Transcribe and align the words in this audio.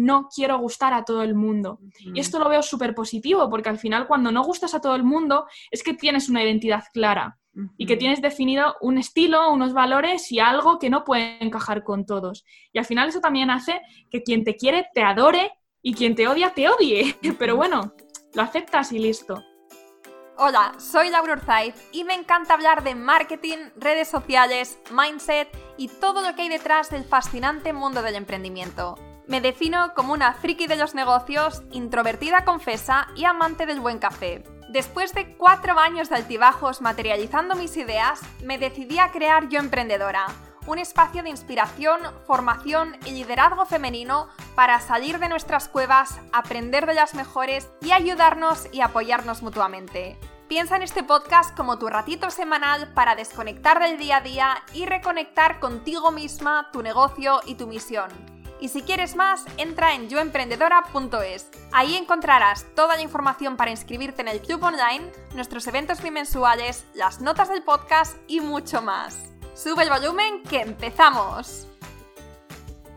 no 0.00 0.28
quiero 0.34 0.58
gustar 0.58 0.94
a 0.94 1.04
todo 1.04 1.22
el 1.22 1.34
mundo. 1.34 1.78
Y 1.98 2.20
esto 2.20 2.38
lo 2.38 2.48
veo 2.48 2.62
súper 2.62 2.94
positivo, 2.94 3.48
porque 3.50 3.68
al 3.68 3.78
final 3.78 4.06
cuando 4.06 4.32
no 4.32 4.42
gustas 4.42 4.74
a 4.74 4.80
todo 4.80 4.94
el 4.94 5.04
mundo 5.04 5.46
es 5.70 5.82
que 5.82 5.94
tienes 5.94 6.28
una 6.28 6.42
identidad 6.42 6.84
clara 6.92 7.38
y 7.76 7.84
que 7.84 7.96
tienes 7.96 8.22
definido 8.22 8.76
un 8.80 8.96
estilo, 8.96 9.52
unos 9.52 9.74
valores 9.74 10.32
y 10.32 10.38
algo 10.38 10.78
que 10.78 10.88
no 10.88 11.04
puede 11.04 11.42
encajar 11.44 11.84
con 11.84 12.06
todos. 12.06 12.44
Y 12.72 12.78
al 12.78 12.86
final 12.86 13.08
eso 13.08 13.20
también 13.20 13.50
hace 13.50 13.82
que 14.10 14.22
quien 14.22 14.42
te 14.42 14.56
quiere 14.56 14.86
te 14.94 15.02
adore 15.02 15.52
y 15.82 15.92
quien 15.94 16.14
te 16.14 16.28
odia 16.28 16.54
te 16.54 16.68
odie. 16.68 17.16
Pero 17.38 17.56
bueno, 17.56 17.92
lo 18.34 18.42
aceptas 18.42 18.92
y 18.92 18.98
listo. 18.98 19.42
Hola, 20.38 20.72
soy 20.78 21.10
Laura 21.10 21.34
Urzaiz 21.34 21.74
y 21.92 22.04
me 22.04 22.14
encanta 22.14 22.54
hablar 22.54 22.82
de 22.82 22.94
marketing, 22.94 23.58
redes 23.76 24.08
sociales, 24.08 24.78
mindset 24.90 25.48
y 25.76 25.88
todo 25.88 26.22
lo 26.22 26.34
que 26.34 26.42
hay 26.42 26.48
detrás 26.48 26.88
del 26.88 27.04
fascinante 27.04 27.74
mundo 27.74 28.00
del 28.00 28.14
emprendimiento. 28.14 28.96
Me 29.30 29.40
defino 29.40 29.94
como 29.94 30.12
una 30.12 30.32
friki 30.32 30.66
de 30.66 30.74
los 30.74 30.96
negocios, 30.96 31.62
introvertida 31.70 32.44
confesa 32.44 33.06
y 33.14 33.26
amante 33.26 33.64
del 33.64 33.78
buen 33.78 34.00
café. 34.00 34.42
Después 34.70 35.14
de 35.14 35.36
cuatro 35.36 35.78
años 35.78 36.08
de 36.08 36.16
altibajos 36.16 36.80
materializando 36.80 37.54
mis 37.54 37.76
ideas, 37.76 38.22
me 38.42 38.58
decidí 38.58 38.98
a 38.98 39.12
crear 39.12 39.48
Yo 39.48 39.60
Emprendedora, 39.60 40.26
un 40.66 40.80
espacio 40.80 41.22
de 41.22 41.30
inspiración, 41.30 42.00
formación 42.26 42.96
y 43.04 43.12
liderazgo 43.12 43.66
femenino 43.66 44.26
para 44.56 44.80
salir 44.80 45.20
de 45.20 45.28
nuestras 45.28 45.68
cuevas, 45.68 46.18
aprender 46.32 46.86
de 46.86 46.94
las 46.94 47.14
mejores 47.14 47.70
y 47.82 47.92
ayudarnos 47.92 48.66
y 48.72 48.80
apoyarnos 48.80 49.42
mutuamente. 49.42 50.18
Piensa 50.48 50.74
en 50.74 50.82
este 50.82 51.04
podcast 51.04 51.56
como 51.56 51.78
tu 51.78 51.86
ratito 51.86 52.30
semanal 52.30 52.92
para 52.94 53.14
desconectar 53.14 53.78
del 53.78 53.96
día 53.96 54.16
a 54.16 54.22
día 54.22 54.56
y 54.74 54.86
reconectar 54.86 55.60
contigo 55.60 56.10
misma, 56.10 56.70
tu 56.72 56.82
negocio 56.82 57.40
y 57.46 57.54
tu 57.54 57.68
misión. 57.68 58.39
Y 58.60 58.68
si 58.68 58.82
quieres 58.82 59.16
más, 59.16 59.44
entra 59.56 59.94
en 59.94 60.10
yoemprendedora.es. 60.10 61.48
Ahí 61.72 61.96
encontrarás 61.96 62.66
toda 62.74 62.96
la 62.96 63.02
información 63.02 63.56
para 63.56 63.70
inscribirte 63.70 64.20
en 64.20 64.28
el 64.28 64.40
club 64.40 64.62
online, 64.62 65.10
nuestros 65.34 65.66
eventos 65.66 66.02
bimensuales, 66.02 66.84
las 66.94 67.20
notas 67.22 67.48
del 67.48 67.62
podcast 67.62 68.16
y 68.26 68.40
mucho 68.40 68.82
más. 68.82 69.18
Sube 69.54 69.82
el 69.82 69.88
volumen 69.88 70.42
que 70.42 70.60
empezamos. 70.60 71.66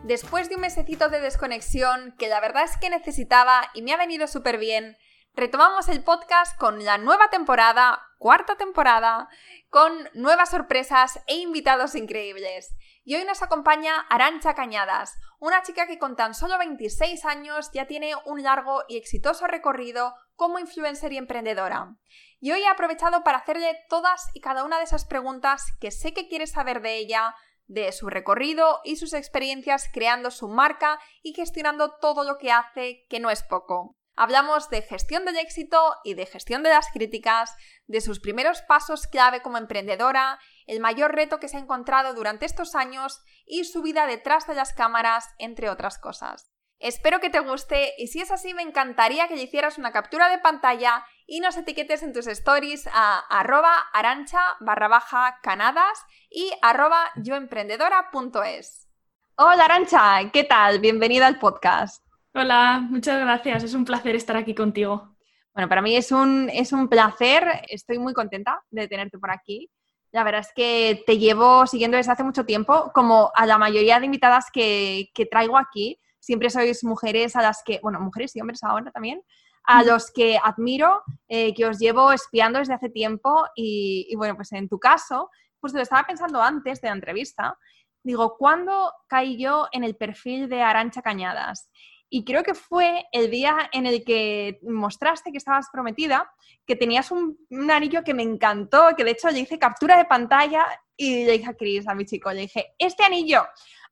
Después 0.02 0.50
de 0.50 0.56
un 0.56 0.60
mesecito 0.60 1.08
de 1.08 1.20
desconexión 1.20 2.14
que 2.18 2.28
la 2.28 2.40
verdad 2.40 2.64
es 2.64 2.76
que 2.76 2.90
necesitaba 2.90 3.70
y 3.72 3.80
me 3.80 3.94
ha 3.94 3.96
venido 3.96 4.26
súper 4.26 4.58
bien, 4.58 4.98
retomamos 5.34 5.88
el 5.88 6.04
podcast 6.04 6.56
con 6.58 6.84
la 6.84 6.96
nueva 6.96 7.28
temporada, 7.28 8.00
cuarta 8.18 8.54
temporada, 8.56 9.28
con 9.68 9.92
nuevas 10.14 10.50
sorpresas 10.50 11.20
e 11.26 11.36
invitados 11.36 11.96
increíbles. 11.96 12.74
Y 13.02 13.16
hoy 13.16 13.24
nos 13.24 13.42
acompaña 13.42 14.06
Arancha 14.10 14.54
Cañadas, 14.54 15.18
una 15.40 15.62
chica 15.62 15.86
que 15.86 15.98
con 15.98 16.14
tan 16.14 16.34
solo 16.34 16.56
26 16.56 17.24
años 17.24 17.70
ya 17.72 17.86
tiene 17.86 18.12
un 18.26 18.44
largo 18.44 18.84
y 18.88 18.96
exitoso 18.96 19.46
recorrido 19.48 20.14
como 20.36 20.60
influencer 20.60 21.12
y 21.12 21.18
emprendedora. 21.18 21.96
Y 22.38 22.52
hoy 22.52 22.60
he 22.60 22.68
aprovechado 22.68 23.24
para 23.24 23.38
hacerle 23.38 23.76
todas 23.88 24.30
y 24.34 24.40
cada 24.40 24.64
una 24.64 24.78
de 24.78 24.84
esas 24.84 25.04
preguntas 25.04 25.72
que 25.80 25.90
sé 25.90 26.14
que 26.14 26.28
quieres 26.28 26.52
saber 26.52 26.80
de 26.80 26.96
ella, 26.96 27.34
de 27.66 27.90
su 27.90 28.08
recorrido 28.08 28.80
y 28.84 28.96
sus 28.96 29.12
experiencias 29.12 29.90
creando 29.92 30.30
su 30.30 30.48
marca 30.48 31.00
y 31.22 31.34
gestionando 31.34 31.96
todo 32.00 32.22
lo 32.22 32.38
que 32.38 32.52
hace, 32.52 33.04
que 33.08 33.18
no 33.18 33.30
es 33.30 33.42
poco. 33.42 33.96
Hablamos 34.16 34.70
de 34.70 34.82
gestión 34.82 35.24
del 35.24 35.36
éxito 35.36 35.96
y 36.04 36.14
de 36.14 36.26
gestión 36.26 36.62
de 36.62 36.70
las 36.70 36.88
críticas, 36.92 37.54
de 37.86 38.00
sus 38.00 38.20
primeros 38.20 38.62
pasos 38.62 39.08
clave 39.08 39.42
como 39.42 39.58
emprendedora, 39.58 40.38
el 40.66 40.80
mayor 40.80 41.14
reto 41.14 41.40
que 41.40 41.48
se 41.48 41.56
ha 41.56 41.60
encontrado 41.60 42.14
durante 42.14 42.46
estos 42.46 42.74
años 42.74 43.22
y 43.44 43.64
su 43.64 43.82
vida 43.82 44.06
detrás 44.06 44.46
de 44.46 44.54
las 44.54 44.72
cámaras, 44.72 45.34
entre 45.38 45.68
otras 45.68 45.98
cosas. 45.98 46.54
Espero 46.78 47.20
que 47.20 47.30
te 47.30 47.40
guste 47.40 47.94
y 47.98 48.08
si 48.08 48.20
es 48.20 48.30
así 48.30 48.52
me 48.52 48.62
encantaría 48.62 49.26
que 49.26 49.36
le 49.36 49.42
hicieras 49.42 49.78
una 49.78 49.92
captura 49.92 50.28
de 50.28 50.38
pantalla 50.38 51.04
y 51.26 51.40
nos 51.40 51.56
etiquetes 51.56 52.02
en 52.02 52.12
tus 52.12 52.26
stories 52.26 52.86
a 52.92 53.18
arroba 53.30 53.74
arancha 53.92 54.40
barra 54.60 54.88
baja 54.88 55.38
canadas 55.42 56.04
y 56.30 56.52
arroba 56.62 57.10
yoemprendedora.es. 57.16 58.88
Hola 59.36 59.64
Arancha, 59.64 60.30
¿qué 60.32 60.44
tal? 60.44 60.78
Bienvenida 60.78 61.26
al 61.26 61.38
podcast. 61.38 62.03
Hola, 62.36 62.84
muchas 62.90 63.20
gracias. 63.20 63.62
Es 63.62 63.74
un 63.74 63.84
placer 63.84 64.16
estar 64.16 64.36
aquí 64.36 64.56
contigo. 64.56 65.14
Bueno, 65.54 65.68
para 65.68 65.80
mí 65.80 65.94
es 65.94 66.10
un, 66.10 66.50
es 66.52 66.72
un 66.72 66.88
placer. 66.88 67.44
Estoy 67.68 68.00
muy 68.00 68.12
contenta 68.12 68.60
de 68.70 68.88
tenerte 68.88 69.18
por 69.20 69.30
aquí. 69.30 69.70
La 70.10 70.24
verdad 70.24 70.40
es 70.40 70.52
que 70.52 71.04
te 71.06 71.18
llevo 71.18 71.64
siguiendo 71.68 71.96
desde 71.96 72.10
hace 72.10 72.24
mucho 72.24 72.44
tiempo, 72.44 72.90
como 72.92 73.30
a 73.36 73.46
la 73.46 73.56
mayoría 73.56 74.00
de 74.00 74.06
invitadas 74.06 74.46
que, 74.52 75.10
que 75.14 75.26
traigo 75.26 75.56
aquí. 75.56 76.00
Siempre 76.18 76.50
sois 76.50 76.82
mujeres 76.82 77.36
a 77.36 77.42
las 77.42 77.62
que, 77.64 77.78
bueno, 77.84 78.00
mujeres 78.00 78.34
y 78.34 78.40
hombres 78.40 78.64
ahora 78.64 78.90
también, 78.90 79.22
a 79.62 79.84
los 79.84 80.10
que 80.10 80.36
admiro, 80.42 81.04
eh, 81.28 81.54
que 81.54 81.66
os 81.66 81.78
llevo 81.78 82.10
espiando 82.10 82.58
desde 82.58 82.74
hace 82.74 82.90
tiempo 82.90 83.46
y, 83.54 84.08
y, 84.10 84.16
bueno, 84.16 84.34
pues 84.34 84.50
en 84.50 84.68
tu 84.68 84.80
caso, 84.80 85.30
pues 85.60 85.72
lo 85.72 85.80
estaba 85.80 86.02
pensando 86.04 86.42
antes 86.42 86.80
de 86.80 86.88
la 86.88 86.94
entrevista, 86.94 87.56
digo, 88.02 88.36
¿cuándo 88.36 88.92
caí 89.08 89.38
yo 89.38 89.68
en 89.70 89.84
el 89.84 89.94
perfil 89.94 90.48
de 90.48 90.62
Arancha 90.62 91.00
Cañadas? 91.00 91.70
Y 92.16 92.22
creo 92.22 92.44
que 92.44 92.54
fue 92.54 93.06
el 93.10 93.28
día 93.28 93.68
en 93.72 93.86
el 93.86 94.04
que 94.04 94.60
mostraste 94.62 95.32
que 95.32 95.38
estabas 95.38 95.66
prometida, 95.72 96.30
que 96.64 96.76
tenías 96.76 97.10
un, 97.10 97.36
anillo 97.68 98.04
que 98.04 98.14
me 98.14 98.22
encantó, 98.22 98.90
que 98.96 99.02
de 99.02 99.10
hecho 99.10 99.30
le 99.30 99.40
hice 99.40 99.58
captura 99.58 99.96
de 99.96 100.04
pantalla 100.04 100.64
y 100.96 101.24
le 101.24 101.32
dije 101.32 101.50
a 101.50 101.54
Cris, 101.54 101.88
a 101.88 101.94
mi 101.96 102.04
chico, 102.04 102.32
le 102.32 102.42
dije, 102.42 102.76
este 102.78 103.02
anillo 103.02 103.44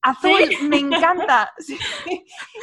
azul, 0.02 0.68
me 0.68 0.78
encanta. 0.78 1.52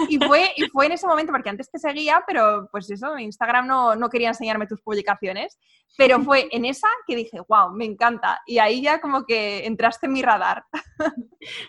Y, 0.07 0.17
fue, 0.17 0.51
y 0.55 0.63
fue 0.69 0.85
en 0.85 0.94
ese 0.94 1.07
momento, 1.07 1.31
porque 1.31 1.50
antes 1.50 1.69
te 1.69 1.77
seguía, 1.77 2.23
pero 2.25 2.67
pues 2.72 2.89
eso, 2.89 3.17
Instagram 3.17 3.67
no, 3.67 3.95
no 3.95 4.09
quería 4.09 4.29
enseñarme 4.29 4.67
tus 4.67 4.81
publicaciones, 4.81 5.57
pero 5.97 6.19
fue 6.23 6.47
en 6.51 6.66
esa 6.66 6.88
que 7.07 7.16
dije, 7.16 7.39
wow, 7.47 7.72
me 7.73 7.85
encanta. 7.85 8.41
Y 8.45 8.59
ahí 8.59 8.81
ya 8.81 9.01
como 9.01 9.25
que 9.25 9.66
entraste 9.66 10.07
en 10.07 10.13
mi 10.13 10.22
radar. 10.22 10.66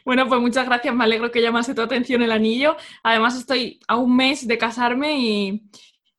Bueno, 0.04 0.26
pues 0.26 0.40
muchas 0.40 0.66
gracias, 0.66 0.94
me 0.94 1.04
alegro 1.04 1.30
que 1.30 1.42
llamase 1.42 1.74
tu 1.74 1.82
atención 1.82 2.22
el 2.22 2.32
anillo. 2.32 2.76
Además 3.02 3.36
estoy 3.36 3.80
a 3.88 3.96
un 3.96 4.16
mes 4.16 4.46
de 4.46 4.58
casarme 4.58 5.18
y... 5.18 5.70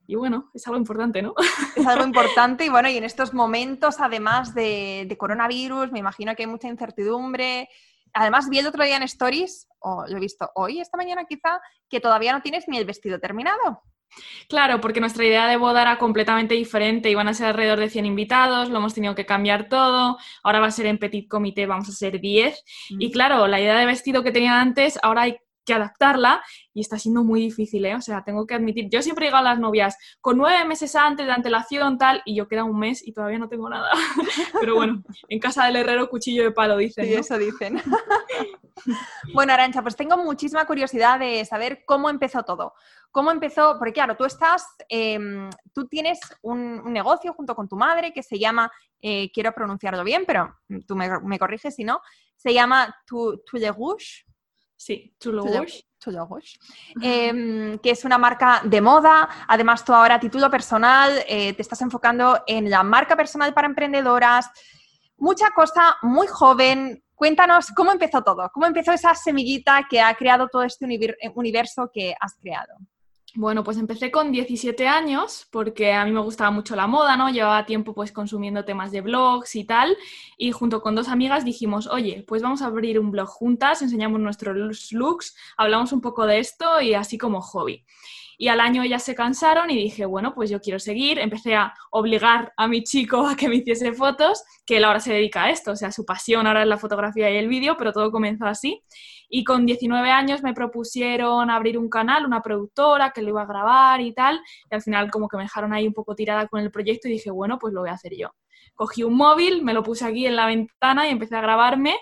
Y 0.07 0.15
bueno, 0.15 0.49
es 0.53 0.67
algo 0.67 0.77
importante, 0.77 1.21
¿no? 1.21 1.33
Es 1.77 1.87
algo 1.87 2.03
importante 2.03 2.65
y 2.65 2.69
bueno, 2.69 2.89
y 2.89 2.97
en 2.97 3.05
estos 3.05 3.33
momentos, 3.33 4.01
además 4.01 4.53
de, 4.53 5.05
de 5.07 5.17
coronavirus, 5.17 5.89
me 5.93 5.99
imagino 5.99 6.35
que 6.35 6.43
hay 6.43 6.47
mucha 6.47 6.67
incertidumbre, 6.67 7.69
Además, 8.13 8.49
vi 8.49 8.59
el 8.59 8.67
otro 8.67 8.83
día 8.83 8.97
en 8.97 9.03
Stories, 9.03 9.67
o 9.79 10.05
lo 10.07 10.17
he 10.17 10.19
visto 10.19 10.49
hoy, 10.55 10.79
esta 10.79 10.97
mañana 10.97 11.25
quizá, 11.25 11.59
que 11.89 11.99
todavía 11.99 12.33
no 12.33 12.41
tienes 12.41 12.67
ni 12.67 12.77
el 12.77 12.85
vestido 12.85 13.19
terminado. 13.19 13.83
Claro, 14.49 14.81
porque 14.81 14.99
nuestra 14.99 15.25
idea 15.25 15.47
de 15.47 15.57
boda 15.57 15.81
era 15.81 15.97
completamente 15.97 16.53
diferente. 16.53 17.09
Iban 17.09 17.27
a 17.27 17.33
ser 17.33 17.47
alrededor 17.47 17.79
de 17.79 17.89
100 17.89 18.05
invitados, 18.05 18.69
lo 18.69 18.77
hemos 18.77 18.93
tenido 18.93 19.15
que 19.15 19.25
cambiar 19.25 19.69
todo. 19.69 20.17
Ahora 20.43 20.59
va 20.59 20.67
a 20.67 20.71
ser 20.71 20.85
en 20.87 20.97
petit 20.97 21.29
comité, 21.29 21.65
vamos 21.65 21.87
a 21.87 21.93
ser 21.93 22.19
10. 22.19 22.63
Y 22.89 23.07
mm. 23.07 23.11
claro, 23.11 23.47
la 23.47 23.59
idea 23.59 23.77
de 23.77 23.85
vestido 23.85 24.23
que 24.23 24.31
tenía 24.31 24.59
antes, 24.59 24.99
ahora 25.01 25.23
hay 25.23 25.37
que 25.65 25.73
adaptarla 25.73 26.43
y 26.73 26.81
está 26.81 26.97
siendo 26.97 27.23
muy 27.23 27.41
difícil, 27.41 27.85
¿eh? 27.85 27.95
O 27.95 28.01
sea, 28.01 28.23
tengo 28.23 28.45
que 28.45 28.55
admitir, 28.55 28.89
yo 28.89 29.01
siempre 29.01 29.27
digo 29.27 29.37
a 29.37 29.41
las 29.41 29.59
novias, 29.59 29.97
con 30.19 30.37
nueve 30.37 30.65
meses 30.65 30.95
antes 30.95 31.25
de 31.25 31.31
antelación 31.31 31.97
tal, 31.97 32.21
y 32.25 32.35
yo 32.35 32.47
queda 32.47 32.63
un 32.63 32.79
mes 32.79 33.05
y 33.05 33.13
todavía 33.13 33.39
no 33.39 33.49
tengo 33.49 33.69
nada. 33.69 33.89
Pero 34.59 34.75
bueno, 34.75 35.03
en 35.29 35.39
casa 35.39 35.65
del 35.65 35.77
herrero 35.77 36.09
cuchillo 36.09 36.43
de 36.43 36.51
palo, 36.51 36.77
dicen. 36.77 37.05
Sí, 37.05 37.13
eso 37.13 37.37
dicen. 37.37 37.81
bueno, 39.33 39.53
Arancha, 39.53 39.81
pues 39.81 39.95
tengo 39.95 40.17
muchísima 40.17 40.65
curiosidad 40.65 41.19
de 41.19 41.45
saber 41.45 41.83
cómo 41.85 42.09
empezó 42.09 42.43
todo. 42.43 42.73
¿Cómo 43.11 43.31
empezó? 43.31 43.77
Porque 43.77 43.93
claro, 43.93 44.15
tú 44.15 44.23
estás, 44.23 44.65
em, 44.87 45.49
tú 45.73 45.87
tienes 45.87 46.19
un, 46.41 46.91
negocio 46.93 47.33
junto 47.33 47.55
con 47.55 47.67
tu 47.67 47.75
madre 47.75 48.13
que 48.13 48.23
se 48.23 48.39
llama, 48.39 48.71
eh, 49.01 49.29
quiero 49.33 49.51
pronunciarlo 49.51 50.03
bien, 50.03 50.23
pero 50.25 50.55
tú 50.87 50.95
me, 50.95 51.39
corriges 51.39 51.75
si 51.75 51.83
no, 51.83 52.01
se 52.37 52.53
llama 52.53 52.95
Tu, 53.05 53.41
tu 53.45 53.57
Rouge. 53.57 54.25
Sí, 54.81 55.13
Toulouse. 55.19 55.85
Eh, 57.03 57.77
que 57.83 57.91
es 57.91 58.03
una 58.03 58.17
marca 58.17 58.61
de 58.65 58.81
moda. 58.81 59.29
Además, 59.47 59.85
tú 59.85 59.93
ahora 59.93 60.15
a 60.15 60.19
título 60.19 60.49
personal 60.49 61.23
eh, 61.27 61.53
te 61.53 61.61
estás 61.61 61.83
enfocando 61.83 62.41
en 62.47 62.67
la 62.67 62.81
marca 62.81 63.15
personal 63.15 63.53
para 63.53 63.67
emprendedoras. 63.67 64.49
Mucha 65.17 65.51
cosa, 65.51 65.97
muy 66.01 66.25
joven. 66.25 67.03
Cuéntanos 67.13 67.67
cómo 67.75 67.91
empezó 67.91 68.23
todo, 68.23 68.49
cómo 68.51 68.65
empezó 68.65 68.91
esa 68.91 69.13
semillita 69.13 69.85
que 69.87 70.01
ha 70.01 70.15
creado 70.15 70.47
todo 70.47 70.63
este 70.63 70.87
universo 71.35 71.91
que 71.93 72.15
has 72.19 72.33
creado. 72.41 72.73
Bueno, 73.33 73.63
pues 73.63 73.77
empecé 73.77 74.11
con 74.11 74.33
17 74.33 74.89
años 74.89 75.47
porque 75.51 75.93
a 75.93 76.03
mí 76.03 76.11
me 76.11 76.19
gustaba 76.19 76.51
mucho 76.51 76.75
la 76.75 76.85
moda, 76.87 77.15
¿no? 77.15 77.29
Llevaba 77.29 77.65
tiempo 77.65 77.93
pues 77.93 78.11
consumiendo 78.11 78.65
temas 78.65 78.91
de 78.91 78.99
blogs 78.99 79.55
y 79.55 79.63
tal 79.63 79.97
y 80.37 80.51
junto 80.51 80.81
con 80.81 80.95
dos 80.95 81.07
amigas 81.07 81.45
dijimos, 81.45 81.87
oye, 81.87 82.25
pues 82.27 82.41
vamos 82.41 82.61
a 82.61 82.65
abrir 82.65 82.99
un 82.99 83.09
blog 83.09 83.29
juntas, 83.29 83.81
enseñamos 83.81 84.19
nuestros 84.19 84.91
looks, 84.91 85.35
hablamos 85.55 85.93
un 85.93 86.01
poco 86.01 86.25
de 86.25 86.39
esto 86.39 86.81
y 86.81 86.93
así 86.93 87.17
como 87.17 87.39
hobby. 87.41 87.85
Y 88.41 88.47
al 88.47 88.59
año 88.59 88.81
ellas 88.81 89.03
se 89.03 89.13
cansaron 89.13 89.69
y 89.69 89.75
dije, 89.75 90.03
bueno, 90.03 90.33
pues 90.33 90.49
yo 90.49 90.59
quiero 90.59 90.79
seguir. 90.79 91.19
Empecé 91.19 91.53
a 91.53 91.75
obligar 91.91 92.51
a 92.57 92.67
mi 92.67 92.83
chico 92.83 93.27
a 93.27 93.35
que 93.35 93.47
me 93.47 93.57
hiciese 93.57 93.93
fotos, 93.93 94.43
que 94.65 94.77
él 94.77 94.83
ahora 94.83 94.99
se 94.99 95.13
dedica 95.13 95.43
a 95.43 95.51
esto, 95.51 95.73
o 95.73 95.75
sea, 95.75 95.91
su 95.91 96.05
pasión 96.05 96.47
ahora 96.47 96.63
es 96.63 96.67
la 96.67 96.79
fotografía 96.79 97.29
y 97.29 97.37
el 97.37 97.47
vídeo, 97.47 97.77
pero 97.77 97.93
todo 97.93 98.11
comenzó 98.11 98.47
así. 98.47 98.81
Y 99.29 99.43
con 99.43 99.67
19 99.67 100.09
años 100.09 100.41
me 100.41 100.55
propusieron 100.55 101.51
abrir 101.51 101.77
un 101.77 101.87
canal, 101.87 102.25
una 102.25 102.41
productora 102.41 103.11
que 103.11 103.21
lo 103.21 103.29
iba 103.29 103.43
a 103.43 103.45
grabar 103.45 104.01
y 104.01 104.11
tal, 104.11 104.41
y 104.71 104.73
al 104.73 104.81
final 104.81 105.11
como 105.11 105.27
que 105.27 105.37
me 105.37 105.43
dejaron 105.43 105.71
ahí 105.71 105.85
un 105.85 105.93
poco 105.93 106.15
tirada 106.15 106.47
con 106.47 106.61
el 106.61 106.71
proyecto 106.71 107.07
y 107.07 107.11
dije, 107.11 107.29
bueno, 107.29 107.59
pues 107.59 107.75
lo 107.75 107.81
voy 107.81 107.91
a 107.91 107.93
hacer 107.93 108.13
yo. 108.17 108.33
Cogí 108.73 109.03
un 109.03 109.17
móvil, 109.17 109.61
me 109.61 109.75
lo 109.75 109.83
puse 109.83 110.03
aquí 110.03 110.25
en 110.25 110.35
la 110.35 110.47
ventana 110.47 111.07
y 111.07 111.11
empecé 111.11 111.35
a 111.35 111.41
grabarme. 111.41 111.95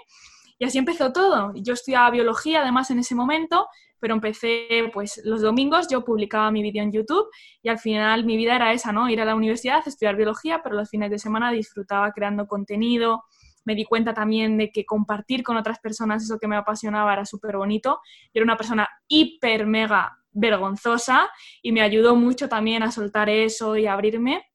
Y 0.58 0.64
así 0.64 0.78
empezó 0.78 1.12
todo. 1.12 1.52
Yo 1.56 1.74
estudiaba 1.74 2.10
biología 2.12 2.62
además 2.62 2.92
en 2.92 3.00
ese 3.00 3.14
momento 3.14 3.68
pero 4.00 4.14
empecé, 4.14 4.90
pues 4.94 5.22
los 5.24 5.42
domingos 5.42 5.88
yo 5.90 6.04
publicaba 6.04 6.52
mi 6.52 6.62
vídeo 6.62 6.84
en 6.84 6.92
YouTube 6.92 7.28
y 7.62 7.70
al 7.70 7.80
final 7.80 8.26
mi 8.26 8.38
vida 8.38 8.56
era 8.56 8.74
esa, 8.74 8.92
¿no? 8.92 9.10
Ir 9.10 9.22
a 9.22 9.26
la 9.26 9.36
universidad, 9.36 9.82
estudiar 9.86 10.16
biología, 10.16 10.62
pero 10.64 10.76
los 10.76 10.90
fines 10.90 11.12
de 11.12 11.20
semana 11.20 11.52
disfrutaba 11.52 12.12
creando 12.12 12.48
contenido. 12.48 13.24
Me 13.66 13.76
di 13.76 13.86
cuenta 13.86 14.14
también 14.14 14.58
de 14.58 14.72
que 14.72 14.86
compartir 14.86 15.44
con 15.44 15.58
otras 15.58 15.80
personas 15.80 16.24
eso 16.24 16.40
que 16.40 16.48
me 16.48 16.56
apasionaba 16.56 17.14
era 17.14 17.26
súper 17.26 17.58
bonito. 17.58 18.00
Yo 18.34 18.40
era 18.42 18.44
una 18.44 18.58
persona 18.58 18.88
hiper, 19.08 19.68
mega 19.68 20.18
vergonzosa 20.32 21.30
y 21.62 21.72
me 21.72 21.82
ayudó 21.82 22.16
mucho 22.16 22.50
también 22.50 22.84
a 22.84 22.92
soltar 22.92 23.30
eso 23.30 23.76
y 23.78 23.86
a 23.86 23.94
abrirme. 23.94 24.46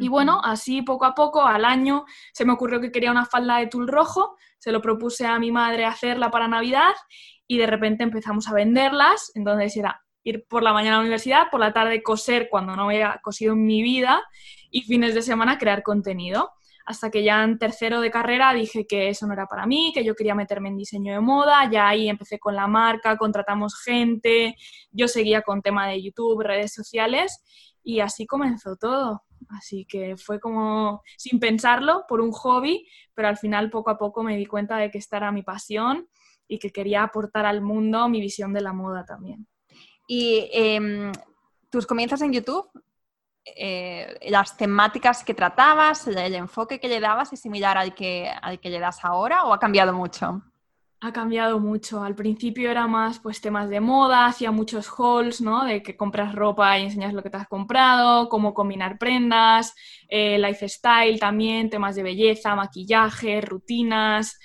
Y 0.00 0.08
bueno, 0.08 0.40
así 0.44 0.82
poco 0.82 1.04
a 1.04 1.14
poco, 1.14 1.42
al 1.42 1.64
año, 1.64 2.04
se 2.32 2.44
me 2.44 2.52
ocurrió 2.52 2.80
que 2.80 2.92
quería 2.92 3.10
una 3.10 3.26
falda 3.26 3.58
de 3.58 3.66
tul 3.66 3.88
rojo, 3.88 4.36
se 4.58 4.72
lo 4.72 4.80
propuse 4.80 5.26
a 5.26 5.38
mi 5.38 5.52
madre 5.52 5.84
hacerla 5.84 6.30
para 6.30 6.48
Navidad 6.48 6.94
y 7.46 7.58
de 7.58 7.66
repente 7.66 8.04
empezamos 8.04 8.48
a 8.48 8.54
venderlas, 8.54 9.30
entonces 9.34 9.76
era 9.76 10.02
ir 10.24 10.44
por 10.48 10.62
la 10.62 10.72
mañana 10.72 10.96
a 10.96 10.98
la 10.98 11.02
universidad, 11.02 11.50
por 11.50 11.60
la 11.60 11.72
tarde 11.72 12.02
coser 12.02 12.48
cuando 12.50 12.76
no 12.76 12.84
había 12.84 13.18
cosido 13.22 13.54
en 13.54 13.64
mi 13.64 13.82
vida 13.82 14.22
y 14.70 14.82
fines 14.82 15.14
de 15.14 15.22
semana 15.22 15.58
crear 15.58 15.82
contenido. 15.82 16.50
Hasta 16.84 17.10
que 17.10 17.22
ya 17.22 17.44
en 17.44 17.58
tercero 17.58 18.00
de 18.00 18.10
carrera 18.10 18.54
dije 18.54 18.86
que 18.86 19.08
eso 19.10 19.26
no 19.26 19.34
era 19.34 19.46
para 19.46 19.66
mí, 19.66 19.92
que 19.94 20.04
yo 20.04 20.14
quería 20.14 20.34
meterme 20.34 20.70
en 20.70 20.76
diseño 20.78 21.12
de 21.12 21.20
moda, 21.20 21.68
ya 21.70 21.86
ahí 21.86 22.08
empecé 22.08 22.38
con 22.38 22.56
la 22.56 22.66
marca, 22.66 23.18
contratamos 23.18 23.78
gente, 23.78 24.56
yo 24.90 25.06
seguía 25.06 25.42
con 25.42 25.60
tema 25.60 25.86
de 25.86 26.02
YouTube, 26.02 26.42
redes 26.42 26.72
sociales 26.72 27.42
y 27.88 28.00
así 28.00 28.26
comenzó 28.26 28.76
todo. 28.76 29.22
Así 29.48 29.86
que 29.86 30.18
fue 30.18 30.40
como 30.40 31.02
sin 31.16 31.40
pensarlo, 31.40 32.04
por 32.06 32.20
un 32.20 32.32
hobby, 32.32 32.86
pero 33.14 33.28
al 33.28 33.38
final 33.38 33.70
poco 33.70 33.88
a 33.88 33.96
poco 33.96 34.22
me 34.22 34.36
di 34.36 34.44
cuenta 34.44 34.76
de 34.76 34.90
que 34.90 34.98
esta 34.98 35.16
era 35.16 35.32
mi 35.32 35.42
pasión 35.42 36.06
y 36.46 36.58
que 36.58 36.70
quería 36.70 37.02
aportar 37.02 37.46
al 37.46 37.62
mundo 37.62 38.06
mi 38.10 38.20
visión 38.20 38.52
de 38.52 38.60
la 38.60 38.74
moda 38.74 39.06
también. 39.06 39.46
Y 40.06 40.50
em, 40.52 41.12
tus 41.70 41.86
comienzos 41.86 42.20
en 42.20 42.34
YouTube, 42.34 42.70
eh, 43.56 44.18
las 44.28 44.54
temáticas 44.58 45.24
que 45.24 45.32
tratabas, 45.32 46.06
el, 46.08 46.34
enfoque 46.34 46.80
que 46.80 46.88
le 46.88 47.00
dabas, 47.00 47.32
¿es 47.32 47.40
similar 47.40 47.78
al 47.78 47.94
que, 47.94 48.30
al 48.42 48.60
que 48.60 48.68
le 48.68 48.80
das 48.80 49.02
ahora 49.02 49.44
o 49.44 49.54
ha 49.54 49.58
cambiado 49.58 49.94
mucho? 49.94 50.42
Ha 51.00 51.12
cambiado 51.12 51.60
mucho. 51.60 52.02
Al 52.02 52.16
principio 52.16 52.70
era 52.72 52.88
más 52.88 53.20
pues 53.20 53.40
temas 53.40 53.68
de 53.68 53.78
moda, 53.80 54.26
hacía 54.26 54.50
muchos 54.50 54.88
hauls, 54.98 55.40
¿no? 55.40 55.64
De 55.64 55.80
que 55.80 55.96
compras 55.96 56.34
ropa 56.34 56.76
y 56.78 56.84
enseñas 56.84 57.14
lo 57.14 57.22
que 57.22 57.30
te 57.30 57.36
has 57.36 57.46
comprado, 57.46 58.28
cómo 58.28 58.52
combinar 58.52 58.98
prendas, 58.98 59.74
eh, 60.08 60.38
lifestyle 60.38 61.20
también, 61.20 61.70
temas 61.70 61.94
de 61.94 62.02
belleza, 62.02 62.56
maquillaje, 62.56 63.40
rutinas, 63.40 64.40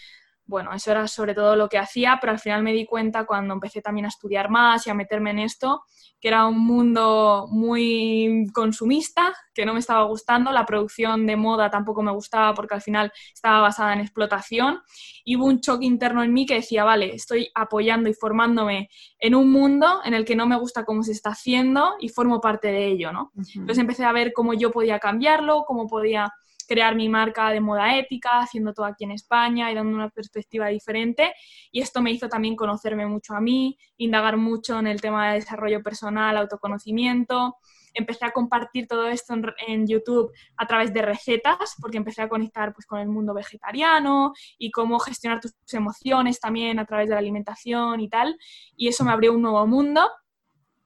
bueno, 0.54 0.72
eso 0.72 0.92
era 0.92 1.08
sobre 1.08 1.34
todo 1.34 1.56
lo 1.56 1.68
que 1.68 1.80
hacía, 1.80 2.20
pero 2.22 2.32
al 2.32 2.38
final 2.38 2.62
me 2.62 2.74
di 2.74 2.86
cuenta 2.86 3.26
cuando 3.26 3.56
empecé 3.56 3.82
también 3.82 4.06
a 4.06 4.10
estudiar 4.10 4.52
más 4.52 4.86
y 4.86 4.92
a 4.92 4.94
meterme 4.94 5.32
en 5.32 5.40
esto, 5.40 5.82
que 6.22 6.28
era 6.28 6.46
un 6.46 6.60
mundo 6.60 7.48
muy 7.50 8.46
consumista, 8.54 9.34
que 9.52 9.66
no 9.66 9.74
me 9.74 9.80
estaba 9.80 10.04
gustando, 10.04 10.52
la 10.52 10.64
producción 10.64 11.26
de 11.26 11.36
moda 11.38 11.72
tampoco 11.72 12.04
me 12.04 12.12
gustaba 12.12 12.54
porque 12.54 12.76
al 12.76 12.84
final 12.84 13.12
estaba 13.34 13.62
basada 13.62 13.94
en 13.94 14.02
explotación 14.02 14.80
y 15.26 15.38
hubo 15.38 15.46
un 15.48 15.60
choque 15.60 15.88
interno 15.88 16.22
en 16.22 16.32
mí 16.32 16.46
que 16.46 16.54
decía, 16.54 16.84
vale, 16.84 17.16
estoy 17.16 17.50
apoyando 17.56 18.08
y 18.08 18.14
formándome 18.14 18.92
en 19.18 19.34
un 19.34 19.52
mundo 19.52 20.02
en 20.06 20.14
el 20.14 20.24
que 20.24 20.36
no 20.36 20.46
me 20.46 20.60
gusta 20.60 20.86
cómo 20.86 21.02
se 21.02 21.14
está 21.14 21.32
haciendo 21.32 21.96
y 22.00 22.10
formo 22.10 22.40
parte 22.40 22.68
de 22.68 22.86
ello, 22.90 23.12
¿no? 23.12 23.32
Entonces 23.36 23.80
empecé 23.80 24.06
a 24.06 24.12
ver 24.12 24.34
cómo 24.34 24.54
yo 24.54 24.70
podía 24.70 25.00
cambiarlo, 25.00 25.64
cómo 25.66 25.88
podía 25.88 26.32
crear 26.68 26.96
mi 26.96 27.10
marca 27.10 27.50
de 27.50 27.60
moda 27.60 27.98
ética, 27.98 28.40
haciendo 28.40 28.74
todo 28.74 28.86
aquí 28.86 29.04
en 29.04 29.12
España 29.12 29.72
y 29.72 29.76
dando 29.76 29.96
una 29.96 30.10
perspectiva 30.10 30.68
diferente. 30.68 31.34
Y 31.72 31.82
esto 31.82 32.02
me 32.02 32.12
hizo 32.12 32.30
también 32.30 32.56
conocerme 32.56 33.06
mucho 33.06 33.34
a 33.34 33.42
mí, 33.42 33.78
indagar 33.98 34.38
mucho 34.38 34.80
en 34.80 34.88
el 34.88 35.02
tema 35.02 35.30
de 35.30 35.36
desarrollo 35.36 35.82
personal, 35.82 36.38
autoconocimiento. 36.38 37.58
Empecé 37.94 38.26
a 38.26 38.32
compartir 38.32 38.88
todo 38.88 39.08
esto 39.08 39.36
en, 39.68 39.88
YouTube 39.88 40.32
a 40.58 40.66
través 40.66 40.94
de 40.94 41.04
recetas, 41.04 41.76
porque 41.80 41.98
empecé 41.98 42.24
a 42.24 42.30
conectar 42.30 42.74
pues, 42.74 42.88
con 42.88 43.00
el 43.00 43.08
mundo 43.08 43.34
vegetariano 43.34 44.34
y 44.58 44.72
cómo 44.72 44.98
gestionar 45.00 45.40
tus 45.40 45.54
emociones 45.74 46.40
también 46.40 46.80
a 46.80 46.86
través 46.86 47.10
de 47.10 47.14
la 47.14 47.20
alimentación 47.20 48.00
y 48.00 48.10
tal. 48.10 48.36
Y 48.76 48.88
eso 48.88 49.04
me 49.04 49.12
abrió 49.12 49.34
un 49.34 49.44
nuevo 49.44 49.66
mundo 49.68 50.10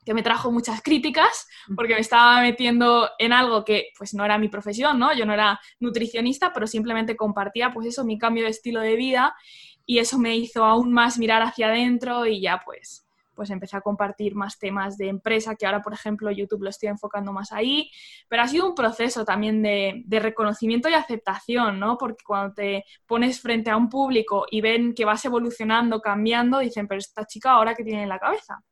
que 0.07 0.13
me 0.13 0.23
trajo 0.23 0.53
muchas 0.53 0.81
críticas 0.81 1.49
porque 1.75 1.93
me 1.93 1.99
estaba 1.99 2.39
metiendo 2.39 3.09
en 3.19 3.33
algo 3.33 3.65
que 3.65 3.89
pues 3.97 4.13
no 4.13 4.23
era 4.23 4.37
mi 4.37 4.47
profesión, 4.47 4.97
¿no? 4.97 5.13
Yo 5.13 5.25
no 5.25 5.33
era 5.33 5.59
nutricionista, 5.81 6.53
pero 6.53 6.65
simplemente 6.65 7.17
compartía 7.17 7.73
pues 7.73 7.87
eso, 7.87 8.05
mi 8.05 8.17
cambio 8.17 8.45
de 8.45 8.51
estilo 8.51 8.79
de 8.79 8.95
vida 8.95 9.35
y 9.85 9.99
eso 9.99 10.17
me 10.17 10.37
hizo 10.37 10.63
aún 10.63 10.93
más 10.93 11.17
mirar 11.19 11.41
hacia 11.41 11.67
adentro 11.67 12.25
y 12.25 12.39
ya 12.39 12.61
pues 12.63 13.03
pues 13.35 13.49
empecé 13.51 13.77
a 13.77 13.81
compartir 13.81 14.33
más 14.33 14.57
temas 14.57 14.97
de 14.97 15.09
empresa, 15.09 15.55
que 15.55 15.67
ahora, 15.67 15.83
por 15.83 15.93
ejemplo, 15.93 16.31
YouTube 16.31 16.63
lo 16.63 16.71
estoy 16.71 16.89
enfocando 16.89 17.31
más 17.31 17.51
ahí, 17.51 17.91
pero 18.27 18.41
ha 18.41 18.47
sido 18.47 18.67
un 18.67 18.73
proceso 18.73 19.25
también 19.25 19.61
de, 19.61 20.01
de, 20.05 20.19
reconocimiento 20.19 20.89
y 20.89 20.95
aceptación, 20.95 21.79
¿no? 21.79 21.99
Porque 21.99 22.23
cuando 22.25 22.55
te 22.55 22.83
pones 23.05 23.39
frente 23.39 23.69
a 23.69 23.77
un 23.77 23.89
público 23.89 24.47
y 24.49 24.61
ven 24.61 24.95
que 24.95 25.05
vas 25.05 25.23
evolucionando, 25.23 26.01
cambiando, 26.01 26.57
dicen, 26.57 26.87
pero 26.87 26.97
esta 26.97 27.25
chica 27.25 27.51
ahora 27.51 27.75
que 27.75 27.83
tiene 27.83 28.01
en 28.01 28.09
la 28.09 28.17
cabeza. 28.17 28.63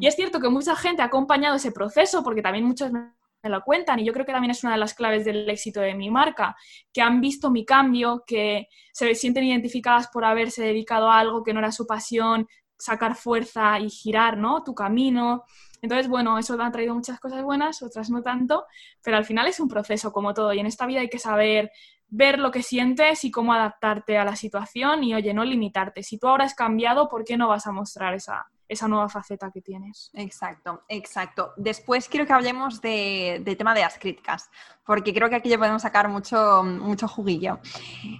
Y 0.00 0.06
es 0.06 0.14
cierto 0.14 0.40
que 0.40 0.48
mucha 0.48 0.76
gente 0.76 1.02
ha 1.02 1.06
acompañado 1.06 1.56
ese 1.56 1.72
proceso, 1.72 2.22
porque 2.22 2.42
también 2.42 2.64
muchos 2.64 2.92
me 2.92 3.10
lo 3.50 3.62
cuentan, 3.62 4.00
y 4.00 4.04
yo 4.04 4.12
creo 4.12 4.26
que 4.26 4.32
también 4.32 4.50
es 4.50 4.64
una 4.64 4.72
de 4.72 4.78
las 4.78 4.94
claves 4.94 5.24
del 5.24 5.48
éxito 5.48 5.80
de 5.80 5.94
mi 5.94 6.10
marca, 6.10 6.56
que 6.92 7.00
han 7.00 7.20
visto 7.20 7.50
mi 7.50 7.64
cambio, 7.64 8.24
que 8.26 8.68
se 8.92 9.14
sienten 9.14 9.44
identificadas 9.44 10.08
por 10.08 10.24
haberse 10.24 10.62
dedicado 10.62 11.10
a 11.10 11.18
algo 11.20 11.42
que 11.42 11.52
no 11.52 11.60
era 11.60 11.70
su 11.70 11.86
pasión, 11.86 12.46
sacar 12.78 13.14
fuerza 13.14 13.78
y 13.80 13.88
girar, 13.88 14.36
¿no? 14.36 14.62
Tu 14.62 14.74
camino. 14.74 15.44
Entonces, 15.80 16.08
bueno, 16.08 16.38
eso 16.38 16.60
ha 16.60 16.70
traído 16.70 16.94
muchas 16.94 17.20
cosas 17.20 17.42
buenas, 17.42 17.82
otras 17.82 18.10
no 18.10 18.22
tanto, 18.22 18.64
pero 19.02 19.16
al 19.16 19.24
final 19.24 19.46
es 19.46 19.60
un 19.60 19.68
proceso 19.68 20.12
como 20.12 20.34
todo 20.34 20.52
y 20.52 20.58
en 20.58 20.66
esta 20.66 20.86
vida 20.86 21.00
hay 21.00 21.08
que 21.08 21.18
saber 21.18 21.70
ver 22.08 22.38
lo 22.38 22.50
que 22.50 22.62
sientes 22.62 23.24
y 23.24 23.30
cómo 23.30 23.52
adaptarte 23.52 24.16
a 24.18 24.24
la 24.24 24.36
situación 24.36 25.04
y, 25.04 25.14
oye, 25.14 25.34
no 25.34 25.44
limitarte. 25.44 26.02
Si 26.02 26.18
tú 26.18 26.28
ahora 26.28 26.44
has 26.44 26.54
cambiado, 26.54 27.08
¿por 27.08 27.24
qué 27.24 27.36
no 27.36 27.48
vas 27.48 27.66
a 27.66 27.72
mostrar 27.72 28.14
esa, 28.14 28.46
esa 28.68 28.88
nueva 28.88 29.08
faceta 29.08 29.50
que 29.50 29.60
tienes. 29.60 30.10
Exacto, 30.14 30.82
exacto. 30.88 31.52
Después 31.56 32.08
quiero 32.08 32.26
que 32.26 32.32
hablemos 32.32 32.80
de, 32.80 33.40
del 33.44 33.56
tema 33.56 33.74
de 33.74 33.82
las 33.82 33.98
críticas, 33.98 34.50
porque 34.84 35.14
creo 35.14 35.28
que 35.28 35.36
aquí 35.36 35.48
ya 35.48 35.58
podemos 35.58 35.82
sacar 35.82 36.08
mucho, 36.08 36.62
mucho 36.62 37.08
juguillo. 37.08 37.60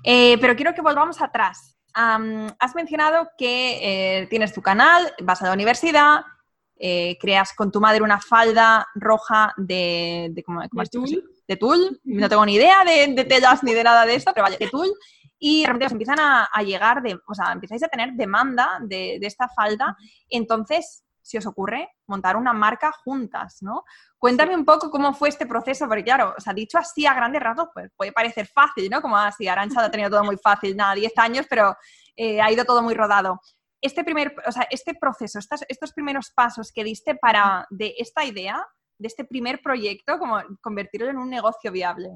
Eh, 0.05 0.39
pero 0.41 0.57
quiero 0.57 0.75
que 0.75 0.83
volvamos 0.83 1.21
atrás. 1.21 1.77
has 1.95 2.75
mencionado 2.75 3.29
que 3.39 3.79
eh, 4.21 4.27
tienes 4.29 4.53
tu 4.53 4.63
canal, 4.63 5.13
vas 5.23 5.43
a 5.43 5.47
la 5.47 5.53
universidad, 5.53 6.25
eh, 6.79 7.17
creas 7.21 7.55
con 7.55 7.73
tu 7.73 7.81
madre 7.81 8.03
una 8.03 8.21
falda 8.21 8.87
roja 8.95 9.55
de, 9.57 10.29
de, 10.33 10.43
¿cómo, 10.43 10.61
de, 10.61 10.69
tul. 10.91 11.25
de 11.49 11.57
tul. 11.57 12.01
No 12.05 12.29
tengo 12.29 12.45
ni 12.45 12.55
idea 12.55 12.85
de, 12.85 13.15
de 13.15 13.25
telas 13.25 13.65
ni 13.65 13.73
de 13.73 13.83
nada 13.83 14.05
de 14.05 14.15
esto, 14.15 14.33
pero 14.35 14.45
vaya, 14.45 14.59
de 14.59 14.69
tul 14.69 14.93
y 15.39 15.63
de 15.63 15.67
repente 15.67 15.87
os 15.87 15.93
empiezan 15.93 16.19
a, 16.21 16.63
llegar, 16.63 17.03
de, 17.03 17.19
o 17.27 17.35
sea, 17.35 17.53
empezáis 17.53 17.83
a 17.83 17.89
tener 17.89 18.13
demanda 18.13 18.79
de, 18.83 19.19
esta 19.23 19.49
falda, 19.49 19.97
entonces 20.29 21.05
si 21.21 21.37
os 21.37 21.47
ocurre 21.47 21.89
montar 22.07 22.37
una 22.37 22.53
marca 22.53 22.93
juntas, 23.05 23.59
¿no? 23.61 23.85
Cuéntame 24.17 24.55
un 24.55 24.65
poco 24.65 24.91
cómo 24.93 25.13
fue 25.13 25.29
este 25.29 25.45
proceso, 25.45 25.89
porque 25.89 26.05
claro, 26.05 26.35
o 26.39 26.41
sea, 26.41 26.55
dicho 26.55 26.79
así 26.79 27.05
a 27.05 27.15
grandes 27.15 27.43
rasgos, 27.43 27.69
pues 27.75 27.91
puede 27.97 28.13
parecer 28.13 28.47
fácil, 28.47 28.89
¿no? 28.89 29.03
Como 29.03 29.17
así, 29.17 29.49
Arancha 29.49 29.81
lo 29.81 29.89
ha 29.89 29.91
tenido 29.91 30.11
todo 30.11 30.23
muy 30.23 30.37
fácil, 30.37 30.77
nada, 30.77 30.95
10 30.95 31.13
años, 31.19 31.47
pero 31.51 31.77
eh, 32.15 32.41
ha 32.41 32.51
ido 32.53 32.65
todo 32.65 32.81
muy 32.81 32.95
rodado. 32.95 33.41
Este 33.81 34.05
primer, 34.05 34.37
o 34.47 34.53
sea, 34.53 34.69
este 34.71 34.95
proceso, 34.95 35.41
estos, 35.41 35.65
estos 35.69 35.93
primeros 35.93 36.31
pasos 36.31 36.71
que 36.73 36.85
diste 36.85 37.17
para 37.17 37.67
de 37.71 37.95
esta 37.99 38.25
idea, 38.25 38.65
de 38.99 39.09
este 39.09 39.25
primer 39.25 39.61
proyecto, 39.61 40.19
como 40.19 40.39
convertirlo 40.61 41.09
en 41.09 41.19
un 41.19 41.31
negocio 41.31 41.71
viable? 41.71 42.09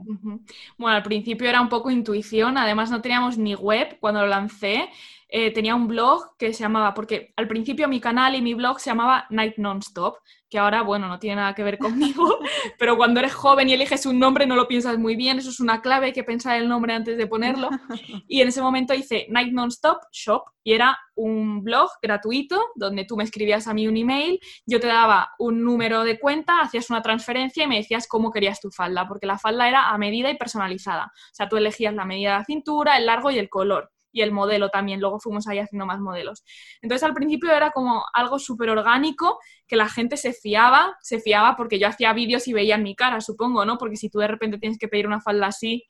Bueno, 0.78 0.96
al 0.96 1.02
principio 1.02 1.48
era 1.48 1.60
un 1.60 1.68
poco 1.68 1.90
intuición, 1.90 2.56
además 2.56 2.90
no 2.90 3.02
teníamos 3.02 3.36
ni 3.38 3.54
web 3.54 3.98
cuando 4.00 4.20
lo 4.22 4.26
lancé. 4.26 4.88
eh, 5.32 5.52
tenía 5.52 5.76
un 5.76 5.86
blog 5.86 6.36
que 6.36 6.52
se 6.52 6.64
llamaba, 6.64 6.92
porque 6.92 7.32
al 7.36 7.46
principio 7.46 7.86
mi 7.86 8.00
canal 8.00 8.34
y 8.34 8.42
mi 8.42 8.54
blog 8.54 8.80
se 8.80 8.90
llamaba 8.90 9.26
Night 9.30 9.58
Nonstop, 9.58 10.16
que 10.50 10.58
ahora, 10.58 10.82
bueno, 10.82 11.06
no 11.06 11.18
tiene 11.18 11.36
nada 11.36 11.54
que 11.54 11.62
ver 11.62 11.78
conmigo, 11.78 12.38
pero 12.78 12.96
cuando 12.96 13.20
eres 13.20 13.32
joven 13.32 13.68
y 13.68 13.74
eliges 13.74 14.04
un 14.04 14.18
nombre 14.18 14.46
no 14.46 14.56
lo 14.56 14.66
piensas 14.66 14.98
muy 14.98 15.14
bien, 15.14 15.38
eso 15.38 15.50
es 15.50 15.60
una 15.60 15.80
clave, 15.80 16.06
hay 16.06 16.12
que 16.12 16.24
pensar 16.24 16.56
el 16.56 16.68
nombre 16.68 16.92
antes 16.92 17.16
de 17.16 17.26
ponerlo. 17.26 17.70
Y 18.26 18.40
en 18.40 18.48
ese 18.48 18.60
momento 18.60 18.94
hice 18.94 19.26
Night 19.28 19.52
Nonstop 19.52 20.02
Shop 20.12 20.42
y 20.62 20.72
era 20.72 20.98
un 21.14 21.62
blog 21.62 21.90
gratuito 22.02 22.60
donde 22.74 23.04
tú 23.04 23.16
me 23.16 23.24
escribías 23.24 23.66
a 23.66 23.74
mí 23.74 23.88
un 23.88 23.96
email, 23.96 24.38
yo 24.66 24.80
te 24.80 24.86
daba 24.86 25.30
un 25.38 25.64
número 25.64 26.04
de 26.04 26.18
cuenta, 26.18 26.60
hacías 26.60 26.90
una 26.90 27.02
transferencia 27.02 27.64
y 27.64 27.66
me 27.66 27.76
decías 27.76 28.06
cómo 28.06 28.30
querías 28.30 28.60
tu 28.60 28.70
falda, 28.70 29.06
porque 29.06 29.26
la 29.26 29.38
falda 29.38 29.68
era 29.68 29.90
a 29.90 29.98
medida 29.98 30.30
y 30.30 30.36
personalizada. 30.36 31.06
O 31.06 31.34
sea, 31.34 31.48
tú 31.48 31.56
elegías 31.56 31.94
la 31.94 32.04
medida 32.04 32.32
de 32.32 32.38
la 32.38 32.44
cintura, 32.44 32.96
el 32.96 33.06
largo 33.06 33.30
y 33.30 33.38
el 33.38 33.48
color 33.48 33.90
y 34.12 34.22
el 34.22 34.32
modelo 34.32 34.68
también. 34.70 35.00
Luego 35.00 35.20
fuimos 35.20 35.46
ahí 35.48 35.58
haciendo 35.58 35.86
más 35.86 36.00
modelos. 36.00 36.44
Entonces 36.82 37.04
al 37.04 37.14
principio 37.14 37.52
era 37.52 37.70
como 37.70 38.04
algo 38.12 38.38
súper 38.38 38.70
orgánico 38.70 39.38
que 39.66 39.76
la 39.76 39.88
gente 39.88 40.16
se 40.16 40.32
fiaba, 40.32 40.96
se 41.00 41.20
fiaba 41.20 41.56
porque 41.56 41.78
yo 41.78 41.88
hacía 41.88 42.12
vídeos 42.12 42.48
y 42.48 42.52
veían 42.52 42.82
mi 42.82 42.94
cara, 42.94 43.20
supongo, 43.20 43.64
¿no? 43.64 43.78
Porque 43.78 43.96
si 43.96 44.10
tú 44.10 44.18
de 44.18 44.28
repente 44.28 44.58
tienes 44.58 44.78
que 44.78 44.88
pedir 44.88 45.06
una 45.06 45.20
falda 45.20 45.46
así, 45.46 45.84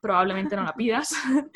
probablemente 0.00 0.54
no 0.54 0.64
la 0.64 0.74
pidas. 0.74 1.14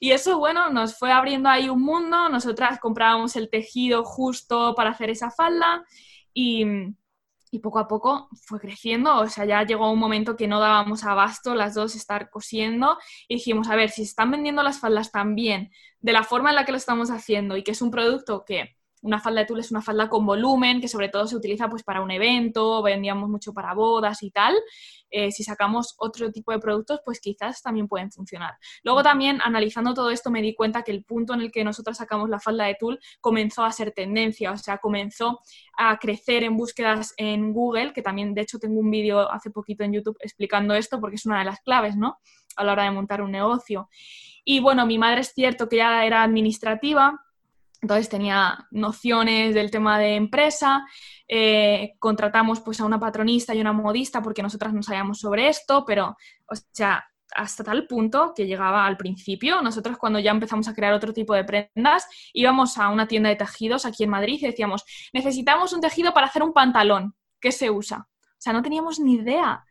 y 0.00 0.10
eso, 0.10 0.38
bueno, 0.38 0.70
nos 0.70 0.98
fue 0.98 1.12
abriendo 1.12 1.48
ahí 1.48 1.68
un 1.68 1.82
mundo. 1.82 2.28
Nosotras 2.28 2.80
comprábamos 2.80 3.36
el 3.36 3.48
tejido 3.50 4.04
justo 4.04 4.74
para 4.74 4.90
hacer 4.90 5.10
esa 5.10 5.30
falda 5.30 5.84
y 6.32 6.66
y 7.54 7.60
poco 7.60 7.78
a 7.78 7.86
poco 7.86 8.28
fue 8.42 8.58
creciendo, 8.58 9.16
o 9.16 9.28
sea, 9.28 9.44
ya 9.44 9.62
llegó 9.62 9.90
un 9.92 9.98
momento 10.00 10.36
que 10.36 10.48
no 10.48 10.58
dábamos 10.58 11.04
abasto 11.04 11.54
las 11.54 11.74
dos 11.74 11.94
estar 11.94 12.28
cosiendo 12.28 12.98
y 13.28 13.36
dijimos, 13.36 13.68
a 13.68 13.76
ver, 13.76 13.90
si 13.90 14.02
están 14.02 14.32
vendiendo 14.32 14.64
las 14.64 14.80
faldas 14.80 15.12
tan 15.12 15.36
bien, 15.36 15.70
de 16.00 16.12
la 16.12 16.24
forma 16.24 16.50
en 16.50 16.56
la 16.56 16.64
que 16.64 16.72
lo 16.72 16.78
estamos 16.78 17.10
haciendo 17.10 17.56
y 17.56 17.62
que 17.62 17.70
es 17.70 17.80
un 17.80 17.92
producto 17.92 18.44
que 18.44 18.76
una 19.04 19.20
falda 19.20 19.42
de 19.42 19.46
tul 19.46 19.60
es 19.60 19.70
una 19.70 19.82
falda 19.82 20.08
con 20.08 20.24
volumen, 20.24 20.80
que 20.80 20.88
sobre 20.88 21.10
todo 21.10 21.26
se 21.26 21.36
utiliza 21.36 21.68
pues 21.68 21.82
para 21.82 22.00
un 22.00 22.10
evento, 22.10 22.82
vendíamos 22.82 23.28
mucho 23.28 23.52
para 23.52 23.74
bodas 23.74 24.22
y 24.22 24.30
tal. 24.30 24.54
Eh, 25.10 25.30
si 25.30 25.44
sacamos 25.44 25.94
otro 25.98 26.32
tipo 26.32 26.52
de 26.52 26.58
productos, 26.58 27.00
pues 27.04 27.20
quizás 27.20 27.60
también 27.60 27.86
pueden 27.86 28.10
funcionar. 28.10 28.54
Luego 28.82 29.02
también, 29.02 29.40
analizando 29.42 29.92
todo 29.92 30.10
esto, 30.10 30.30
me 30.30 30.40
di 30.40 30.54
cuenta 30.54 30.82
que 30.82 30.90
el 30.90 31.04
punto 31.04 31.34
en 31.34 31.42
el 31.42 31.52
que 31.52 31.62
nosotros 31.64 31.98
sacamos 31.98 32.30
la 32.30 32.40
falda 32.40 32.64
de 32.64 32.76
tul 32.76 32.98
comenzó 33.20 33.62
a 33.62 33.72
ser 33.72 33.92
tendencia, 33.92 34.52
o 34.52 34.56
sea, 34.56 34.78
comenzó 34.78 35.40
a 35.76 35.98
crecer 35.98 36.42
en 36.42 36.56
búsquedas 36.56 37.12
en 37.18 37.52
Google, 37.52 37.92
que 37.92 38.00
también, 38.00 38.32
de 38.32 38.40
hecho, 38.40 38.58
tengo 38.58 38.80
un 38.80 38.90
vídeo 38.90 39.30
hace 39.30 39.50
poquito 39.50 39.84
en 39.84 39.92
YouTube 39.92 40.16
explicando 40.20 40.74
esto, 40.74 40.98
porque 40.98 41.16
es 41.16 41.26
una 41.26 41.40
de 41.40 41.44
las 41.44 41.60
claves, 41.60 41.94
¿no? 41.94 42.18
A 42.56 42.64
la 42.64 42.72
hora 42.72 42.84
de 42.84 42.90
montar 42.90 43.20
un 43.20 43.32
negocio. 43.32 43.90
Y 44.44 44.60
bueno, 44.60 44.86
mi 44.86 44.98
madre 44.98 45.20
es 45.20 45.32
cierto 45.34 45.68
que 45.68 45.76
ya 45.76 46.06
era 46.06 46.22
administrativa, 46.22 47.20
entonces 47.84 48.08
tenía 48.08 48.66
nociones 48.70 49.54
del 49.54 49.70
tema 49.70 49.98
de 49.98 50.14
empresa, 50.14 50.86
eh, 51.28 51.92
contratamos 51.98 52.60
pues 52.60 52.80
a 52.80 52.86
una 52.86 52.98
patronista 52.98 53.54
y 53.54 53.60
una 53.60 53.74
modista 53.74 54.22
porque 54.22 54.42
nosotras 54.42 54.72
no 54.72 54.82
sabíamos 54.82 55.20
sobre 55.20 55.48
esto, 55.48 55.84
pero 55.86 56.16
o 56.46 56.54
sea, 56.72 57.04
hasta 57.34 57.62
tal 57.62 57.86
punto 57.86 58.32
que 58.34 58.46
llegaba 58.46 58.86
al 58.86 58.96
principio, 58.96 59.60
nosotros 59.60 59.98
cuando 59.98 60.18
ya 60.18 60.30
empezamos 60.30 60.66
a 60.66 60.74
crear 60.74 60.94
otro 60.94 61.12
tipo 61.12 61.34
de 61.34 61.44
prendas, 61.44 62.08
íbamos 62.32 62.78
a 62.78 62.88
una 62.88 63.06
tienda 63.06 63.28
de 63.28 63.36
tejidos 63.36 63.84
aquí 63.84 64.04
en 64.04 64.10
Madrid 64.10 64.38
y 64.40 64.46
decíamos, 64.46 64.86
necesitamos 65.12 65.74
un 65.74 65.82
tejido 65.82 66.14
para 66.14 66.28
hacer 66.28 66.42
un 66.42 66.54
pantalón, 66.54 67.14
¿qué 67.38 67.52
se 67.52 67.70
usa? 67.70 68.08
O 68.22 68.38
sea, 68.38 68.54
no 68.54 68.62
teníamos 68.62 68.98
ni 68.98 69.16
idea. 69.16 69.62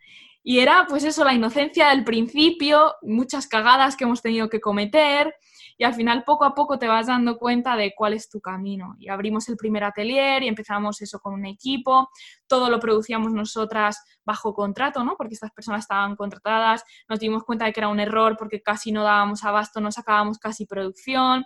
Y 0.44 0.60
era 0.60 0.86
pues 0.88 1.04
eso, 1.04 1.24
la 1.24 1.34
inocencia 1.34 1.90
del 1.90 2.04
principio, 2.04 2.94
muchas 3.02 3.48
cagadas 3.48 3.96
que 3.96 4.04
hemos 4.04 4.22
tenido 4.22 4.50
que 4.50 4.62
cometer, 4.62 5.34
y 5.78 5.84
al 5.84 5.94
final 5.94 6.24
poco 6.24 6.46
a 6.46 6.54
poco 6.54 6.78
te 6.78 6.88
vas 6.88 7.08
dando 7.08 7.38
cuenta 7.38 7.76
de 7.76 7.94
cuál 7.96 8.14
es 8.14 8.30
tu 8.30 8.40
camino. 8.40 8.96
Y 9.00 9.10
abrimos 9.10 9.50
el 9.50 9.58
primer 9.58 9.84
atelier 9.84 10.44
y 10.44 10.48
empezamos 10.48 11.02
eso 11.02 11.20
con 11.20 11.34
un 11.34 11.46
equipo, 11.46 12.10
todo 12.48 12.70
lo 12.70 12.80
producíamos 12.80 13.32
nosotras 13.34 14.04
bajo 14.26 14.54
contrato, 14.54 15.04
¿no? 15.04 15.16
Porque 15.18 15.34
estas 15.34 15.52
personas 15.52 15.82
estaban 15.82 16.16
contratadas, 16.16 16.84
nos 17.10 17.20
dimos 17.20 17.44
cuenta 17.44 17.66
de 17.66 17.74
que 17.74 17.80
era 17.80 17.90
un 17.90 18.00
error 18.00 18.36
porque 18.38 18.62
casi 18.62 18.92
no 18.92 19.04
dábamos 19.04 19.44
abasto, 19.44 19.82
no 19.82 19.92
sacábamos 19.92 20.38
casi 20.38 20.66
producción. 20.66 21.44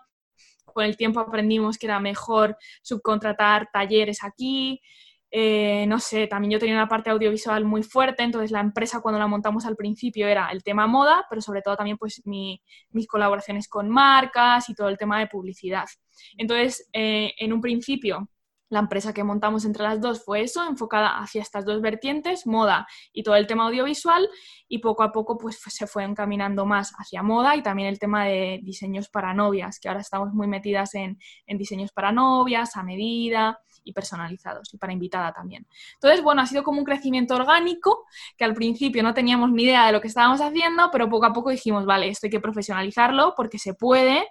Con 0.65 0.83
el 0.85 0.97
tiempo 0.97 1.19
aprendimos 1.19 1.77
que 1.77 1.87
era 1.87 1.99
mejor 1.99 2.57
subcontratar 2.83 3.69
talleres 3.71 4.23
aquí, 4.23 4.81
eh, 5.29 5.85
no 5.87 5.99
sé, 5.99 6.27
también 6.27 6.51
yo 6.51 6.59
tenía 6.59 6.75
una 6.75 6.87
parte 6.87 7.09
audiovisual 7.09 7.65
muy 7.65 7.83
fuerte, 7.83 8.23
entonces 8.23 8.51
la 8.51 8.61
empresa 8.61 9.01
cuando 9.01 9.19
la 9.19 9.27
montamos 9.27 9.65
al 9.65 9.75
principio 9.75 10.27
era 10.27 10.49
el 10.51 10.63
tema 10.63 10.87
moda, 10.87 11.25
pero 11.29 11.41
sobre 11.41 11.61
todo 11.61 11.75
también 11.75 11.97
pues 11.97 12.21
mis 12.25 13.07
colaboraciones 13.07 13.67
con 13.67 13.89
marcas 13.89 14.69
y 14.69 14.75
todo 14.75 14.87
el 14.89 14.97
tema 14.97 15.19
de 15.19 15.27
publicidad. 15.27 15.85
Entonces, 16.37 16.89
eh, 16.93 17.33
en 17.37 17.51
un 17.51 17.61
principio, 17.61 18.29
la 18.69 18.79
empresa 18.79 19.13
que 19.13 19.23
montamos 19.23 19.65
entre 19.65 19.83
las 19.83 20.01
dos 20.01 20.23
fue 20.23 20.41
eso, 20.41 20.65
enfocada 20.67 21.19
hacia 21.19 21.41
estas 21.41 21.65
dos 21.65 21.81
vertientes, 21.81 22.45
moda 22.45 22.85
y 23.13 23.23
todo 23.23 23.35
el 23.35 23.47
tema 23.47 23.67
audiovisual, 23.67 24.27
y 24.67 24.79
poco 24.79 25.03
a 25.03 25.11
poco 25.11 25.37
pues 25.37 25.59
se 25.61 25.87
fue 25.87 26.03
encaminando 26.03 26.65
más 26.65 26.91
hacia 26.97 27.23
moda 27.23 27.55
y 27.55 27.63
también 27.63 27.87
el 27.87 27.99
tema 27.99 28.25
de 28.25 28.59
diseños 28.63 29.09
para 29.09 29.33
novias, 29.33 29.79
que 29.79 29.87
ahora 29.87 30.01
estamos 30.01 30.33
muy 30.33 30.47
metidas 30.47 30.95
en, 30.95 31.17
en 31.45 31.57
diseños 31.57 31.91
para 31.91 32.11
novias, 32.11 32.75
a 32.75 32.83
medida, 32.83 33.59
y 33.87 33.93
personalizados 33.93 34.73
y 34.73 34.77
para 34.77 34.93
invitada 34.93 35.31
también. 35.31 35.65
Entonces, 35.93 36.21
bueno, 36.23 36.41
ha 36.41 36.45
sido 36.45 36.63
como 36.63 36.79
un 36.79 36.85
crecimiento 36.85 37.35
orgánico 37.35 38.05
que 38.37 38.43
al 38.43 38.53
principio 38.53 39.03
no 39.03 39.13
teníamos 39.13 39.51
ni 39.51 39.63
idea 39.63 39.85
de 39.87 39.91
lo 39.93 40.01
que 40.01 40.07
estábamos 40.07 40.41
haciendo, 40.41 40.89
pero 40.91 41.09
poco 41.09 41.25
a 41.25 41.33
poco 41.33 41.49
dijimos, 41.49 41.85
vale, 41.85 42.09
esto 42.09 42.27
hay 42.27 42.31
que 42.31 42.39
profesionalizarlo 42.39 43.33
porque 43.35 43.59
se 43.59 43.73
puede, 43.73 44.27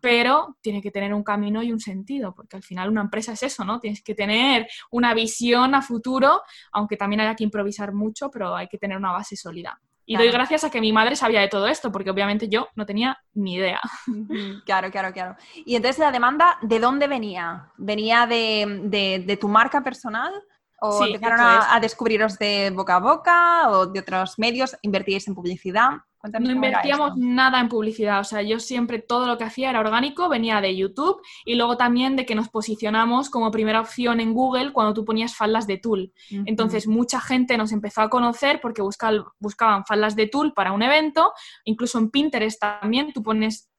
pero 0.00 0.56
tiene 0.60 0.80
que 0.80 0.90
tener 0.90 1.12
un 1.12 1.22
camino 1.22 1.62
y 1.62 1.72
un 1.72 1.80
sentido, 1.80 2.34
porque 2.34 2.56
al 2.56 2.62
final 2.62 2.88
una 2.88 3.02
empresa 3.02 3.32
es 3.32 3.42
eso, 3.42 3.64
¿no? 3.64 3.80
Tienes 3.80 4.02
que 4.02 4.14
tener 4.14 4.66
una 4.90 5.14
visión 5.14 5.74
a 5.74 5.82
futuro, 5.82 6.42
aunque 6.72 6.96
también 6.96 7.20
haya 7.20 7.34
que 7.34 7.44
improvisar 7.44 7.92
mucho, 7.92 8.30
pero 8.30 8.56
hay 8.56 8.68
que 8.68 8.78
tener 8.78 8.96
una 8.96 9.12
base 9.12 9.36
sólida. 9.36 9.80
Y 10.06 10.16
doy 10.16 10.30
gracias 10.30 10.64
a 10.64 10.70
que 10.70 10.80
mi 10.80 10.92
madre 10.92 11.14
sabía 11.14 11.40
de 11.40 11.48
todo 11.48 11.68
esto, 11.68 11.92
porque 11.92 12.10
obviamente 12.10 12.48
yo 12.48 12.68
no 12.74 12.86
tenía 12.86 13.18
ni 13.34 13.54
idea. 13.54 13.80
Claro, 14.64 14.90
claro, 14.90 15.12
claro. 15.12 15.36
Y 15.64 15.76
entonces 15.76 15.98
la 15.98 16.12
demanda, 16.12 16.58
¿de 16.62 16.78
dónde 16.78 17.06
venía? 17.06 17.70
¿Venía 17.76 18.26
de, 18.26 19.38
tu 19.40 19.48
marca 19.48 19.82
personal? 19.82 20.32
¿O 20.80 21.04
empezaron 21.04 21.40
a, 21.40 21.74
a, 21.74 21.80
descubriros 21.80 22.38
de 22.38 22.70
boca 22.70 22.96
a 22.96 23.00
boca 23.00 23.70
o 23.70 23.86
de 23.86 24.00
otros 24.00 24.38
medios? 24.38 24.76
¿Invertíais 24.82 25.28
en 25.28 25.34
publicidad? 25.34 25.90
no 26.22 26.50
invertíamos 26.50 27.16
nada 27.16 27.60
en 27.60 27.68
publicidad, 27.68 28.20
o 28.20 28.24
sea, 28.24 28.42
yo 28.42 28.60
siempre 28.60 28.98
todo 28.98 29.26
lo 29.26 29.38
que 29.38 29.44
hacía 29.44 29.70
era 29.70 29.80
orgánico, 29.80 30.28
venía 30.28 30.60
de 30.60 30.76
YouTube 30.76 31.20
y 31.46 31.54
luego 31.54 31.76
también 31.76 32.14
de 32.16 32.26
que 32.26 32.34
nos 32.34 32.50
posicionamos 32.50 33.30
como 33.30 33.50
primera 33.50 33.80
opción 33.80 34.20
en 34.20 34.34
Google 34.34 34.72
cuando 34.72 34.92
tú 34.92 35.04
ponías 35.04 35.34
faldas 35.34 35.66
de 35.66 35.78
tul. 35.78 36.12
Entonces, 36.44 36.86
mucha 36.86 37.20
gente 37.20 37.56
nos 37.56 37.72
empezó 37.72 38.02
a 38.02 38.10
conocer 38.10 38.60
porque 38.60 38.82
buscaban 38.82 39.84
faldas 39.86 40.14
de 40.14 40.26
tul 40.26 40.52
para 40.52 40.72
un 40.72 40.82
evento, 40.82 41.32
incluso 41.64 41.98
en 41.98 42.10
Pinterest 42.10 42.60
también 42.60 43.12
tú 43.12 43.22
pones 43.22 43.69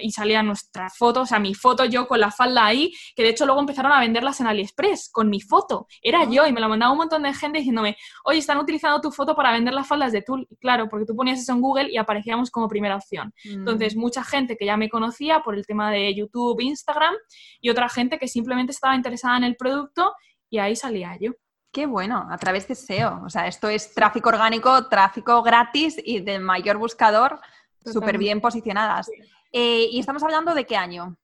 y 0.00 0.10
salía 0.10 0.42
nuestra 0.42 0.88
foto, 0.90 1.22
o 1.22 1.26
sea, 1.26 1.38
mi 1.38 1.54
foto 1.54 1.84
yo 1.84 2.06
con 2.06 2.20
la 2.20 2.30
falda 2.30 2.66
ahí, 2.66 2.92
que 3.14 3.22
de 3.22 3.30
hecho 3.30 3.46
luego 3.46 3.60
empezaron 3.60 3.92
a 3.92 4.00
venderlas 4.00 4.40
en 4.40 4.46
AliExpress 4.46 5.10
con 5.12 5.28
mi 5.28 5.40
foto. 5.40 5.86
Era 6.02 6.24
yo 6.24 6.46
y 6.46 6.52
me 6.52 6.60
la 6.60 6.68
mandaba 6.68 6.92
un 6.92 6.98
montón 6.98 7.22
de 7.22 7.32
gente 7.34 7.58
diciéndome, 7.58 7.96
oye, 8.24 8.38
están 8.38 8.58
utilizando 8.58 9.00
tu 9.00 9.10
foto 9.10 9.34
para 9.34 9.52
vender 9.52 9.74
las 9.74 9.86
faldas 9.86 10.12
de 10.12 10.22
Tul. 10.22 10.46
claro, 10.60 10.88
porque 10.88 11.06
tú 11.06 11.14
ponías 11.14 11.40
eso 11.40 11.52
en 11.52 11.60
Google 11.60 11.90
y 11.90 11.96
aparecíamos 11.96 12.50
como 12.50 12.68
primera 12.68 12.96
opción. 12.96 13.32
Entonces, 13.44 13.96
mm. 13.96 14.00
mucha 14.00 14.24
gente 14.24 14.56
que 14.56 14.66
ya 14.66 14.76
me 14.76 14.88
conocía 14.88 15.40
por 15.40 15.54
el 15.54 15.66
tema 15.66 15.90
de 15.90 16.14
YouTube, 16.14 16.60
Instagram 16.60 17.14
y 17.60 17.70
otra 17.70 17.88
gente 17.88 18.18
que 18.18 18.28
simplemente 18.28 18.72
estaba 18.72 18.94
interesada 18.94 19.36
en 19.36 19.44
el 19.44 19.56
producto 19.56 20.14
y 20.50 20.58
ahí 20.58 20.76
salía 20.76 21.16
yo. 21.20 21.32
Qué 21.72 21.86
bueno, 21.86 22.26
a 22.30 22.38
través 22.38 22.66
de 22.66 22.74
SEO. 22.74 23.22
O 23.24 23.30
sea, 23.30 23.46
esto 23.46 23.68
es 23.68 23.92
tráfico 23.92 24.30
orgánico, 24.30 24.88
tráfico 24.88 25.42
gratis 25.42 25.96
y 26.02 26.20
del 26.20 26.40
mayor 26.40 26.78
buscador, 26.78 27.40
súper 27.84 28.18
bien 28.18 28.40
posicionadas. 28.40 29.10
Eh, 29.52 29.88
¿Y 29.90 30.00
estamos 30.00 30.22
hablando 30.22 30.54
de 30.54 30.64
qué 30.64 30.76
año? 30.76 31.16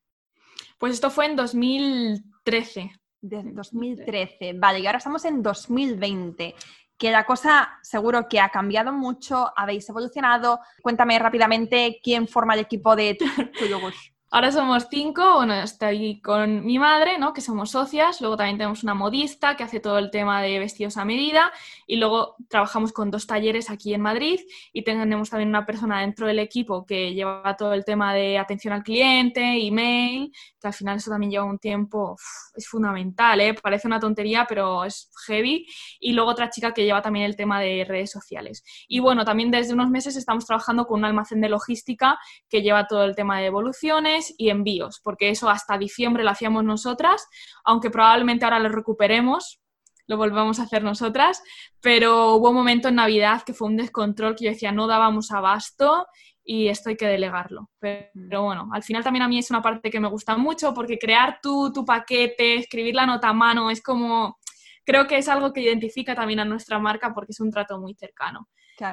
Pues 0.78 0.94
esto 0.94 1.10
fue 1.10 1.26
en 1.26 1.36
2013. 1.36 2.92
De 3.20 3.42
2013, 3.42 4.52
vale, 4.52 4.80
y 4.80 4.86
ahora 4.86 4.98
estamos 4.98 5.24
en 5.24 5.42
2020 5.42 6.54
que 6.98 7.10
la 7.10 7.24
cosa 7.24 7.78
seguro 7.82 8.28
que 8.28 8.40
ha 8.40 8.50
cambiado 8.50 8.92
mucho, 8.92 9.50
habéis 9.56 9.88
evolucionado. 9.88 10.60
Cuéntame 10.82 11.18
rápidamente 11.18 12.00
quién 12.02 12.28
forma 12.28 12.54
el 12.54 12.60
equipo 12.60 12.94
de 12.94 13.18
Tuyugush. 13.58 14.10
Ahora 14.34 14.50
somos 14.50 14.88
cinco, 14.90 15.36
bueno, 15.36 15.54
estoy 15.54 16.20
con 16.20 16.66
mi 16.66 16.76
madre, 16.76 17.20
¿no? 17.20 17.32
Que 17.32 17.40
somos 17.40 17.70
socias, 17.70 18.20
luego 18.20 18.36
también 18.36 18.58
tenemos 18.58 18.82
una 18.82 18.92
modista 18.92 19.56
que 19.56 19.62
hace 19.62 19.78
todo 19.78 19.96
el 19.98 20.10
tema 20.10 20.42
de 20.42 20.58
vestidos 20.58 20.96
a 20.96 21.04
medida 21.04 21.52
y 21.86 21.98
luego 21.98 22.34
trabajamos 22.48 22.92
con 22.92 23.12
dos 23.12 23.28
talleres 23.28 23.70
aquí 23.70 23.94
en 23.94 24.00
Madrid 24.00 24.40
y 24.72 24.82
tenemos 24.82 25.30
también 25.30 25.50
una 25.50 25.64
persona 25.64 26.00
dentro 26.00 26.26
del 26.26 26.40
equipo 26.40 26.84
que 26.84 27.14
lleva 27.14 27.54
todo 27.56 27.74
el 27.74 27.84
tema 27.84 28.12
de 28.12 28.36
atención 28.36 28.74
al 28.74 28.82
cliente, 28.82 29.40
email, 29.64 30.32
que 30.60 30.66
al 30.66 30.74
final 30.74 30.96
eso 30.96 31.12
también 31.12 31.30
lleva 31.30 31.44
un 31.44 31.60
tiempo, 31.60 32.16
es 32.56 32.66
fundamental, 32.66 33.40
¿eh? 33.40 33.54
Parece 33.54 33.86
una 33.86 34.00
tontería, 34.00 34.46
pero 34.48 34.84
es 34.84 35.12
heavy. 35.26 35.64
Y 36.00 36.12
luego 36.12 36.30
otra 36.30 36.50
chica 36.50 36.72
que 36.72 36.84
lleva 36.84 37.02
también 37.02 37.26
el 37.26 37.36
tema 37.36 37.60
de 37.60 37.84
redes 37.86 38.10
sociales. 38.10 38.64
Y 38.88 38.98
bueno, 38.98 39.24
también 39.24 39.52
desde 39.52 39.74
unos 39.74 39.90
meses 39.90 40.16
estamos 40.16 40.44
trabajando 40.44 40.86
con 40.86 40.98
un 40.98 41.04
almacén 41.04 41.40
de 41.40 41.48
logística 41.48 42.18
que 42.48 42.62
lleva 42.62 42.88
todo 42.88 43.04
el 43.04 43.14
tema 43.14 43.38
de 43.38 43.46
evoluciones 43.46 44.23
y 44.38 44.50
envíos, 44.50 45.00
porque 45.02 45.30
eso 45.30 45.50
hasta 45.50 45.76
diciembre 45.76 46.24
lo 46.24 46.30
hacíamos 46.30 46.64
nosotras, 46.64 47.26
aunque 47.64 47.90
probablemente 47.90 48.44
ahora 48.44 48.60
lo 48.60 48.68
recuperemos, 48.68 49.60
lo 50.06 50.16
volvemos 50.16 50.58
a 50.58 50.64
hacer 50.64 50.82
nosotras, 50.82 51.42
pero 51.80 52.34
hubo 52.34 52.50
un 52.50 52.56
momento 52.56 52.88
en 52.88 52.96
Navidad 52.96 53.42
que 53.42 53.54
fue 53.54 53.68
un 53.68 53.76
descontrol 53.76 54.36
que 54.36 54.44
yo 54.44 54.50
decía 54.50 54.72
no 54.72 54.86
dábamos 54.86 55.30
abasto 55.30 56.06
y 56.44 56.68
esto 56.68 56.90
hay 56.90 56.96
que 56.96 57.06
delegarlo. 57.06 57.70
Pero, 57.78 58.42
bueno, 58.42 58.68
al 58.72 58.82
final 58.82 59.02
también 59.02 59.22
a 59.22 59.28
mí 59.28 59.38
es 59.38 59.50
una 59.50 59.62
parte 59.62 59.90
que 59.90 60.00
me 60.00 60.08
gusta 60.08 60.36
mucho 60.36 60.74
porque 60.74 60.98
crear 60.98 61.38
tú 61.42 61.72
tu 61.72 61.84
paquete, 61.84 62.56
escribir 62.56 62.94
la 62.94 63.06
nota 63.06 63.28
a 63.30 63.32
mano, 63.32 63.70
es 63.70 63.82
como, 63.82 64.38
creo 64.84 65.06
que 65.06 65.16
es 65.16 65.28
algo 65.28 65.52
que 65.52 65.62
identifica 65.62 66.14
también 66.14 66.40
a 66.40 66.44
nuestra 66.44 66.78
marca 66.78 67.14
porque 67.14 67.32
es 67.32 67.40
un 67.40 67.50
trato 67.50 67.80
muy 67.80 67.94
cercano. 67.94 68.48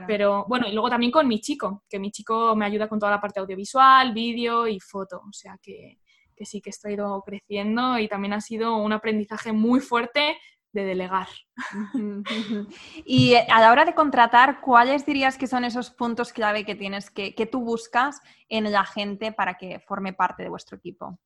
Pero 0.07 0.45
bueno, 0.47 0.67
y 0.67 0.73
luego 0.73 0.89
también 0.89 1.11
con 1.11 1.27
mi 1.27 1.39
chico, 1.39 1.83
que 1.89 1.99
mi 1.99 2.11
chico 2.11 2.55
me 2.55 2.65
ayuda 2.65 2.87
con 2.87 2.99
toda 2.99 3.11
la 3.11 3.21
parte 3.21 3.39
audiovisual, 3.39 4.13
vídeo 4.13 4.67
y 4.67 4.79
foto. 4.79 5.21
O 5.27 5.33
sea 5.33 5.57
que, 5.61 5.99
que 6.35 6.45
sí 6.45 6.61
que 6.61 6.69
estoy 6.69 6.93
ido 6.93 7.21
creciendo 7.23 7.97
y 7.97 8.07
también 8.07 8.33
ha 8.33 8.41
sido 8.41 8.77
un 8.77 8.93
aprendizaje 8.93 9.51
muy 9.51 9.79
fuerte 9.79 10.37
de 10.73 10.85
delegar. 10.85 11.27
y 13.05 13.35
a 13.35 13.59
la 13.59 13.71
hora 13.71 13.85
de 13.85 13.93
contratar, 13.93 14.61
¿cuáles 14.61 15.05
dirías 15.05 15.37
que 15.37 15.47
son 15.47 15.65
esos 15.65 15.91
puntos 15.91 16.31
clave 16.31 16.65
que 16.65 16.75
tienes 16.75 17.09
que, 17.09 17.35
que 17.35 17.45
tú 17.45 17.61
buscas 17.61 18.21
en 18.47 18.71
la 18.71 18.85
gente 18.85 19.31
para 19.31 19.55
que 19.55 19.79
forme 19.79 20.13
parte 20.13 20.43
de 20.43 20.49
vuestro 20.49 20.77
equipo? 20.77 21.19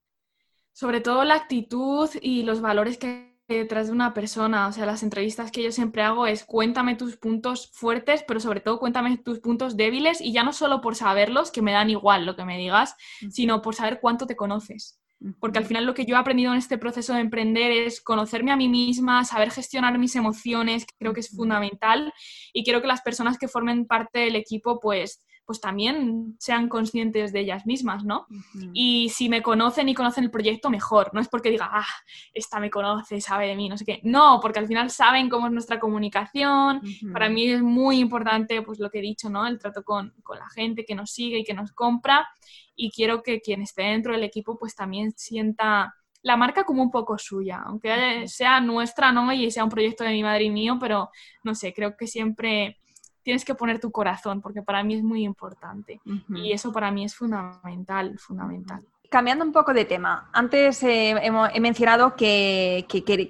Sobre 0.74 1.00
todo 1.00 1.24
la 1.24 1.36
actitud 1.36 2.10
y 2.22 2.44
los 2.44 2.60
valores 2.60 2.98
que 2.98 3.35
detrás 3.48 3.88
de 3.88 3.94
una 3.94 4.14
persona. 4.14 4.68
O 4.68 4.72
sea, 4.72 4.86
las 4.86 5.04
entrevistas 5.04 5.52
que 5.52 5.64
yo 5.64 5.72
siempre 5.72 6.02
hago 6.02 6.28
es 6.28 6.44
cuéntame 6.44 6.96
tus 6.96 7.18
puntos 7.18 7.72
fuertes, 7.74 8.24
pero 8.28 8.40
sobre 8.40 8.60
todo 8.60 8.80
cuéntame 8.80 9.18
tus 9.18 9.40
puntos 9.40 9.78
débiles 9.78 10.22
y 10.22 10.34
ya 10.34 10.44
no 10.44 10.54
solo 10.54 10.82
por 10.82 10.96
saberlos, 10.96 11.52
que 11.52 11.62
me 11.62 11.72
dan 11.72 11.90
igual 11.90 12.26
lo 12.26 12.36
que 12.36 12.46
me 12.46 12.58
digas, 12.58 12.96
sino 13.30 13.62
por 13.62 13.76
saber 13.76 14.00
cuánto 14.02 14.26
te 14.26 14.36
conoces. 14.36 15.00
Porque 15.40 15.60
al 15.60 15.66
final 15.66 15.86
lo 15.86 15.94
que 15.94 16.06
yo 16.06 16.16
he 16.16 16.20
aprendido 16.20 16.52
en 16.52 16.58
este 16.58 16.78
proceso 16.78 17.14
de 17.14 17.22
emprender 17.22 17.72
es 17.72 18.02
conocerme 18.02 18.52
a 18.52 18.58
mí 18.58 18.68
misma, 18.68 19.24
saber 19.24 19.50
gestionar 19.50 19.98
mis 19.98 20.16
emociones, 20.16 20.86
que 20.86 20.94
creo 21.00 21.14
que 21.14 21.22
es 21.22 21.30
fundamental. 21.30 22.14
Y 22.54 22.64
quiero 22.64 22.82
que 22.82 22.88
las 22.88 23.02
personas 23.02 23.38
que 23.38 23.48
formen 23.48 23.86
parte 23.86 24.20
del 24.20 24.36
equipo, 24.36 24.80
pues 24.80 25.24
pues 25.46 25.62
también 25.62 26.36
sean 26.40 26.68
conscientes 26.68 27.32
de 27.32 27.42
ellas 27.42 27.66
mismas, 27.66 28.04
¿no? 28.04 28.26
Y 28.74 29.10
si 29.10 29.30
me 29.30 29.44
conocen 29.44 29.88
y 29.90 29.94
conocen 29.94 30.24
el 30.24 30.32
proyecto, 30.32 30.70
mejor. 30.70 31.12
No 31.14 31.22
es 31.22 31.28
porque 31.28 31.52
diga, 31.52 31.70
ah, 31.72 31.86
esta 32.34 32.60
me 32.60 32.72
conoce, 32.72 33.22
sabe 33.22 33.48
de 33.48 33.56
mí, 33.56 33.70
no 33.70 33.78
sé 33.78 33.86
qué. 33.86 34.00
No, 34.04 34.40
porque 34.42 34.60
al 34.60 34.68
final 34.68 34.90
saben 34.90 35.30
cómo 35.30 35.46
es 35.46 35.54
nuestra 35.54 35.80
comunicación. 35.80 36.82
Para 37.14 37.30
mí 37.30 37.48
es 37.50 37.62
muy 37.62 38.00
importante, 38.00 38.62
pues 38.64 38.80
lo 38.80 38.90
que 38.90 39.00
he 39.00 39.04
dicho, 39.04 39.30
¿no? 39.30 39.46
El 39.46 39.60
trato 39.60 39.84
con, 39.84 40.14
con 40.24 40.40
la 40.40 40.50
gente 40.50 40.84
que 40.84 40.96
nos 40.96 41.12
sigue 41.12 41.40
y 41.40 41.44
que 41.44 41.54
nos 41.54 41.72
compra. 41.74 42.28
Y 42.76 42.90
quiero 42.90 43.22
que 43.22 43.40
quien 43.40 43.62
esté 43.62 43.84
dentro 43.84 44.14
del 44.14 44.24
equipo, 44.24 44.58
pues 44.58 44.76
también 44.76 45.14
sienta 45.16 45.94
la 46.24 46.38
marca 46.38 46.64
como 46.64 46.82
un 46.82 46.90
poco 46.90 47.20
suya, 47.20 47.62
aunque 47.68 48.28
sea 48.28 48.60
nuestra, 48.60 49.12
¿no? 49.12 49.32
Y 49.32 49.52
sea 49.52 49.64
un 49.64 49.70
proyecto 49.70 50.04
de 50.04 50.10
mi 50.10 50.24
madre 50.24 50.46
y 50.46 50.50
mío, 50.50 50.78
pero 50.80 51.12
no 51.44 51.54
sé, 51.54 51.72
creo 51.72 51.96
que 51.96 52.08
siempre 52.08 52.80
tienes 53.26 53.44
que 53.44 53.56
poner 53.56 53.80
tu 53.80 53.92
corazón, 53.92 54.40
porque 54.40 54.62
para 54.62 54.84
mí 54.84 54.94
es 54.94 55.04
muy 55.04 55.24
importante. 55.24 56.00
Y 56.30 56.54
eso 56.54 56.72
para 56.72 56.92
mí 56.92 57.04
es 57.04 57.16
fundamental, 57.16 58.18
fundamental. 58.20 58.86
Cambiando 59.10 59.44
un 59.44 59.52
poco 59.52 59.74
de 59.74 59.86
tema, 59.86 60.30
antes 60.32 60.84
he, 60.84 61.16
mencionado 61.60 62.16
que, 62.16 62.86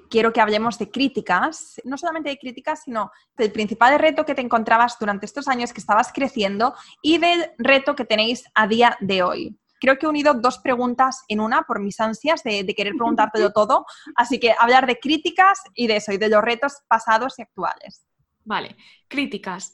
quiero 0.09 0.33
que 0.33 0.41
hablemos 0.41 0.77
de 0.77 0.91
críticas, 0.91 1.81
no 1.85 1.97
solamente 1.97 2.29
de 2.29 2.37
críticas, 2.37 2.83
sino 2.83 3.09
del 3.37 3.53
principal 3.53 3.97
reto 3.97 4.25
que 4.25 4.35
te 4.35 4.41
encontrabas 4.41 4.97
durante 4.99 5.25
estos 5.25 5.47
años 5.47 5.71
que 5.71 5.79
estabas 5.79 6.11
creciendo 6.11 6.75
y 7.01 7.17
del 7.17 7.51
reto 7.57 7.95
que 7.95 8.03
tenéis 8.03 8.43
a 8.53 8.67
día 8.67 8.97
de 8.99 9.23
hoy. 9.23 9.57
Creo 9.79 9.97
que 9.97 10.07
he 10.07 10.09
unido 10.09 10.33
dos 10.33 10.57
preguntas 10.57 11.23
en 11.29 11.39
una 11.39 11.61
por 11.61 11.79
mis 11.79 11.99
ansias 12.01 12.43
de, 12.43 12.65
de 12.65 12.75
querer 12.75 12.95
preguntártelo 12.97 13.51
todo, 13.53 13.85
así 14.17 14.39
que 14.39 14.53
hablar 14.59 14.87
de 14.87 14.99
críticas 14.99 15.61
y 15.73 15.87
de 15.87 15.97
eso, 15.97 16.11
y 16.11 16.17
de 16.17 16.27
los 16.27 16.41
retos 16.41 16.81
pasados 16.89 17.39
y 17.39 17.43
actuales. 17.43 18.05
Vale, 18.45 18.75
críticas. 19.07 19.73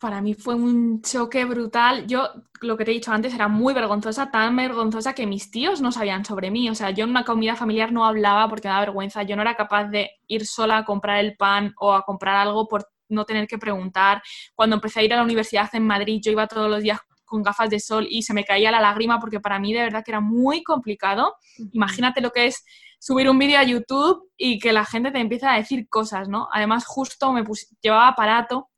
para 0.00 0.20
mí 0.20 0.34
fue 0.34 0.54
un 0.54 1.00
choque 1.02 1.44
brutal. 1.46 2.06
Yo, 2.06 2.28
lo 2.60 2.76
que 2.76 2.84
te 2.84 2.90
he 2.90 2.94
dicho 2.94 3.10
antes, 3.12 3.34
era 3.34 3.48
muy 3.48 3.72
vergonzosa, 3.74 4.30
tan 4.30 4.54
vergonzosa 4.56 5.14
que 5.14 5.26
mis 5.26 5.50
tíos 5.50 5.80
no 5.80 5.92
sabían 5.92 6.24
sobre 6.24 6.50
mí. 6.50 6.68
O 6.68 6.74
sea, 6.74 6.90
yo 6.90 7.04
en 7.04 7.10
una 7.10 7.24
comida 7.24 7.56
familiar 7.56 7.90
no 7.92 8.04
hablaba 8.04 8.48
porque 8.48 8.68
me 8.68 8.72
daba 8.72 8.86
vergüenza. 8.86 9.22
Yo 9.22 9.36
no 9.36 9.42
era 9.42 9.56
capaz 9.56 9.86
de 9.88 10.10
ir 10.28 10.46
sola 10.46 10.78
a 10.78 10.84
comprar 10.84 11.20
el 11.20 11.36
pan 11.36 11.74
o 11.78 11.94
a 11.94 12.02
comprar 12.02 12.36
algo 12.36 12.68
por 12.68 12.86
no 13.08 13.24
tener 13.24 13.46
que 13.48 13.58
preguntar. 13.58 14.22
Cuando 14.54 14.76
empecé 14.76 15.00
a 15.00 15.04
ir 15.04 15.14
a 15.14 15.16
la 15.16 15.22
universidad 15.22 15.70
en 15.74 15.86
Madrid, 15.86 16.20
yo 16.22 16.32
iba 16.32 16.46
todos 16.46 16.68
los 16.70 16.82
días 16.82 17.00
con 17.24 17.42
gafas 17.42 17.70
de 17.70 17.80
sol 17.80 18.06
y 18.10 18.22
se 18.22 18.34
me 18.34 18.44
caía 18.44 18.70
la 18.70 18.80
lágrima 18.80 19.18
porque 19.18 19.40
para 19.40 19.58
mí 19.58 19.72
de 19.72 19.80
verdad 19.80 20.04
que 20.04 20.10
era 20.10 20.20
muy 20.20 20.62
complicado. 20.62 21.36
Imagínate 21.72 22.20
lo 22.20 22.30
que 22.30 22.46
es 22.48 22.62
subir 23.02 23.28
un 23.28 23.36
vídeo 23.36 23.58
a 23.58 23.64
YouTube 23.64 24.30
y 24.36 24.60
que 24.60 24.72
la 24.72 24.84
gente 24.84 25.10
te 25.10 25.18
empiece 25.18 25.44
a 25.44 25.54
decir 25.54 25.88
cosas, 25.88 26.28
¿no? 26.28 26.48
Además, 26.52 26.84
justo 26.86 27.32
me 27.32 27.42
llevaba 27.80 28.06
aparato 28.06 28.70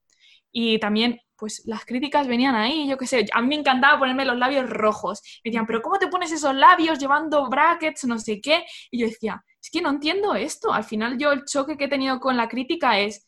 y 0.50 0.78
también, 0.78 1.20
pues 1.36 1.62
las 1.66 1.84
críticas 1.84 2.26
venían 2.26 2.54
ahí, 2.54 2.88
yo 2.88 2.96
qué 2.96 3.06
sé, 3.06 3.26
a 3.34 3.42
mí 3.42 3.48
me 3.48 3.56
encantaba 3.56 3.98
ponerme 3.98 4.24
los 4.24 4.38
labios 4.38 4.70
rojos. 4.70 5.20
Me 5.44 5.50
decían, 5.50 5.66
pero 5.66 5.82
¿cómo 5.82 5.98
te 5.98 6.08
pones 6.08 6.32
esos 6.32 6.54
labios 6.54 6.98
llevando 6.98 7.50
brackets, 7.50 8.04
no 8.04 8.18
sé 8.18 8.40
qué? 8.40 8.64
Y 8.90 9.00
yo 9.00 9.06
decía, 9.06 9.44
es 9.62 9.68
que 9.68 9.82
no 9.82 9.90
entiendo 9.90 10.34
esto. 10.34 10.72
Al 10.72 10.84
final 10.84 11.18
yo 11.18 11.30
el 11.32 11.44
choque 11.44 11.76
que 11.76 11.84
he 11.84 11.88
tenido 11.88 12.18
con 12.18 12.38
la 12.38 12.48
crítica 12.48 12.98
es, 12.98 13.26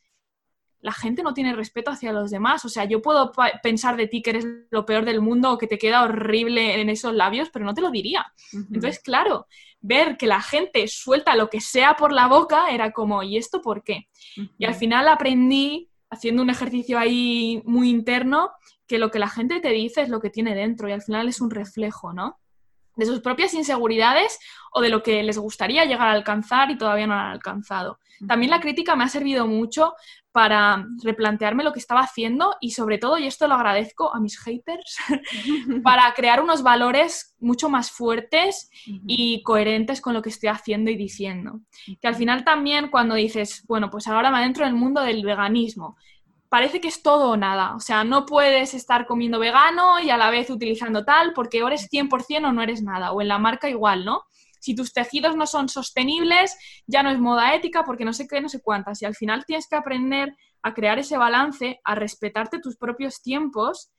la 0.81 0.93
gente 0.93 1.23
no 1.23 1.35
tiene 1.35 1.55
respeto 1.55 1.91
hacia 1.91 2.13
los 2.13 2.31
demás. 2.31 2.65
O 2.65 2.69
sea, 2.69 2.85
yo 2.85 3.03
puedo 3.03 3.33
pensar 3.63 3.97
de 3.97 4.07
ti 4.07 4.23
que 4.23 4.31
eres 4.31 4.47
lo 4.71 4.87
peor 4.87 5.05
del 5.05 5.21
mundo 5.21 5.53
o 5.53 5.59
que 5.59 5.67
te 5.67 5.79
queda 5.79 6.03
horrible 6.03 6.81
en 6.81 6.89
esos 6.89 7.15
labios, 7.15 7.51
pero 7.53 7.65
no 7.65 7.75
te 7.75 7.81
lo 7.81 7.91
diría. 7.91 8.27
Entonces, 8.53 9.01
claro, 9.01 9.47
ver 9.81 10.17
que 10.17 10.27
la 10.27 10.41
gente 10.41 10.87
suelta 10.89 11.37
lo 11.37 11.49
que 11.49 11.61
sea 11.61 11.97
por 11.97 12.13
la 12.13 12.29
boca 12.29 12.69
era 12.71 12.93
como, 12.93 13.23
¿y 13.23 13.37
esto 13.37 13.61
por 13.61 13.83
qué? 13.83 14.09
Y 14.59 14.65
al 14.65 14.75
final 14.75 15.09
aprendí, 15.09 15.91
haciendo 16.11 16.43
un 16.43 16.51
ejercicio 16.51 16.99
ahí 16.99 17.63
muy 17.65 17.91
interno, 17.91 18.51
que 18.87 18.99
lo 18.99 19.11
que 19.11 19.19
la 19.19 19.29
gente 19.29 19.61
te 19.61 19.71
dice 19.71 20.03
es 20.03 20.09
lo 20.09 20.21
que 20.21 20.31
tiene 20.31 20.55
dentro 20.55 20.89
y 20.89 20.93
al 20.93 21.03
final 21.03 21.29
es 21.29 21.41
un 21.41 21.51
reflejo, 21.51 22.13
¿no? 22.13 22.39
de 22.97 23.07
sus 23.07 23.21
propias 23.21 23.55
inseguridades 23.55 24.39
o 24.73 24.81
de 24.81 24.89
lo 24.89 25.03
que 25.03 25.23
les 25.23 25.39
gustaría 25.39 25.85
llegar 25.85 26.09
a 26.09 26.13
alcanzar 26.13 26.71
y 26.71 26.79
todavía 26.79 27.07
no 27.07 27.15
han 27.15 27.33
alcanzado. 27.33 27.99
También 28.27 28.51
la 28.51 28.61
crítica 28.61 28.97
me 28.97 29.05
ha 29.05 29.09
servido 29.09 29.47
mucho 29.47 29.95
para 30.37 30.85
replantearme 31.03 31.65
lo 31.65 31.73
que 31.73 31.79
estaba 31.79 32.03
haciendo 32.03 32.57
y 32.61 32.73
sobre 32.73 32.99
todo, 32.99 33.17
y 33.17 33.27
esto 33.27 33.49
lo 33.49 33.55
agradezco 33.55 34.15
a 34.15 34.21
mis 34.21 34.39
haters, 34.39 34.99
para 35.83 36.13
crear 36.13 36.43
unos 36.43 36.63
valores 36.63 37.35
mucho 37.41 37.71
más 37.71 37.91
fuertes 37.91 38.69
y 39.07 39.43
coherentes 39.45 40.03
con 40.03 40.13
lo 40.13 40.21
que 40.21 40.29
estoy 40.29 40.51
haciendo 40.51 40.91
y 40.91 40.97
diciendo. 40.99 41.61
Que 42.03 42.09
al 42.09 42.17
final 42.17 42.45
también 42.45 42.91
cuando 42.91 43.15
dices, 43.15 43.65
bueno, 43.67 43.89
pues 43.91 44.09
ahora 44.09 44.31
me 44.31 44.37
adentro 44.37 44.65
en 44.65 44.75
el 44.75 44.77
mundo 44.79 45.01
del 45.01 45.25
veganismo, 45.25 45.97
parece 46.51 46.83
que 46.83 46.89
es 46.89 47.03
todo 47.03 47.31
o 47.31 47.37
nada. 47.39 47.75
O 47.75 47.81
sea, 47.81 48.05
no 48.05 48.27
puedes 48.27 48.75
estar 48.75 49.07
comiendo 49.07 49.39
vegano 49.39 50.01
y 50.01 50.11
a 50.11 50.19
la 50.19 50.29
vez 50.29 50.51
utilizando 50.51 51.07
tal 51.07 51.33
porque 51.33 51.63
o 51.63 51.69
eres 51.69 51.89
100% 51.91 52.47
o 52.47 52.53
no 52.53 52.63
eres 52.63 52.83
nada. 52.83 53.13
O 53.13 53.23
en 53.23 53.29
la 53.29 53.39
marca 53.39 53.71
igual, 53.71 54.05
¿no? 54.05 54.25
Si 54.67 54.75
tus 54.75 54.93
tejidos 54.93 55.37
no 55.37 55.47
son 55.47 55.69
sostenibles, 55.69 56.59
ya 56.89 57.05
no 57.05 57.11
es 57.11 57.21
moda 57.21 57.55
ética 57.55 57.85
porque 57.85 58.05
no 58.05 58.13
sé 58.13 58.27
qué, 58.27 58.41
no 58.41 58.49
sé 58.49 58.61
cuántas. 58.61 59.01
Y 59.01 59.05
al 59.05 59.15
final 59.15 59.45
tienes 59.47 59.69
que 59.69 59.77
aprender 59.77 60.35
a 60.61 60.75
crear 60.75 60.99
ese 60.99 61.17
balance, 61.17 61.79
a 61.85 61.95
respetarte 61.95 62.59
tus 62.59 62.77
propios 62.77 63.23
tiempos 63.23 63.93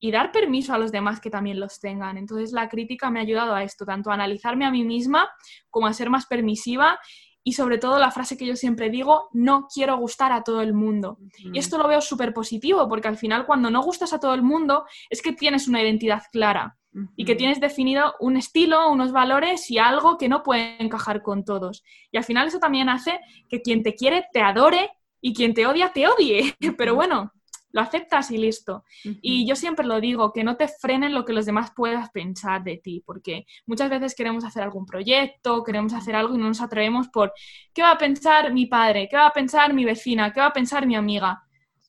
y 0.00 0.10
dar 0.10 0.32
permiso 0.32 0.74
a 0.74 0.78
los 0.78 0.90
demás 0.90 1.20
que 1.20 1.30
también 1.30 1.60
los 1.60 1.78
tengan. 1.78 2.18
Entonces 2.18 2.50
la 2.50 2.68
crítica 2.68 3.08
me 3.08 3.20
ha 3.20 3.22
ayudado 3.22 3.54
a 3.54 3.62
esto, 3.62 3.84
tanto 3.86 4.10
a 4.10 4.14
analizarme 4.14 4.64
a 4.64 4.72
mí 4.72 4.82
misma 4.82 5.30
como 5.70 5.86
a 5.86 5.92
ser 5.92 6.10
más 6.10 6.26
permisiva 6.26 6.98
y 7.42 7.54
sobre 7.54 7.78
todo 7.78 7.98
la 7.98 8.10
frase 8.10 8.36
que 8.36 8.46
yo 8.46 8.56
siempre 8.56 8.90
digo, 8.90 9.28
no 9.32 9.66
quiero 9.72 9.96
gustar 9.96 10.32
a 10.32 10.42
todo 10.42 10.60
el 10.60 10.74
mundo. 10.74 11.18
Y 11.38 11.58
esto 11.58 11.78
lo 11.78 11.88
veo 11.88 12.00
súper 12.00 12.34
positivo 12.34 12.88
porque 12.88 13.08
al 13.08 13.16
final 13.16 13.46
cuando 13.46 13.70
no 13.70 13.82
gustas 13.82 14.12
a 14.12 14.20
todo 14.20 14.34
el 14.34 14.42
mundo 14.42 14.84
es 15.08 15.22
que 15.22 15.32
tienes 15.32 15.66
una 15.68 15.82
identidad 15.82 16.22
clara 16.32 16.76
y 17.16 17.24
que 17.24 17.36
tienes 17.36 17.60
definido 17.60 18.14
un 18.18 18.36
estilo, 18.36 18.90
unos 18.90 19.12
valores 19.12 19.70
y 19.70 19.78
algo 19.78 20.18
que 20.18 20.28
no 20.28 20.42
puede 20.42 20.82
encajar 20.82 21.22
con 21.22 21.44
todos. 21.44 21.84
Y 22.10 22.18
al 22.18 22.24
final 22.24 22.48
eso 22.48 22.58
también 22.58 22.88
hace 22.88 23.20
que 23.48 23.62
quien 23.62 23.82
te 23.82 23.94
quiere 23.94 24.26
te 24.32 24.42
adore 24.42 24.90
y 25.20 25.32
quien 25.34 25.54
te 25.54 25.66
odia 25.66 25.92
te 25.92 26.08
odie. 26.08 26.54
Pero 26.76 26.94
bueno, 26.94 27.32
lo 27.72 27.80
aceptas 27.80 28.30
y 28.30 28.38
listo. 28.38 28.84
Y 29.04 29.46
yo 29.46 29.56
siempre 29.56 29.86
lo 29.86 30.00
digo, 30.00 30.32
que 30.32 30.44
no 30.44 30.56
te 30.56 30.68
frenen 30.68 31.14
lo 31.14 31.24
que 31.24 31.32
los 31.32 31.46
demás 31.46 31.72
puedan 31.74 32.08
pensar 32.12 32.62
de 32.64 32.78
ti, 32.78 33.02
porque 33.04 33.46
muchas 33.66 33.90
veces 33.90 34.14
queremos 34.14 34.44
hacer 34.44 34.62
algún 34.62 34.86
proyecto, 34.86 35.62
queremos 35.62 35.92
hacer 35.92 36.16
algo 36.16 36.34
y 36.34 36.38
no 36.38 36.48
nos 36.48 36.60
atrevemos 36.60 37.08
por 37.08 37.32
qué 37.72 37.82
va 37.82 37.92
a 37.92 37.98
pensar 37.98 38.52
mi 38.52 38.66
padre, 38.66 39.08
qué 39.08 39.16
va 39.16 39.26
a 39.26 39.32
pensar 39.32 39.72
mi 39.74 39.84
vecina, 39.84 40.32
qué 40.32 40.40
va 40.40 40.46
a 40.46 40.52
pensar 40.52 40.86
mi 40.86 40.96
amiga. 40.96 41.42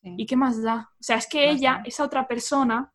¿Y 0.03 0.25
qué 0.25 0.35
más 0.35 0.63
da? 0.63 0.89
O 0.99 1.03
sea, 1.03 1.17
es 1.17 1.27
que 1.27 1.49
ella, 1.49 1.83
esa 1.85 2.03
otra 2.03 2.27
persona, 2.27 2.91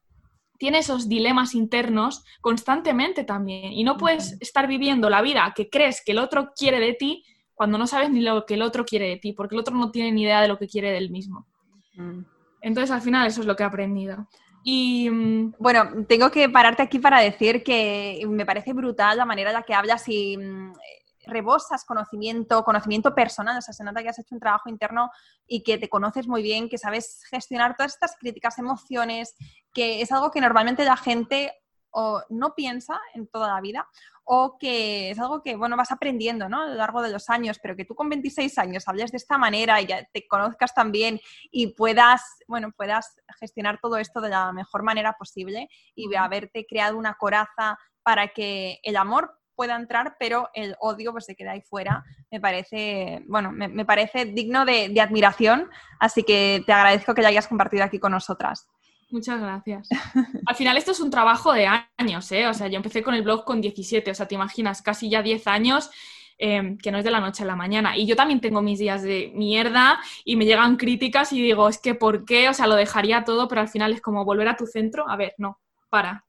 tiene 0.58 0.78
esos 0.78 1.08
dilemas 1.08 1.54
internos 1.54 2.24
constantemente 2.40 3.24
también 3.24 3.72
y 3.72 3.84
no 3.84 3.96
puedes 3.96 4.36
estar 4.40 4.66
viviendo 4.66 5.10
la 5.10 5.22
vida 5.22 5.52
que 5.54 5.68
crees 5.68 6.02
que 6.04 6.12
el 6.12 6.18
otro 6.18 6.52
quiere 6.56 6.80
de 6.80 6.94
ti 6.94 7.22
cuando 7.54 7.78
no 7.78 7.86
sabes 7.86 8.10
ni 8.10 8.20
lo 8.20 8.44
que 8.44 8.54
el 8.54 8.62
otro 8.62 8.84
quiere 8.84 9.08
de 9.08 9.16
ti, 9.16 9.32
porque 9.32 9.54
el 9.54 9.60
otro 9.60 9.74
no 9.74 9.90
tiene 9.90 10.12
ni 10.12 10.22
idea 10.22 10.42
de 10.42 10.48
lo 10.48 10.58
que 10.58 10.66
quiere 10.66 10.92
del 10.92 11.10
mismo. 11.10 11.46
Entonces, 12.66 12.90
al 12.90 13.00
final, 13.00 13.28
eso 13.28 13.42
es 13.42 13.46
lo 13.46 13.54
que 13.54 13.62
he 13.62 13.66
aprendido. 13.66 14.26
Y 14.64 15.08
mm, 15.08 15.54
bueno, 15.60 16.04
tengo 16.08 16.32
que 16.32 16.48
pararte 16.48 16.82
aquí 16.82 16.98
para 16.98 17.20
decir 17.20 17.62
que 17.62 18.20
me 18.28 18.44
parece 18.44 18.72
brutal 18.72 19.16
la 19.16 19.24
manera 19.24 19.50
en 19.50 19.54
la 19.54 19.62
que 19.62 19.72
hablas 19.72 20.08
y 20.08 20.36
mm, 20.36 20.72
rebosas 21.26 21.84
conocimiento, 21.84 22.64
conocimiento 22.64 23.14
personal, 23.14 23.56
o 23.56 23.62
sea, 23.62 23.72
se 23.72 23.84
nota 23.84 24.02
que 24.02 24.08
has 24.08 24.18
hecho 24.18 24.34
un 24.34 24.40
trabajo 24.40 24.68
interno 24.68 25.12
y 25.46 25.62
que 25.62 25.78
te 25.78 25.88
conoces 25.88 26.26
muy 26.26 26.42
bien, 26.42 26.68
que 26.68 26.76
sabes 26.76 27.22
gestionar 27.30 27.76
todas 27.76 27.92
estas 27.92 28.16
críticas, 28.18 28.58
emociones, 28.58 29.36
que 29.72 30.02
es 30.02 30.10
algo 30.10 30.32
que 30.32 30.40
normalmente 30.40 30.84
la 30.84 30.96
gente 30.96 31.52
o 31.98 32.22
no 32.28 32.54
piensa 32.54 33.00
en 33.14 33.26
toda 33.26 33.48
la 33.48 33.60
vida 33.62 33.88
o 34.24 34.58
que 34.58 35.10
es 35.10 35.18
algo 35.18 35.42
que, 35.42 35.56
bueno, 35.56 35.76
vas 35.76 35.92
aprendiendo, 35.92 36.46
¿no? 36.48 36.62
A 36.62 36.66
lo 36.66 36.74
largo 36.74 37.00
de 37.00 37.10
los 37.10 37.30
años, 37.30 37.58
pero 37.62 37.74
que 37.74 37.86
tú 37.86 37.94
con 37.94 38.10
26 38.10 38.58
años 38.58 38.86
hables 38.86 39.12
de 39.12 39.16
esta 39.16 39.38
manera 39.38 39.80
y 39.80 39.86
ya 39.86 40.04
te 40.12 40.28
conozcas 40.28 40.74
también 40.74 41.20
y 41.50 41.68
puedas, 41.68 42.22
bueno, 42.48 42.70
puedas 42.76 43.16
gestionar 43.40 43.78
todo 43.80 43.96
esto 43.96 44.20
de 44.20 44.28
la 44.28 44.52
mejor 44.52 44.82
manera 44.82 45.14
posible 45.14 45.70
y 45.94 46.14
haberte 46.14 46.66
creado 46.68 46.98
una 46.98 47.14
coraza 47.14 47.78
para 48.02 48.28
que 48.28 48.78
el 48.82 48.96
amor 48.96 49.38
pueda 49.54 49.74
entrar, 49.74 50.16
pero 50.18 50.50
el 50.52 50.76
odio 50.80 51.12
pues 51.12 51.24
se 51.24 51.34
queda 51.34 51.52
ahí 51.52 51.62
fuera. 51.62 52.04
Me 52.30 52.40
parece, 52.40 53.22
bueno, 53.26 53.52
me, 53.52 53.86
parece 53.86 54.26
digno 54.26 54.66
de, 54.66 54.90
de, 54.90 55.00
admiración, 55.00 55.70
así 55.98 56.24
que 56.24 56.62
te 56.66 56.74
agradezco 56.74 57.14
que 57.14 57.22
lo 57.22 57.28
hayas 57.28 57.48
compartido 57.48 57.84
aquí 57.84 57.98
con 57.98 58.12
nosotras. 58.12 58.68
Muchas 59.16 59.40
gracias. 59.40 59.88
Al 60.44 60.56
final 60.56 60.76
esto 60.76 60.90
es 60.90 61.00
un 61.00 61.10
trabajo 61.10 61.50
de 61.54 61.66
años, 61.96 62.30
¿eh? 62.32 62.46
O 62.48 62.52
sea, 62.52 62.68
yo 62.68 62.76
empecé 62.76 63.02
con 63.02 63.14
el 63.14 63.22
blog 63.22 63.46
con 63.46 63.62
17, 63.62 64.10
o 64.10 64.14
sea, 64.14 64.28
te 64.28 64.34
imaginas, 64.34 64.82
casi 64.82 65.08
ya 65.08 65.22
10 65.22 65.46
años, 65.46 65.88
em, 66.36 66.76
que 66.76 66.90
no 66.90 66.98
es 66.98 67.04
de 67.04 67.10
la 67.10 67.20
noche 67.20 67.42
a 67.42 67.46
la 67.46 67.56
mañana. 67.56 67.96
Y 67.96 68.04
yo 68.06 68.14
también 68.14 68.42
tengo 68.42 68.60
mis 68.60 68.78
días 68.78 69.02
de 69.02 69.32
mierda 69.34 69.98
y 70.22 70.36
me 70.36 70.44
llegan 70.44 70.76
críticas 70.76 71.32
y 71.32 71.40
digo, 71.40 71.66
es 71.66 71.78
que 71.78 71.94
¿por 71.94 72.26
qué? 72.26 72.50
O 72.50 72.52
sea, 72.52 72.66
lo 72.66 72.74
dejaría 72.74 73.24
todo, 73.24 73.48
pero 73.48 73.62
al 73.62 73.68
final 73.68 73.94
es 73.94 74.02
como 74.02 74.22
volver 74.22 74.48
a 74.48 74.56
tu 74.58 74.66
centro. 74.66 75.08
A 75.08 75.16
ver, 75.16 75.34
no, 75.38 75.60
para, 75.88 76.25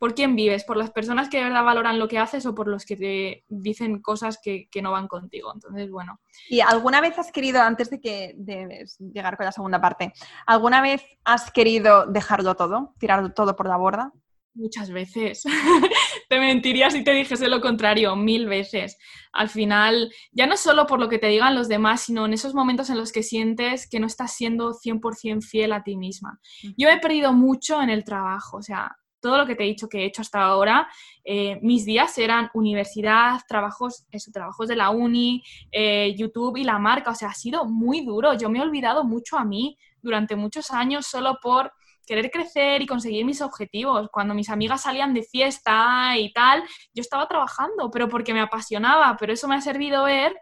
¿Por 0.00 0.14
quién 0.14 0.34
vives? 0.34 0.64
¿Por 0.64 0.78
las 0.78 0.90
personas 0.90 1.28
que 1.28 1.36
de 1.36 1.44
verdad 1.44 1.62
valoran 1.62 1.98
lo 1.98 2.08
que 2.08 2.16
haces 2.16 2.46
o 2.46 2.54
por 2.54 2.68
los 2.68 2.86
que 2.86 2.96
te 2.96 3.44
dicen 3.48 4.00
cosas 4.00 4.40
que, 4.42 4.66
no 4.82 4.92
van 4.92 5.08
contigo? 5.08 5.52
Entonces, 5.52 5.90
bueno. 5.90 6.22
¿Y 6.48 6.60
alguna 6.60 7.02
vez 7.02 7.18
has 7.18 7.30
querido, 7.30 7.60
antes 7.60 7.90
de 7.90 8.00
que 8.00 8.32
debes 8.34 8.96
llegar 8.98 9.36
con 9.36 9.44
la 9.44 9.52
segunda 9.52 9.78
parte, 9.78 10.14
¿alguna 10.46 10.80
vez 10.80 11.04
has 11.24 11.50
querido 11.52 12.06
dejarlo 12.06 12.54
todo, 12.54 12.94
tirarlo 12.98 13.34
todo 13.34 13.54
por 13.56 13.68
la 13.68 13.76
borda? 13.76 14.10
Muchas 14.54 14.90
veces. 14.90 15.42
te 16.30 16.40
mentiría 16.40 16.90
si 16.90 17.04
te 17.04 17.12
dijese 17.12 17.48
lo 17.48 17.60
contrario, 17.60 18.16
mil 18.16 18.46
veces. 18.46 18.96
Al 19.34 19.50
final, 19.50 20.10
ya 20.32 20.46
no 20.46 20.56
solo 20.56 20.86
por 20.86 20.98
lo 20.98 21.10
que 21.10 21.18
te 21.18 21.26
digan 21.26 21.54
los 21.54 21.68
demás, 21.68 22.00
sino 22.00 22.24
en 22.24 22.32
esos 22.32 22.54
momentos 22.54 22.88
en 22.88 22.96
los 22.96 23.12
que 23.12 23.22
sientes 23.22 23.86
que 23.86 24.00
no 24.00 24.06
estás 24.06 24.34
siendo 24.34 24.72
100% 24.72 25.42
fiel 25.42 25.74
a 25.74 25.82
ti 25.82 25.98
misma. 25.98 26.40
Yo 26.78 26.88
he 26.88 26.98
perdido 27.00 27.34
mucho 27.34 27.82
en 27.82 27.90
el 27.90 28.02
trabajo, 28.02 28.56
o 28.56 28.62
sea, 28.62 28.96
todo 29.20 29.38
lo 29.38 29.46
que 29.46 29.54
te 29.54 29.64
he 29.64 29.66
dicho 29.66 29.88
que 29.88 29.98
he 29.98 30.04
hecho 30.06 30.22
hasta 30.22 30.42
ahora, 30.42 30.88
eh, 31.24 31.58
mis 31.62 31.84
días 31.84 32.16
eran 32.18 32.50
universidad, 32.54 33.40
trabajos, 33.46 34.06
eso, 34.10 34.30
trabajos 34.32 34.68
de 34.68 34.76
la 34.76 34.90
uni, 34.90 35.42
eh, 35.70 36.14
YouTube 36.16 36.56
y 36.56 36.64
la 36.64 36.78
marca. 36.78 37.10
O 37.10 37.14
sea, 37.14 37.28
ha 37.28 37.34
sido 37.34 37.64
muy 37.64 38.04
duro. 38.04 38.34
Yo 38.34 38.50
me 38.50 38.58
he 38.58 38.62
olvidado 38.62 39.04
mucho 39.04 39.36
a 39.36 39.44
mí 39.44 39.76
durante 40.02 40.36
muchos 40.36 40.70
años 40.70 41.06
solo 41.06 41.38
por 41.42 41.72
querer 42.06 42.30
crecer 42.30 42.82
y 42.82 42.86
conseguir 42.86 43.24
mis 43.24 43.42
objetivos. 43.42 44.08
Cuando 44.10 44.34
mis 44.34 44.48
amigas 44.48 44.82
salían 44.82 45.14
de 45.14 45.22
fiesta 45.22 46.18
y 46.18 46.32
tal, 46.32 46.62
yo 46.94 47.02
estaba 47.02 47.28
trabajando, 47.28 47.90
pero 47.90 48.08
porque 48.08 48.34
me 48.34 48.40
apasionaba. 48.40 49.16
Pero 49.18 49.32
eso 49.32 49.46
me 49.46 49.54
ha 49.54 49.60
servido 49.60 50.04
ver 50.04 50.36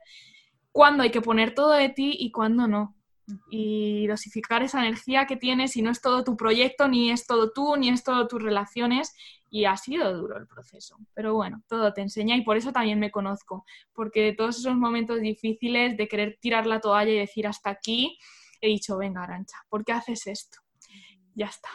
cuándo 0.73 1.03
hay 1.03 1.11
que 1.11 1.21
poner 1.21 1.55
todo 1.55 1.73
de 1.73 1.88
ti 1.88 2.17
y 2.19 2.31
cuándo 2.31 2.69
no 2.69 2.98
y 3.51 4.07
dosificar 4.07 4.62
esa 4.62 4.81
energía 4.81 5.27
que 5.27 5.37
tienes 5.37 5.77
y 5.77 5.83
no 5.83 5.91
es 5.91 6.01
todo 6.01 6.25
tu 6.25 6.37
proyecto, 6.37 6.88
ni 6.88 7.11
es 7.11 7.27
todo 7.27 7.53
tú, 7.53 7.77
ni 7.77 7.88
es 7.88 8.03
todo 8.03 8.27
tus 8.27 8.43
relaciones 8.43 9.14
y 9.51 9.64
ha 9.64 9.77
sido 9.77 10.17
duro 10.17 10.38
el 10.38 10.47
proceso. 10.47 10.97
Pero 11.14 11.35
bueno, 11.35 11.62
todo 11.69 11.93
te 11.93 12.01
enseña 12.01 12.37
y 12.37 12.43
por 12.43 12.57
eso 12.57 12.73
también 12.73 12.99
me 12.99 13.11
conozco, 13.11 13.64
porque 13.93 14.33
todos 14.33 14.59
esos 14.59 14.77
momentos 14.77 15.21
difíciles 15.21 15.97
de 15.97 16.09
querer 16.09 16.38
tirar 16.41 16.67
la 16.67 16.81
toalla 16.81 17.12
y 17.12 17.19
decir 17.19 17.47
hasta 17.47 17.71
aquí, 17.71 18.19
he 18.61 18.69
dicho, 18.69 18.97
venga, 18.97 19.23
Arancha, 19.23 19.59
¿por 19.69 19.85
qué 19.85 19.93
haces 19.93 20.27
esto? 20.27 20.59
Ya 21.35 21.47
está 21.47 21.69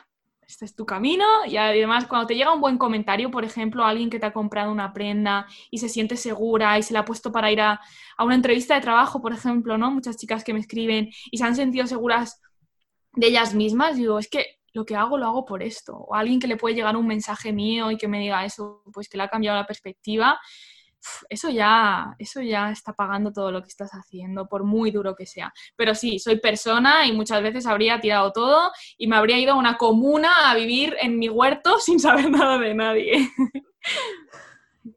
este 0.54 0.66
es 0.66 0.76
tu 0.76 0.86
camino 0.86 1.26
y 1.48 1.58
además 1.58 2.06
cuando 2.06 2.28
te 2.28 2.36
llega 2.36 2.54
un 2.54 2.62
buen 2.62 2.78
comentario, 2.78 3.32
por 3.32 3.44
ejemplo, 3.44 3.84
alguien 3.84 4.10
que 4.10 4.20
te 4.20 4.28
ha 4.28 4.34
comprado 4.34 4.72
una 4.72 4.94
prenda 4.94 5.48
y 5.72 5.80
se 5.80 5.90
siente 5.90 6.16
segura 6.16 6.78
y 6.78 6.84
se 6.84 6.94
la 6.94 7.00
ha 7.00 7.06
puesto 7.06 7.32
para 7.32 7.52
ir 7.52 7.60
a, 7.62 7.82
una 8.20 8.36
entrevista 8.36 8.76
de 8.76 8.82
trabajo, 8.82 9.22
por 9.22 9.34
ejemplo, 9.34 9.78
¿no? 9.78 9.90
Muchas 9.92 10.18
chicas 10.18 10.44
que 10.44 10.54
me 10.54 10.60
escriben 10.60 11.10
y 11.32 11.38
se 11.38 11.44
han 11.44 11.56
sentido 11.56 11.88
seguras 11.88 12.40
de 13.14 13.28
ellas 13.28 13.56
mismas, 13.56 13.98
digo, 13.98 14.20
es 14.20 14.30
que 14.30 14.60
lo 14.74 14.86
que 14.86 14.96
hago 14.96 15.18
lo 15.18 15.26
hago 15.26 15.46
por 15.46 15.64
esto. 15.64 15.96
O 15.98 16.16
alguien 16.16 16.40
que 16.40 16.48
le 16.48 16.58
puede 16.58 16.76
llegar 16.76 16.96
un 16.96 17.08
mensaje 17.08 17.52
mío 17.52 17.92
y 17.92 17.98
que 17.98 18.08
me 18.08 18.20
diga 18.20 18.46
eso, 18.46 18.84
pues 18.94 19.10
que 19.10 19.18
le 19.18 19.24
ha 19.24 19.30
cambiado 19.30 19.58
la 19.58 19.68
perspectiva 19.68 20.40
eso 21.30 21.50
ya, 21.50 22.16
eso 22.20 22.42
ya 22.42 22.72
está 22.72 22.94
pagando 22.94 23.32
todo 23.32 23.52
lo 23.52 23.62
que 23.62 23.70
estás 23.70 23.92
haciendo, 23.92 24.48
por 24.48 24.64
muy 24.64 24.92
duro 24.92 25.16
que 25.16 25.26
sea. 25.26 25.54
Pero 25.76 25.96
sí, 25.96 26.20
soy 26.20 26.40
persona 26.40 27.06
y 27.06 27.12
muchas 27.12 27.42
veces 27.42 27.66
habría 27.66 28.00
tirado 28.00 28.32
todo 28.32 28.72
y 28.98 29.08
me 29.08 29.16
habría 29.16 29.40
ido 29.40 29.54
a 29.54 29.58
una 29.58 29.78
comuna 29.78 30.50
a 30.50 30.56
vivir 30.56 30.96
en 31.00 31.20
mi 31.20 31.30
huerto 31.30 31.80
sin 31.80 32.00
saber 32.00 32.30
nada 32.30 32.58
de 32.58 32.74
nadie. 32.74 33.30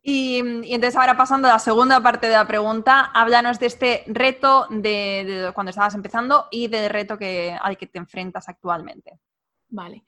Y, 0.02 0.38
entonces 0.38 0.96
ahora 0.96 1.16
pasando 1.16 1.48
a 1.48 1.52
la 1.52 1.58
segunda 1.58 2.00
parte 2.00 2.26
de 2.26 2.32
la 2.32 2.46
pregunta, 2.46 3.00
háblanos 3.14 3.58
de 3.60 3.66
este 3.66 4.04
reto 4.08 4.66
de, 4.70 5.50
cuando 5.54 5.70
estabas 5.70 5.94
empezando 5.94 6.46
y 6.50 6.68
del 6.68 6.90
reto 6.90 7.16
que, 7.16 7.56
al 7.60 7.76
que 7.76 7.86
te 7.86 7.98
enfrentas 7.98 8.48
actualmente. 8.48 9.18
Vale. 9.68 10.04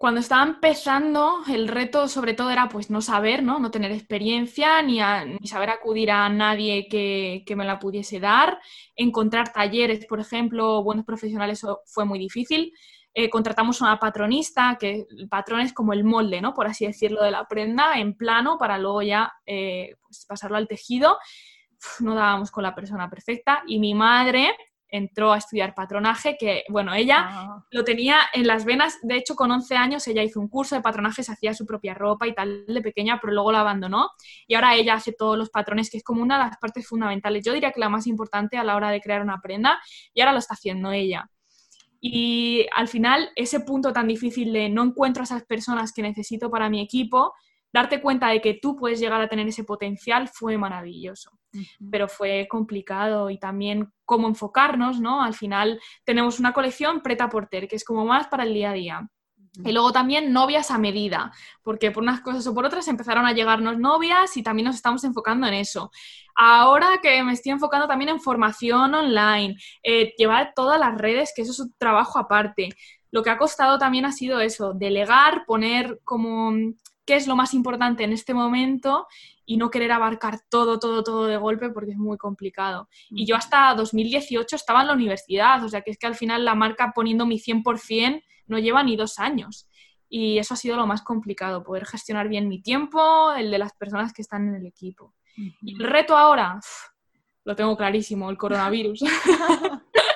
Cuando 0.00 0.20
estaba 0.20 0.42
empezando, 0.44 1.42
el 1.46 1.68
reto 1.68 2.08
sobre 2.08 2.32
todo 2.32 2.48
era 2.48 2.70
pues 2.70 2.88
no 2.88 3.02
saber, 3.02 3.42
no, 3.42 3.58
no 3.58 3.70
tener 3.70 3.92
experiencia, 3.92 4.80
ni, 4.80 4.98
ni 5.38 5.46
saber 5.46 5.68
acudir 5.68 6.10
a 6.10 6.26
nadie 6.30 6.88
que, 6.88 7.54
me 7.54 7.66
la 7.66 7.78
pudiese 7.78 8.18
dar. 8.18 8.58
Encontrar 8.96 9.52
talleres, 9.52 10.06
por 10.06 10.18
ejemplo, 10.18 10.82
buenos 10.82 11.04
profesionales 11.04 11.60
fue 11.84 12.06
muy 12.06 12.18
difícil. 12.18 12.72
Eh, 13.12 13.28
contratamos 13.28 13.82
una 13.82 13.98
patronista, 13.98 14.78
que 14.80 15.04
el 15.10 15.28
patrón 15.28 15.60
es 15.60 15.74
como 15.74 15.92
el 15.92 16.02
molde, 16.02 16.40
¿no? 16.40 16.54
por 16.54 16.66
así 16.66 16.86
decirlo, 16.86 17.22
de 17.22 17.32
la 17.32 17.46
prenda 17.46 17.92
en 17.96 18.14
plano 18.14 18.56
para 18.56 18.78
luego 18.78 19.02
ya 19.02 19.30
eh, 19.44 19.96
pues, 20.00 20.24
pasarlo 20.24 20.56
al 20.56 20.66
tejido. 20.66 21.18
no 22.00 22.14
dábamos 22.14 22.50
con 22.50 22.62
la 22.62 22.74
persona 22.74 23.10
perfecta 23.10 23.64
y 23.66 23.78
mi 23.78 23.92
madre 23.92 24.56
entró 24.90 25.32
a 25.32 25.38
estudiar 25.38 25.74
patronaje, 25.74 26.36
que 26.38 26.64
bueno, 26.68 26.94
ella 26.94 27.28
ah. 27.28 27.64
lo 27.70 27.84
tenía 27.84 28.18
en 28.32 28.46
las 28.46 28.64
venas, 28.64 28.98
de 29.02 29.16
hecho 29.16 29.34
con 29.34 29.50
11 29.50 29.76
años 29.76 30.06
ella 30.08 30.22
hizo 30.22 30.40
un 30.40 30.48
curso 30.48 30.74
de 30.74 30.82
patronaje, 30.82 31.22
se 31.22 31.32
hacía 31.32 31.54
su 31.54 31.66
propia 31.66 31.94
ropa 31.94 32.26
y 32.26 32.34
tal 32.34 32.66
de 32.66 32.82
pequeña, 32.82 33.18
pero 33.20 33.32
luego 33.32 33.52
la 33.52 33.60
abandonó 33.60 34.10
y 34.46 34.54
ahora 34.54 34.74
ella 34.74 34.94
hace 34.94 35.12
todos 35.12 35.38
los 35.38 35.50
patrones, 35.50 35.90
que 35.90 35.98
es 35.98 36.04
como 36.04 36.22
una 36.22 36.38
de 36.38 36.44
las 36.44 36.58
partes 36.58 36.86
fundamentales, 36.86 37.44
yo 37.44 37.52
diría 37.52 37.72
que 37.72 37.80
la 37.80 37.88
más 37.88 38.06
importante 38.06 38.56
a 38.56 38.64
la 38.64 38.76
hora 38.76 38.90
de 38.90 39.00
crear 39.00 39.22
una 39.22 39.40
prenda 39.40 39.80
y 40.14 40.20
ahora 40.20 40.32
lo 40.32 40.38
está 40.38 40.54
haciendo 40.54 40.92
ella. 40.92 41.28
Y 42.00 42.66
al 42.74 42.88
final, 42.88 43.28
ese 43.36 43.60
punto 43.60 43.92
tan 43.92 44.08
difícil 44.08 44.52
de 44.54 44.70
no 44.70 44.82
encuentro 44.82 45.22
a 45.22 45.24
esas 45.24 45.44
personas 45.44 45.92
que 45.92 46.00
necesito 46.00 46.50
para 46.50 46.70
mi 46.70 46.80
equipo, 46.80 47.34
darte 47.72 48.00
cuenta 48.00 48.28
de 48.28 48.40
que 48.40 48.54
tú 48.54 48.76
puedes 48.76 49.00
llegar 49.00 49.20
a 49.20 49.28
tener 49.28 49.46
ese 49.46 49.64
potencial 49.64 50.28
fue 50.28 50.58
maravilloso, 50.58 51.30
pero 51.90 52.08
fue 52.08 52.46
complicado 52.48 53.30
y 53.30 53.38
también 53.38 53.92
cómo 54.04 54.28
enfocarnos, 54.28 55.00
¿no? 55.00 55.22
Al 55.22 55.34
final 55.34 55.80
tenemos 56.04 56.40
una 56.40 56.52
colección 56.52 57.00
preta 57.00 57.28
porter, 57.28 57.68
que 57.68 57.76
es 57.76 57.84
como 57.84 58.04
más 58.04 58.26
para 58.28 58.44
el 58.44 58.54
día 58.54 58.70
a 58.70 58.74
día. 58.74 59.10
Y 59.64 59.72
luego 59.72 59.90
también 59.90 60.32
novias 60.32 60.70
a 60.70 60.78
medida, 60.78 61.32
porque 61.64 61.90
por 61.90 62.04
unas 62.04 62.20
cosas 62.20 62.46
o 62.46 62.54
por 62.54 62.64
otras 62.64 62.86
empezaron 62.86 63.26
a 63.26 63.32
llegarnos 63.32 63.78
novias 63.78 64.36
y 64.36 64.44
también 64.44 64.66
nos 64.66 64.76
estamos 64.76 65.02
enfocando 65.02 65.46
en 65.48 65.54
eso. 65.54 65.90
Ahora 66.36 67.00
que 67.02 67.22
me 67.24 67.32
estoy 67.32 67.52
enfocando 67.52 67.88
también 67.88 68.10
en 68.10 68.20
formación 68.20 68.94
online, 68.94 69.56
eh, 69.82 70.14
llevar 70.16 70.52
todas 70.54 70.78
las 70.78 70.96
redes, 70.96 71.32
que 71.34 71.42
eso 71.42 71.50
es 71.50 71.58
un 71.58 71.74
trabajo 71.78 72.20
aparte. 72.20 72.68
Lo 73.10 73.24
que 73.24 73.30
ha 73.30 73.38
costado 73.38 73.76
también 73.76 74.04
ha 74.04 74.12
sido 74.12 74.40
eso, 74.40 74.72
delegar, 74.72 75.44
poner 75.46 76.00
como 76.04 76.52
qué 77.04 77.16
es 77.16 77.26
lo 77.26 77.36
más 77.36 77.54
importante 77.54 78.04
en 78.04 78.12
este 78.12 78.34
momento 78.34 79.06
y 79.44 79.56
no 79.56 79.70
querer 79.70 79.92
abarcar 79.92 80.40
todo, 80.48 80.78
todo, 80.78 81.02
todo 81.02 81.26
de 81.26 81.36
golpe 81.36 81.70
porque 81.70 81.92
es 81.92 81.96
muy 81.96 82.16
complicado. 82.16 82.88
Y 83.10 83.26
yo 83.26 83.36
hasta 83.36 83.74
2018 83.74 84.54
estaba 84.56 84.82
en 84.82 84.88
la 84.88 84.92
universidad, 84.92 85.62
o 85.64 85.68
sea 85.68 85.82
que 85.82 85.90
es 85.90 85.98
que 85.98 86.06
al 86.06 86.14
final 86.14 86.44
la 86.44 86.54
marca 86.54 86.92
poniendo 86.94 87.26
mi 87.26 87.38
100% 87.38 88.22
no 88.46 88.58
lleva 88.58 88.82
ni 88.82 88.96
dos 88.96 89.18
años. 89.18 89.68
Y 90.08 90.38
eso 90.38 90.54
ha 90.54 90.56
sido 90.56 90.76
lo 90.76 90.86
más 90.86 91.02
complicado, 91.02 91.62
poder 91.62 91.86
gestionar 91.86 92.28
bien 92.28 92.48
mi 92.48 92.60
tiempo, 92.60 93.32
el 93.32 93.50
de 93.50 93.58
las 93.58 93.72
personas 93.74 94.12
que 94.12 94.22
están 94.22 94.48
en 94.48 94.56
el 94.56 94.66
equipo. 94.66 95.14
Y 95.62 95.80
el 95.80 95.88
reto 95.88 96.16
ahora, 96.16 96.60
lo 97.44 97.56
tengo 97.56 97.76
clarísimo, 97.76 98.28
el 98.28 98.36
coronavirus. 98.36 99.04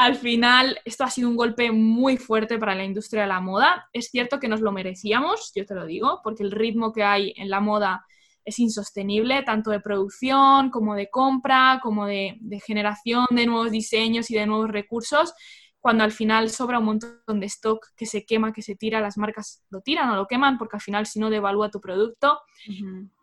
al 0.00 0.16
final 0.16 0.80
esto 0.86 1.04
ha 1.04 1.10
sido 1.10 1.28
un 1.28 1.36
golpe 1.36 1.70
muy 1.70 2.16
fuerte 2.16 2.58
para 2.58 2.74
la 2.74 2.84
industria 2.84 3.22
de 3.22 3.28
la 3.28 3.40
moda. 3.40 3.86
Es 3.92 4.08
cierto 4.08 4.40
que 4.40 4.48
nos 4.48 4.62
lo 4.62 4.72
merecíamos, 4.72 5.52
yo 5.54 5.66
te 5.66 5.74
lo 5.74 5.84
digo, 5.84 6.20
porque 6.24 6.42
el 6.42 6.52
ritmo 6.52 6.90
que 6.90 7.04
hay 7.04 7.34
en 7.36 7.50
la 7.50 7.60
moda 7.60 8.06
es 8.42 8.58
insostenible, 8.58 9.42
tanto 9.42 9.70
de 9.70 9.80
producción 9.80 10.70
como 10.70 10.94
de 10.94 11.10
compra, 11.10 11.80
como 11.82 12.06
de, 12.06 12.38
generación 12.66 13.26
de 13.28 13.44
nuevos 13.44 13.70
diseños 13.70 14.30
y 14.30 14.36
de 14.36 14.46
nuevos 14.46 14.70
recursos, 14.70 15.34
cuando 15.80 16.02
al 16.02 16.12
final 16.12 16.48
sobra 16.48 16.78
un 16.78 16.86
montón 16.86 17.38
de 17.38 17.46
stock 17.46 17.88
que 17.94 18.06
se 18.06 18.24
quema, 18.24 18.54
que 18.54 18.62
se 18.62 18.76
tira, 18.76 19.02
las 19.02 19.18
marcas 19.18 19.62
lo 19.68 19.82
tiran 19.82 20.08
o 20.08 20.16
lo 20.16 20.26
queman 20.26 20.56
porque 20.56 20.76
al 20.76 20.82
final 20.82 21.04
si 21.04 21.20
no 21.20 21.28
devalúa 21.28 21.70
tu 21.70 21.78
producto. 21.78 22.40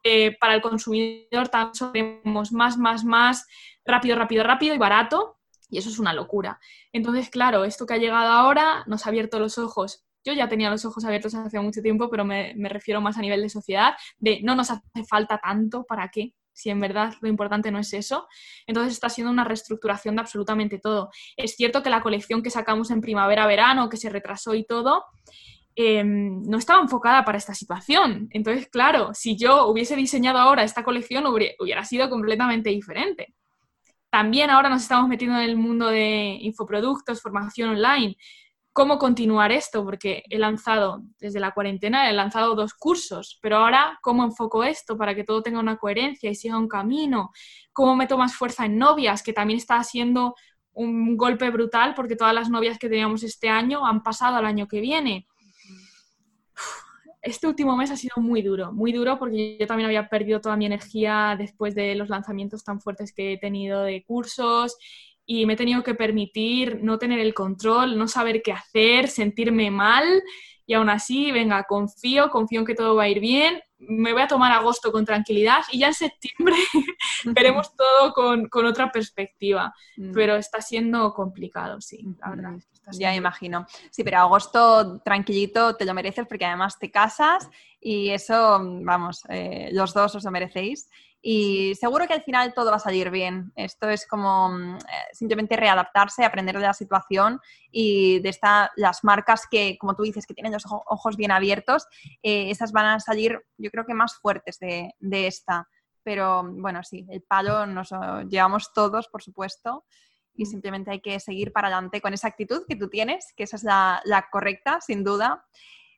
Eh, 0.04 0.38
para 0.40 0.54
el 0.54 0.62
consumidor 0.62 1.50
también 1.50 2.22
más, 2.24 2.52
más, 2.52 3.04
más, 3.04 3.48
rápido, 3.84 4.16
rápido, 4.16 4.44
rápido 4.44 4.76
y 4.76 4.78
barato 4.78 5.37
y 5.70 5.78
eso 5.78 5.90
es 5.90 6.00
una 6.00 6.14
locura. 6.14 6.60
Entonces, 6.92 7.30
claro, 7.30 7.64
esto 7.64 7.86
que 7.86 7.94
ha 7.96 7.98
llegado 7.98 8.32
ahora 8.32 8.84
nos 8.88 9.06
ha 9.06 9.10
abierto 9.10 9.40
los 9.40 9.58
ojos. 9.58 10.06
Yo 10.24 10.34
ya 10.34 10.50
tenía 10.50 10.70
los 10.70 10.84
ojos 10.86 11.06
abiertos 11.06 11.36
hace 11.36 11.60
mucho 11.60 11.82
tiempo, 11.82 12.10
pero 12.10 12.26
me, 12.26 12.54
me 12.56 12.70
refiero 12.70 13.02
más 13.02 13.18
a 13.18 13.22
nivel 13.22 13.42
de 13.42 13.50
sociedad, 13.50 13.94
de 14.18 14.42
no 14.44 14.56
nos 14.56 14.72
hace 14.72 15.04
falta 15.10 15.38
tanto, 15.38 15.86
¿para 15.86 16.10
qué? 16.10 16.34
si 16.58 16.72
en 16.72 16.80
verdad 16.80 17.14
lo 17.22 17.30
importante 17.30 17.72
no 17.72 17.78
es 17.78 17.94
eso. 17.94 18.28
Entonces 18.66 18.94
está 18.94 19.10
siendo 19.10 19.32
una 19.32 19.44
reestructuración 19.44 20.16
de 20.16 20.22
absolutamente 20.22 20.80
todo. 20.80 21.12
Es 21.38 21.56
cierto 21.56 21.84
que 21.84 21.92
la 21.92 22.02
colección 22.02 22.42
que 22.42 22.50
sacamos 22.50 22.90
en 22.90 23.00
primavera-verano, 23.00 23.90
que 23.90 23.98
se 23.98 24.10
retrasó 24.10 24.56
y 24.56 24.66
todo, 24.66 25.06
em, 25.76 26.42
no 26.42 26.58
estaba 26.58 26.82
enfocada 26.82 27.24
para 27.24 27.38
esta 27.38 27.54
situación. 27.54 28.28
Entonces, 28.32 28.68
claro, 28.70 29.12
si 29.14 29.38
yo 29.38 29.68
hubiese 29.68 29.96
diseñado 29.96 30.40
ahora 30.40 30.64
esta 30.64 30.84
colección, 30.84 31.26
hubiera 31.28 31.86
sido 31.86 32.10
completamente 32.10 32.72
diferente. 32.72 33.36
También 34.18 34.50
ahora 34.50 34.68
nos 34.68 34.82
estamos 34.82 35.08
metiendo 35.08 35.38
en 35.38 35.44
el 35.44 35.58
mundo 35.58 35.90
de 35.90 36.40
infoproductos, 36.42 37.22
formación 37.22 37.70
online. 37.70 38.18
Cómo 38.74 38.98
continuar 38.98 39.52
esto, 39.52 39.84
porque 39.84 40.24
he 40.28 40.40
lanzado 40.40 41.04
desde 41.20 41.40
la 41.40 41.52
cuarentena, 41.52 42.10
he 42.10 42.14
lanzado 42.14 42.56
dos 42.56 42.74
cursos, 42.74 43.38
pero 43.44 43.58
ahora 43.58 44.00
cómo 44.02 44.24
enfoco 44.24 44.64
esto 44.64 44.98
para 44.98 45.14
que 45.14 45.24
todo 45.24 45.44
tenga 45.44 45.60
una 45.60 45.78
coherencia 45.78 46.32
y 46.32 46.34
siga 46.34 46.58
un 46.58 46.68
camino, 46.68 47.30
cómo 47.72 47.96
meto 47.96 48.18
más 48.18 48.34
fuerza 48.34 48.66
en 48.66 48.80
novias, 48.80 49.22
que 49.22 49.34
también 49.34 49.58
está 49.58 49.76
haciendo 49.76 50.34
un 50.72 51.16
golpe 51.16 51.52
brutal 51.52 51.94
porque 51.94 52.16
todas 52.16 52.34
las 52.34 52.50
novias 52.50 52.80
que 52.80 52.90
teníamos 52.90 53.22
este 53.22 53.50
año 53.50 53.86
han 53.86 54.02
pasado 54.02 54.38
al 54.38 54.48
año 54.48 54.68
que 54.68 54.82
viene. 54.82 55.28
Este 57.28 57.46
último 57.46 57.76
mes 57.76 57.92
ha 57.92 57.98
sido 57.98 58.16
muy 58.22 58.42
duro, 58.42 58.72
muy 58.72 58.94
duro 58.94 59.20
porque 59.20 59.58
yo 59.60 59.68
también 59.68 59.88
había 59.88 60.08
perdido 60.08 60.40
toda 60.40 60.56
mi 60.56 60.66
energía 60.66 61.36
después 61.38 61.76
de 61.76 61.94
los 61.94 62.08
lanzamientos 62.08 62.64
tan 62.64 62.80
fuertes 62.80 63.12
que 63.12 63.34
he 63.34 63.38
tenido 63.38 63.82
de 63.82 64.02
cursos 64.06 64.78
y 65.26 65.46
me 65.46 65.54
he 65.54 65.58
tenido 65.58 65.84
que 65.84 65.94
permitir 65.94 66.80
no 66.82 66.98
tener 66.98 67.20
el 67.20 67.34
control, 67.34 67.98
no 67.98 68.08
saber 68.08 68.42
qué 68.42 68.54
hacer, 68.54 69.10
sentirme 69.10 69.70
mal 69.70 70.06
y 70.68 70.74
aún 70.74 70.90
así, 70.90 71.32
venga, 71.32 71.64
confío, 71.64 72.30
confío 72.30 72.60
en 72.60 72.66
que 72.66 72.76
todo 72.76 72.96
va 72.96 73.04
a 73.04 73.08
ir 73.08 73.22
bien, 73.22 73.62
me 73.80 74.12
voy 74.12 74.22
a 74.22 74.28
tomar 74.28 74.52
agosto 74.52 74.92
con 74.92 75.06
tranquilidad 75.06 75.62
y 75.72 75.80
ya 75.80 75.88
en 75.88 75.94
septiembre 75.94 76.56
veremos 77.26 77.74
todo 77.76 78.12
con, 78.14 78.50
con 78.50 78.66
otra 78.66 78.92
perspectiva, 78.92 79.74
mm. 79.96 80.12
pero 80.14 80.36
está 80.36 80.62
siendo 80.62 81.14
complicado, 81.14 81.80
sí, 81.80 82.06
la 82.20 82.30
verdad. 82.30 82.52
Ya 82.94 83.16
imagino. 83.16 83.66
Sí, 83.92 84.04
pero 84.04 84.20
agosto 84.20 85.00
tranquilito 85.02 85.76
te 85.76 85.86
lo 85.86 85.94
mereces 85.94 86.26
porque 86.28 86.46
además 86.46 86.78
te 86.80 86.92
casas 86.92 87.50
y 87.80 88.10
eso, 88.10 88.60
vamos, 88.84 89.24
eh, 89.30 89.70
los 89.72 89.94
dos 89.94 90.16
os 90.16 90.24
lo 90.24 90.32
merecéis. 90.32 90.90
Y 91.30 91.76
seguro 91.76 92.08
que 92.08 92.14
al 92.14 92.22
final 92.24 92.54
todo 92.54 92.72
va 92.72 92.78
a 92.78 92.80
salir 92.80 93.10
bien. 93.10 93.52
Esto 93.58 93.90
es 93.90 94.08
como 94.08 94.48
mm, 94.48 94.78
eh, 94.78 94.80
simplemente 95.12 95.58
readaptarse, 95.58 96.24
aprender 96.24 96.56
de 96.56 96.62
la 96.62 96.74
situación 96.74 97.42
y 97.70 98.22
de 98.22 98.30
esta, 98.30 98.72
las 98.78 99.04
marcas 99.04 99.46
que, 99.52 99.78
como 99.78 99.94
tú 99.94 100.04
dices, 100.04 100.26
que 100.26 100.34
tienen 100.34 100.54
los 100.54 100.64
ojos 100.66 101.18
bien 101.18 101.32
abiertos, 101.32 101.86
eh, 102.24 102.50
esas 102.50 102.72
van 102.72 102.86
a 102.86 103.00
salir, 103.02 103.42
yo 103.58 103.70
creo 103.72 103.86
que 103.86 103.94
más 103.94 104.16
fuertes 104.16 104.58
de, 104.60 104.96
de 105.00 105.28
esta. 105.28 105.68
Pero 106.02 106.46
bueno, 106.50 106.82
sí, 106.86 107.06
el 107.10 107.22
palo 107.24 107.66
nos 107.66 107.90
llevamos 108.30 108.72
todos, 108.72 109.10
por 109.10 109.22
supuesto 109.22 109.84
y 110.34 110.44
mm. 110.44 110.46
simplemente 110.46 110.92
hay 110.92 111.02
que 111.02 111.20
seguir 111.20 111.52
para 111.52 111.68
adelante 111.68 112.00
con 112.00 112.14
esa 112.14 112.30
actitud 112.30 112.64
que 112.70 112.78
tú 112.78 112.88
tienes, 112.88 113.34
que 113.36 113.44
esa 113.44 113.58
es 113.58 113.64
la, 113.64 114.02
la, 114.06 114.30
correcta, 114.32 114.80
sin 114.80 115.04
duda. 115.04 115.46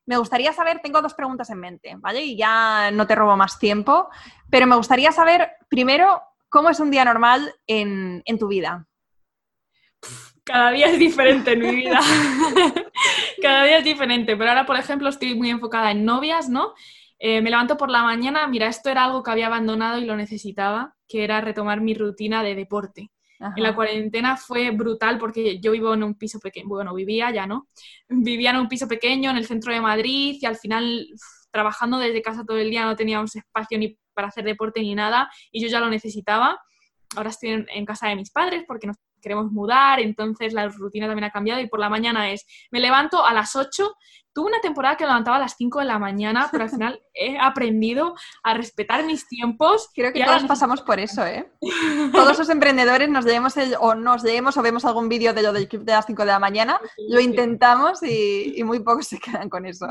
Me 0.10 0.17
gustaría 0.17 0.52
saber, 0.54 0.80
tengo 0.80 1.04
dos 1.04 1.13
preguntas 1.13 1.52
en 1.52 1.60
mente, 1.60 1.95
¿vale? 2.00 2.24
Y 2.24 2.36
ya 2.36 2.89
no 2.89 3.06
te 3.06 3.13
robo 3.13 3.38
más 3.38 3.60
tiempo, 3.60 4.10
pero 4.50 4.65
me 4.65 4.76
gustaría 4.76 5.12
saber, 5.12 5.52
primero, 5.69 6.19
¿cómo 6.50 6.72
es 6.72 6.80
un 6.80 6.89
día 6.89 7.06
normal 7.06 7.54
en, 7.67 8.24
en 8.26 8.39
tu 8.39 8.48
vida? 8.48 8.88
Cada 10.43 10.72
día 10.72 10.88
es 10.88 10.98
diferente 10.98 11.52
en 11.52 11.60
mi 11.60 11.76
vida. 11.76 12.00
Cada 13.43 13.65
día 13.65 13.78
es 13.78 13.84
diferente, 13.84 14.36
pero 14.36 14.50
ahora, 14.50 14.65
por 14.65 14.78
ejemplo, 14.78 15.10
estoy 15.10 15.36
muy 15.36 15.52
enfocada 15.52 15.91
en 15.91 16.04
novias, 16.06 16.50
¿no? 16.50 16.74
Eh, 17.19 17.43
me 17.43 17.52
levanto 17.52 17.78
por 17.78 17.91
la 17.91 18.02
mañana, 18.02 18.48
mira, 18.48 18.65
esto 18.65 18.89
era 18.89 19.04
algo 19.04 19.22
que 19.22 19.30
había 19.30 19.45
abandonado 19.45 20.00
y 20.00 20.06
lo 20.06 20.15
necesitaba, 20.15 20.95
que 21.08 21.24
era 21.24 21.39
retomar 21.39 21.82
mi 21.82 21.93
rutina 21.93 22.41
de 22.41 22.56
deporte. 22.56 23.12
En 23.39 23.63
la 23.63 23.73
cuarentena 23.73 24.36
fue 24.36 24.71
brutal 24.71 25.17
porque 25.17 25.60
yo 25.62 25.71
vivo 25.71 25.93
en 25.93 26.04
un 26.04 26.15
piso 26.15 26.39
pequeño, 26.39 26.67
bueno, 26.67 26.93
vivía 26.93 27.32
ya, 27.32 27.47
¿no? 27.47 27.69
Vivía 28.10 28.49
en 28.49 28.58
un 28.58 28.67
piso 28.67 28.86
pequeño 28.88 29.32
en 29.32 29.38
el 29.38 29.45
centro 29.45 29.73
de 29.73 29.80
Madrid 29.80 30.38
y 30.41 30.45
al 30.45 30.58
final 30.58 31.08
trabajando 31.49 31.97
desde 31.97 32.21
casa 32.21 32.43
todo 32.43 32.58
el 32.58 32.69
día 32.69 32.84
no 32.84 32.95
teníamos 32.97 33.36
espacio 33.36 33.78
ni 33.78 33.97
para 34.13 34.28
hacer 34.28 34.43
deporte 34.43 34.82
ni 34.82 34.93
nada 34.93 35.32
y 35.52 35.62
yo 35.62 35.69
ya 35.69 35.80
lo 35.80 35.89
necesitaba. 35.89 36.60
Ahora 37.15 37.30
estoy 37.30 37.65
en, 37.67 37.86
casa 37.86 38.10
de 38.10 38.17
mis 38.17 38.30
padres 38.30 38.65
porque 38.67 38.88
nos 38.88 38.97
queremos 39.19 39.51
mudar, 39.51 39.99
entonces 39.99 40.53
la 40.53 40.67
rutina 40.67 41.08
también 41.08 41.25
ha 41.25 41.32
cambiado 41.32 41.62
y 41.62 41.67
por 41.67 41.79
la 41.79 41.89
mañana 41.89 42.32
es, 42.32 42.45
me 42.71 42.79
levanto 42.79 43.25
a 43.25 43.34
las 43.34 43.55
8 43.55 43.95
Tuve 44.32 44.51
una 44.51 44.62
temporada 44.62 44.95
que 44.95 45.05
levantaba 45.05 45.38
a 45.38 45.39
las 45.39 45.55
5 45.58 45.79
de 45.79 45.86
la 45.86 45.97
mañana, 45.97 46.47
pero 46.51 46.63
al 46.63 46.69
final 46.69 47.01
he 47.13 47.38
aprendido 47.39 48.15
a 48.43 48.53
respetar 48.53 49.03
mis 49.05 49.27
tiempos. 49.27 49.89
Creo 49.93 50.13
que 50.13 50.23
todos 50.23 50.43
pasamos 50.43 50.82
por 50.82 50.99
eso, 50.99 51.25
¿eh? 51.25 51.51
todos 52.13 52.38
los 52.38 52.49
emprendedores 52.49 53.10
nos 53.10 53.25
leemos 53.25 53.55
o 53.79 53.95
nos 53.95 54.23
leemos 54.23 54.55
o 54.55 54.62
vemos 54.62 54.86
algún 54.86 55.10
vídeo 55.10 55.34
de 55.34 55.41
lo 55.41 55.51
del 55.51 55.67
club 55.67 55.84
de 55.84 55.93
las 55.93 56.05
5 56.05 56.21
de 56.21 56.27
la 56.27 56.39
mañana, 56.39 56.79
lo 57.10 57.19
intentamos 57.19 58.03
y, 58.03 58.53
y, 58.55 58.63
muy 58.63 58.79
pocos 58.79 59.08
se 59.08 59.19
quedan 59.19 59.49
con 59.49 59.65
eso. 59.65 59.88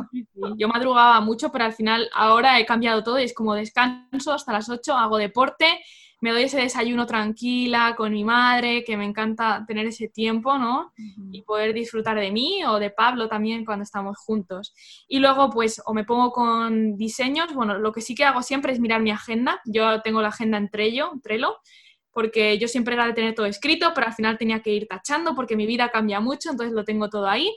Yo 0.57 0.69
madrugaba 0.69 1.21
mucho, 1.21 1.51
pero 1.51 1.65
al 1.65 1.73
final 1.73 2.09
ahora 2.15 2.61
he 2.61 2.67
cambiado 2.67 3.03
todo 3.03 3.19
y 3.19 3.25
es 3.25 3.35
como 3.35 3.55
descanso 3.55 4.33
hasta 4.33 4.53
las 4.53 4.69
8, 4.69 4.95
hago 4.95 5.19
deporte 5.19 5.81
me 6.21 6.33
doy 6.33 6.45
ese 6.45 6.61
desayuno 6.61 7.07
tranquila 7.07 7.95
con 7.97 8.13
mi 8.13 8.25
madre, 8.25 8.85
que 8.85 8.97
me 8.97 9.05
encanta 9.05 9.65
tener 9.67 9.87
ese 9.87 10.09
tiempo, 10.09 10.59
¿no? 10.59 10.93
Y 11.31 11.43
poder 11.43 11.73
disfrutar 11.73 12.19
de 12.19 12.33
mí 12.33 12.65
o 12.65 12.79
de 12.79 12.91
Pablo 12.91 13.29
también 13.29 13.65
cuando 13.65 13.85
estamos 13.85 14.19
juntos. 14.19 14.75
Y 15.07 15.21
luego, 15.21 15.51
pues, 15.51 15.81
o 15.87 15.95
me 15.95 16.05
pongo 16.05 16.33
con 16.33 16.97
diseños, 16.97 17.55
bueno, 17.55 17.79
lo 17.79 17.93
que 17.93 18.01
sí 18.01 18.15
que 18.15 18.25
hago 18.25 18.43
siempre 18.43 18.73
es 18.73 18.81
mirar 18.81 19.01
mi 19.01 19.11
agenda. 19.11 19.61
Yo 19.65 20.01
tengo 20.03 20.21
la 20.21 20.29
agenda 20.29 20.59
en 20.59 20.69
Trello, 20.71 21.13
Trello 21.23 21.57
porque 22.11 22.59
yo 22.59 22.67
siempre 22.67 22.95
era 22.95 23.07
de 23.07 23.13
tener 23.13 23.33
todo 23.33 23.47
escrito, 23.47 23.93
pero 23.95 24.09
al 24.09 24.13
final 24.13 24.37
tenía 24.39 24.61
que 24.61 24.73
ir 24.73 24.89
tachando 24.89 25.37
porque 25.37 25.55
mi 25.55 25.67
vida 25.67 25.91
cambia 25.91 26.19
mucho, 26.19 26.51
entonces 26.51 26.75
lo 26.75 26.85
tengo 26.85 27.09
todo 27.09 27.29
ahí. 27.29 27.49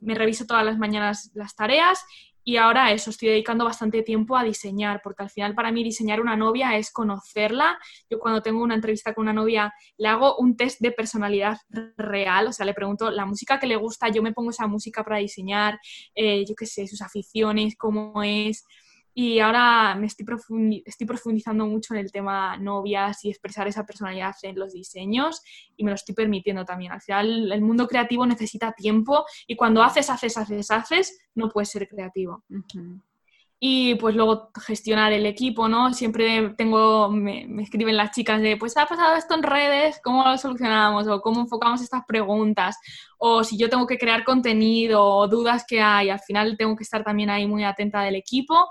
Me 0.00 0.14
reviso 0.14 0.44
todas 0.44 0.66
las 0.66 0.76
mañanas 0.76 1.30
las 1.32 1.56
tareas 1.56 2.04
y 2.48 2.58
ahora 2.58 2.92
eso, 2.92 3.10
estoy 3.10 3.30
dedicando 3.30 3.64
bastante 3.64 4.02
tiempo 4.02 4.36
a 4.36 4.44
diseñar, 4.44 5.00
porque 5.02 5.24
al 5.24 5.30
final 5.30 5.52
para 5.56 5.72
mí 5.72 5.82
diseñar 5.82 6.20
una 6.20 6.36
novia 6.36 6.76
es 6.76 6.92
conocerla. 6.92 7.76
Yo 8.08 8.20
cuando 8.20 8.40
tengo 8.40 8.62
una 8.62 8.76
entrevista 8.76 9.12
con 9.14 9.22
una 9.22 9.32
novia 9.32 9.74
le 9.98 10.06
hago 10.06 10.36
un 10.36 10.56
test 10.56 10.80
de 10.80 10.92
personalidad 10.92 11.58
real, 11.96 12.46
o 12.46 12.52
sea, 12.52 12.64
le 12.64 12.72
pregunto 12.72 13.10
la 13.10 13.26
música 13.26 13.58
que 13.58 13.66
le 13.66 13.74
gusta, 13.74 14.10
yo 14.10 14.22
me 14.22 14.32
pongo 14.32 14.50
esa 14.50 14.68
música 14.68 15.02
para 15.02 15.18
diseñar, 15.18 15.80
eh, 16.14 16.44
yo 16.46 16.54
qué 16.54 16.66
sé, 16.66 16.86
sus 16.86 17.02
aficiones, 17.02 17.74
cómo 17.76 18.22
es. 18.22 18.64
Y 19.18 19.40
ahora 19.40 19.94
me 19.94 20.08
estoy, 20.08 20.26
estoy 20.84 21.06
profundizando 21.06 21.64
mucho 21.64 21.94
en 21.94 22.00
el 22.00 22.12
tema 22.12 22.58
novias 22.58 23.24
y 23.24 23.30
expresar 23.30 23.66
esa 23.66 23.86
personalidad 23.86 24.34
en 24.42 24.58
los 24.58 24.74
diseños 24.74 25.40
y 25.74 25.84
me 25.84 25.90
lo 25.90 25.94
estoy 25.94 26.14
permitiendo 26.14 26.66
también. 26.66 26.92
Al 26.92 27.00
final, 27.00 27.50
el 27.50 27.62
mundo 27.62 27.88
creativo 27.88 28.26
necesita 28.26 28.72
tiempo 28.72 29.24
y 29.46 29.56
cuando 29.56 29.82
haces, 29.82 30.10
haces, 30.10 30.36
haces, 30.36 30.70
haces, 30.70 31.18
no 31.34 31.48
puedes 31.48 31.70
ser 31.70 31.88
creativo. 31.88 32.44
Y 33.58 33.94
pues 33.94 34.14
luego 34.14 34.50
gestionar 34.66 35.14
el 35.14 35.24
equipo, 35.24 35.66
¿no? 35.66 35.94
Siempre 35.94 36.50
tengo, 36.50 37.08
me, 37.10 37.46
me, 37.48 37.62
escriben 37.62 37.96
las 37.96 38.10
chicas 38.10 38.42
de, 38.42 38.58
pues 38.58 38.76
ha 38.76 38.84
pasado 38.84 39.16
esto 39.16 39.34
en 39.34 39.44
redes, 39.44 39.98
¿cómo 40.04 40.24
lo 40.24 40.36
solucionamos? 40.36 41.08
O 41.08 41.22
cómo 41.22 41.40
enfocamos 41.40 41.80
estas 41.80 42.02
preguntas. 42.06 42.76
O 43.16 43.42
si 43.44 43.56
yo 43.56 43.70
tengo 43.70 43.86
que 43.86 43.96
crear 43.96 44.24
contenido 44.24 45.02
o 45.02 45.26
dudas 45.26 45.64
que 45.66 45.80
hay, 45.80 46.10
al 46.10 46.20
final 46.20 46.58
tengo 46.58 46.76
que 46.76 46.84
estar 46.84 47.02
también 47.02 47.30
ahí 47.30 47.46
muy 47.46 47.64
atenta 47.64 48.02
del 48.02 48.16
equipo. 48.16 48.68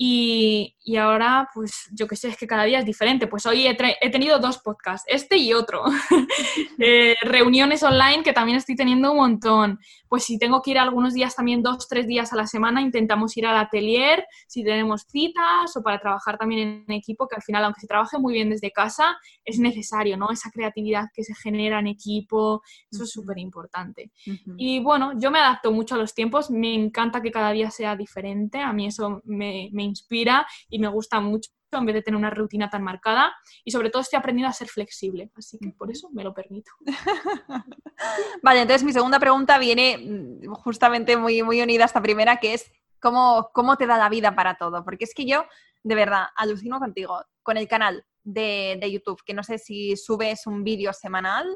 Y, 0.00 0.76
y, 0.84 0.96
ahora, 0.96 1.48
pues 1.52 1.88
yo 1.92 2.06
que 2.06 2.14
sé, 2.14 2.28
es 2.28 2.36
que 2.36 2.46
cada 2.46 2.62
día 2.62 2.78
es 2.78 2.84
diferente. 2.84 3.26
Pues 3.26 3.44
hoy 3.46 3.66
he, 3.66 3.76
he 4.00 4.10
tenido 4.10 4.38
dos 4.38 4.58
podcasts, 4.58 5.04
este 5.12 5.36
y 5.36 5.52
otro. 5.52 5.82
eh, 6.78 7.16
reuniones 7.22 7.82
online 7.82 8.22
que 8.22 8.32
también 8.32 8.58
estoy 8.58 8.76
teniendo 8.76 9.10
un 9.10 9.16
montón. 9.16 9.80
Pues 10.08 10.22
si 10.22 10.38
tengo 10.38 10.62
que 10.62 10.70
ir 10.70 10.78
algunos 10.78 11.14
días, 11.14 11.34
también 11.34 11.64
dos, 11.64 11.88
tres 11.88 12.06
días 12.06 12.32
a 12.32 12.36
la 12.36 12.46
semana, 12.46 12.80
intentamos 12.80 13.36
ir 13.36 13.44
al 13.44 13.56
atelier, 13.56 14.24
si 14.46 14.62
tenemos 14.62 15.02
citas 15.08 15.76
o 15.76 15.82
para 15.82 15.98
trabajar 15.98 16.38
también 16.38 16.84
en 16.86 16.94
equipo, 16.94 17.26
que 17.26 17.34
al 17.34 17.42
final, 17.42 17.64
aunque 17.64 17.80
se 17.80 17.88
trabaje 17.88 18.18
muy 18.18 18.34
bien 18.34 18.50
desde 18.50 18.70
casa, 18.70 19.18
es 19.44 19.58
necesario, 19.58 20.16
¿no? 20.16 20.30
Esa 20.30 20.52
creatividad 20.52 21.06
que 21.12 21.24
se 21.24 21.34
genera 21.34 21.80
en 21.80 21.88
equipo, 21.88 22.62
eso 22.88 23.02
es 23.02 23.10
súper 23.10 23.38
importante. 23.38 24.12
Uh 24.28 24.30
-huh. 24.30 24.54
Y 24.58 24.80
bueno, 24.80 25.12
yo 25.18 25.32
me 25.32 25.40
adapto 25.40 25.72
mucho 25.72 25.96
a 25.96 25.98
los 25.98 26.14
tiempos, 26.14 26.52
me 26.52 26.72
encanta 26.72 27.20
que 27.20 27.32
cada 27.32 27.50
día 27.50 27.72
sea 27.72 27.96
diferente, 27.96 28.60
a 28.60 28.72
mí 28.72 28.86
eso 28.86 29.22
me, 29.24 29.68
me 29.72 29.87
inspira 29.88 30.46
y 30.68 30.78
me 30.78 30.88
gusta 30.88 31.20
mucho 31.20 31.50
en 31.72 31.84
vez 31.84 31.94
de 31.96 32.02
tener 32.02 32.16
una 32.16 32.30
rutina 32.30 32.70
tan 32.70 32.82
marcada 32.82 33.34
y 33.64 33.70
sobre 33.70 33.90
todo 33.90 34.02
estoy 34.02 34.18
aprendiendo 34.18 34.48
a 34.48 34.54
ser 34.54 34.68
flexible, 34.68 35.30
así 35.36 35.58
que 35.58 35.70
por 35.70 35.90
eso 35.90 36.08
me 36.12 36.24
lo 36.24 36.32
permito. 36.32 36.70
vale, 38.42 38.62
entonces 38.62 38.84
mi 38.84 38.92
segunda 38.92 39.18
pregunta 39.18 39.58
viene 39.58 39.98
mm, 39.98 40.46
justamente 40.54 41.16
muy, 41.16 41.42
muy 41.42 41.60
unida 41.60 41.82
a 41.82 41.86
esta 41.86 42.00
primera, 42.00 42.38
que 42.38 42.54
es 42.54 42.70
¿cómo, 43.00 43.50
cómo 43.52 43.76
te 43.76 43.86
da 43.86 43.98
la 43.98 44.08
vida 44.08 44.34
para 44.34 44.56
todo, 44.56 44.84
porque 44.84 45.04
es 45.04 45.14
que 45.14 45.26
yo 45.26 45.44
de 45.82 45.94
verdad 45.94 46.26
alucino 46.36 46.78
contigo 46.78 47.22
con 47.42 47.56
el 47.56 47.68
canal 47.68 48.04
de, 48.24 48.90
YouTube, 48.90 49.22
que 49.24 49.34
no 49.34 49.42
sé 49.42 49.58
si 49.58 49.96
subes 49.96 50.46
un 50.46 50.62
vídeo 50.64 50.92
semanal. 50.92 51.46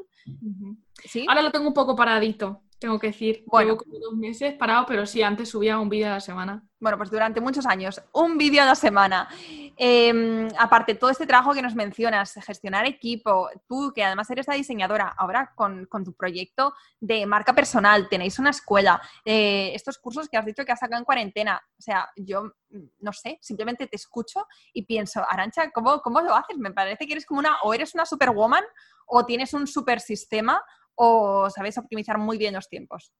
¿Sí? 1.05 1.25
Ahora 1.27 1.41
lo 1.41 1.51
tengo 1.51 1.67
un 1.67 1.73
poco 1.73 1.95
paradito, 1.95 2.63
tengo 2.83 2.99
que 2.99 3.07
decir. 3.07 3.45
Bueno. 3.47 3.71
Llevo 3.71 3.83
como 3.83 3.97
dos 3.97 4.13
meses 4.13 4.55
parado, 4.55 4.85
pero 4.85 5.05
sí, 5.05 5.21
antes 5.21 5.47
subía 5.47 5.79
un 5.79 5.87
vídeo 5.87 6.07
a 6.07 6.15
la 6.15 6.19
semana. 6.19 6.67
Bueno, 6.81 6.97
pues 6.97 7.09
durante 7.09 7.39
muchos 7.39 7.65
años, 7.65 8.01
un 8.11 8.37
vídeo 8.37 8.61
a 8.61 8.65
la 8.65 8.75
semana. 8.75 9.29
Eh, 9.77 10.49
aparte, 10.59 10.93
todo 10.95 11.09
este 11.09 11.25
trabajo 11.25 11.53
que 11.53 11.61
nos 11.61 11.75
mencionas, 11.75 12.33
gestionar 12.45 12.85
equipo, 12.85 13.49
tú 13.69 13.93
que 13.95 14.03
además 14.03 14.29
eres 14.31 14.49
la 14.49 14.55
diseñadora, 14.55 15.15
ahora 15.17 15.53
con, 15.55 15.87
tu 16.03 16.13
proyecto 16.13 16.73
de 16.99 17.25
marca 17.25 17.55
personal, 17.55 18.09
tenéis 18.09 18.37
una 18.37 18.49
escuela, 18.49 19.01
eh, 19.23 19.71
estos 19.73 19.97
cursos 19.97 20.27
que 20.27 20.35
has 20.35 20.45
dicho 20.45 20.65
que 20.65 20.73
has 20.73 20.79
sacado 20.79 20.99
en 20.99 21.05
cuarentena, 21.05 21.61
o 21.79 21.81
sea, 21.81 22.09
yo 22.17 22.51
no 22.99 23.13
sé, 23.13 23.37
simplemente 23.41 23.87
te 23.87 23.95
escucho 23.95 24.45
y 24.73 24.85
pienso, 24.85 25.23
Arancha, 25.29 25.71
¿cómo, 25.71 26.01
cómo 26.01 26.19
lo 26.19 26.35
haces? 26.35 26.57
Me 26.57 26.71
parece 26.71 27.05
que 27.05 27.13
eres 27.13 27.25
como 27.25 27.39
una, 27.39 27.61
o 27.63 27.73
eres 27.73 27.93
una 27.93 28.05
superwoman 28.05 28.63
o 29.05 29.25
tienes 29.25 29.53
un 29.53 29.67
super 29.67 29.99
sistema 30.01 30.61
o 30.95 31.49
sabes 31.49 31.77
optimizar 31.77 32.17
muy 32.17 32.37
bien 32.37 32.53
los 32.53 32.69
tiempos. 32.69 33.13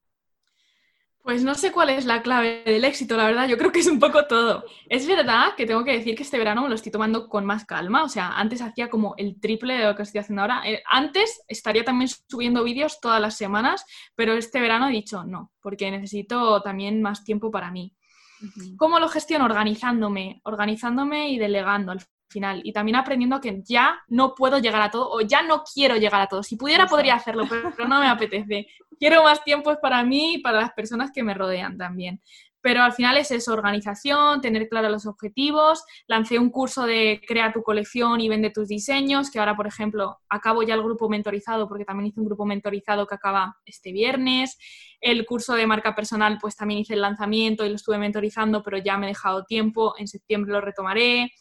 Pues 1.23 1.41
no 1.41 1.55
sé 1.55 1.71
cuál 1.71 1.89
es 1.89 2.03
la 2.03 2.21
clave 2.21 2.63
del 2.65 2.83
éxito, 2.83 3.15
la 3.15 3.25
verdad, 3.25 3.47
yo 3.47 3.57
creo 3.57 3.71
que 3.71 3.79
es 3.79 3.88
un 3.88 3.97
poco 3.97 4.27
todo. 4.27 4.65
Es 4.89 5.07
verdad 5.07 5.55
que 5.55 5.65
tengo 5.65 5.86
que 5.86 5.93
decir 5.93 6.15
que 6.15 6.23
este 6.23 6.38
verano 6.38 6.63
me 6.63 6.67
lo 6.67 6.75
estoy 6.75 6.91
tomando 6.91 7.29
con 7.29 7.45
más 7.45 7.63
calma, 7.63 8.03
o 8.03 8.09
sea, 8.09 8.38
antes 8.38 8.62
hacía 8.62 8.89
como 8.89 9.15
el 9.15 9.39
triple 9.39 9.77
de 9.77 9.86
lo 9.86 9.95
que 9.95 10.03
estoy 10.03 10.19
haciendo 10.19 10.41
ahora. 10.41 10.63
Eh, 10.65 10.83
antes 10.86 11.41
estaría 11.47 11.86
también 11.86 12.09
subiendo 12.27 12.62
vídeos 12.65 12.99
todas 12.99 13.21
las 13.21 13.38
semanas, 13.38 13.86
pero 14.15 14.33
este 14.33 14.59
verano 14.59 14.89
he 14.89 14.91
dicho 14.91 15.23
no, 15.23 15.53
porque 15.62 15.89
necesito 15.91 16.62
también 16.62 17.01
más 17.01 17.23
tiempo 17.23 17.49
para 17.49 17.71
mí. 17.71 17.95
¿Cómo 18.75 18.99
lo 18.99 19.07
gestiono? 19.07 19.45
Organizándome, 19.45 20.41
organizándome 20.43 21.29
y 21.29 21.38
delegando 21.38 21.93
al 21.93 22.01
final. 22.34 22.62
Y 22.65 22.74
también 22.74 22.98
aprendiendo 22.98 23.39
que 23.39 23.62
ya 23.63 24.02
no 24.10 24.36
puedo 24.36 24.58
llegar 24.58 24.82
a 24.82 24.91
todo 24.91 25.10
o 25.10 25.22
ya 25.22 25.41
no 25.43 25.63
quiero 25.63 25.96
llegar 25.96 26.22
a 26.22 26.28
todo. 26.28 26.43
Si 26.43 26.58
pudiera, 26.58 26.88
podría 26.88 27.15
hacerlo, 27.15 27.46
pero 27.48 27.72
no 27.88 28.02
me 28.02 28.08
apetece. 28.08 28.67
Quiero 29.00 29.24
más 29.24 29.43
tiempo 29.43 29.74
para 29.82 30.04
mí 30.04 30.36
y 30.36 30.38
para 30.39 30.60
las 30.60 30.74
personas 30.74 31.12
que 31.12 31.24
me 31.24 31.34
rodean 31.34 31.78
también. 31.78 32.22
Pero 32.63 32.82
al 32.82 32.93
final 32.93 33.17
es 33.17 33.30
eso, 33.32 33.52
organización, 33.52 34.39
tener 34.39 34.69
claros 34.69 34.89
los 34.89 35.06
objetivos. 35.06 35.84
Lancé 36.08 36.39
un 36.39 36.50
curso 36.50 36.86
de 36.86 37.19
crea 37.28 37.52
tu 37.52 37.62
colección 37.62 38.22
y 38.22 38.30
vende 38.30 38.52
tus 38.52 38.69
diseños, 38.69 39.30
que 39.30 39.39
ahora, 39.39 39.54
por 39.54 39.67
ejemplo, 39.67 40.19
acabo 40.30 40.63
ya 40.63 40.74
el 40.76 40.82
grupo 40.82 41.10
mentorizado, 41.10 41.67
porque 41.67 41.84
también 41.84 42.08
hice 42.08 42.22
un 42.22 42.28
grupo 42.28 42.46
mentorizado 42.46 43.06
que 43.06 43.15
acaba 43.15 43.58
este 43.65 43.91
viernes. 43.91 44.58
El 45.02 45.26
curso 45.26 45.56
de 45.56 45.67
marca 45.67 45.93
personal, 45.93 46.38
pues 46.39 46.56
también 46.56 46.80
hice 46.80 46.93
el 46.93 47.02
lanzamiento 47.02 47.65
y 47.65 47.69
lo 47.69 47.76
estuve 47.76 47.98
mentorizando, 47.98 48.63
pero 48.63 48.78
ya 48.78 48.98
me 48.98 49.08
he 49.08 49.10
dejado 49.10 49.43
tiempo. 49.43 49.96
En 49.98 50.08
septiembre 50.08 50.54
lo 50.54 50.62
retomaré 50.62 51.34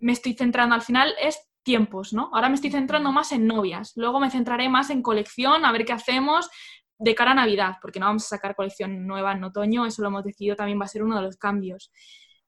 me 0.00 0.12
estoy 0.12 0.34
centrando 0.34 0.74
al 0.74 0.82
final 0.82 1.12
es 1.20 1.50
tiempos, 1.62 2.12
¿no? 2.12 2.30
Ahora 2.32 2.48
me 2.48 2.54
estoy 2.54 2.70
centrando 2.70 3.12
más 3.12 3.32
en 3.32 3.46
novias, 3.46 3.92
luego 3.96 4.20
me 4.20 4.30
centraré 4.30 4.68
más 4.68 4.90
en 4.90 5.02
colección, 5.02 5.64
a 5.64 5.72
ver 5.72 5.84
qué 5.84 5.92
hacemos 5.92 6.50
de 6.98 7.14
cara 7.14 7.32
a 7.32 7.34
Navidad, 7.34 7.76
porque 7.80 8.00
no 8.00 8.06
vamos 8.06 8.24
a 8.24 8.36
sacar 8.36 8.54
colección 8.54 9.06
nueva 9.06 9.32
en 9.32 9.44
otoño, 9.44 9.86
eso 9.86 10.02
lo 10.02 10.08
hemos 10.08 10.24
decidido, 10.24 10.56
también 10.56 10.80
va 10.80 10.84
a 10.84 10.88
ser 10.88 11.02
uno 11.02 11.16
de 11.16 11.22
los 11.22 11.36
cambios. 11.36 11.90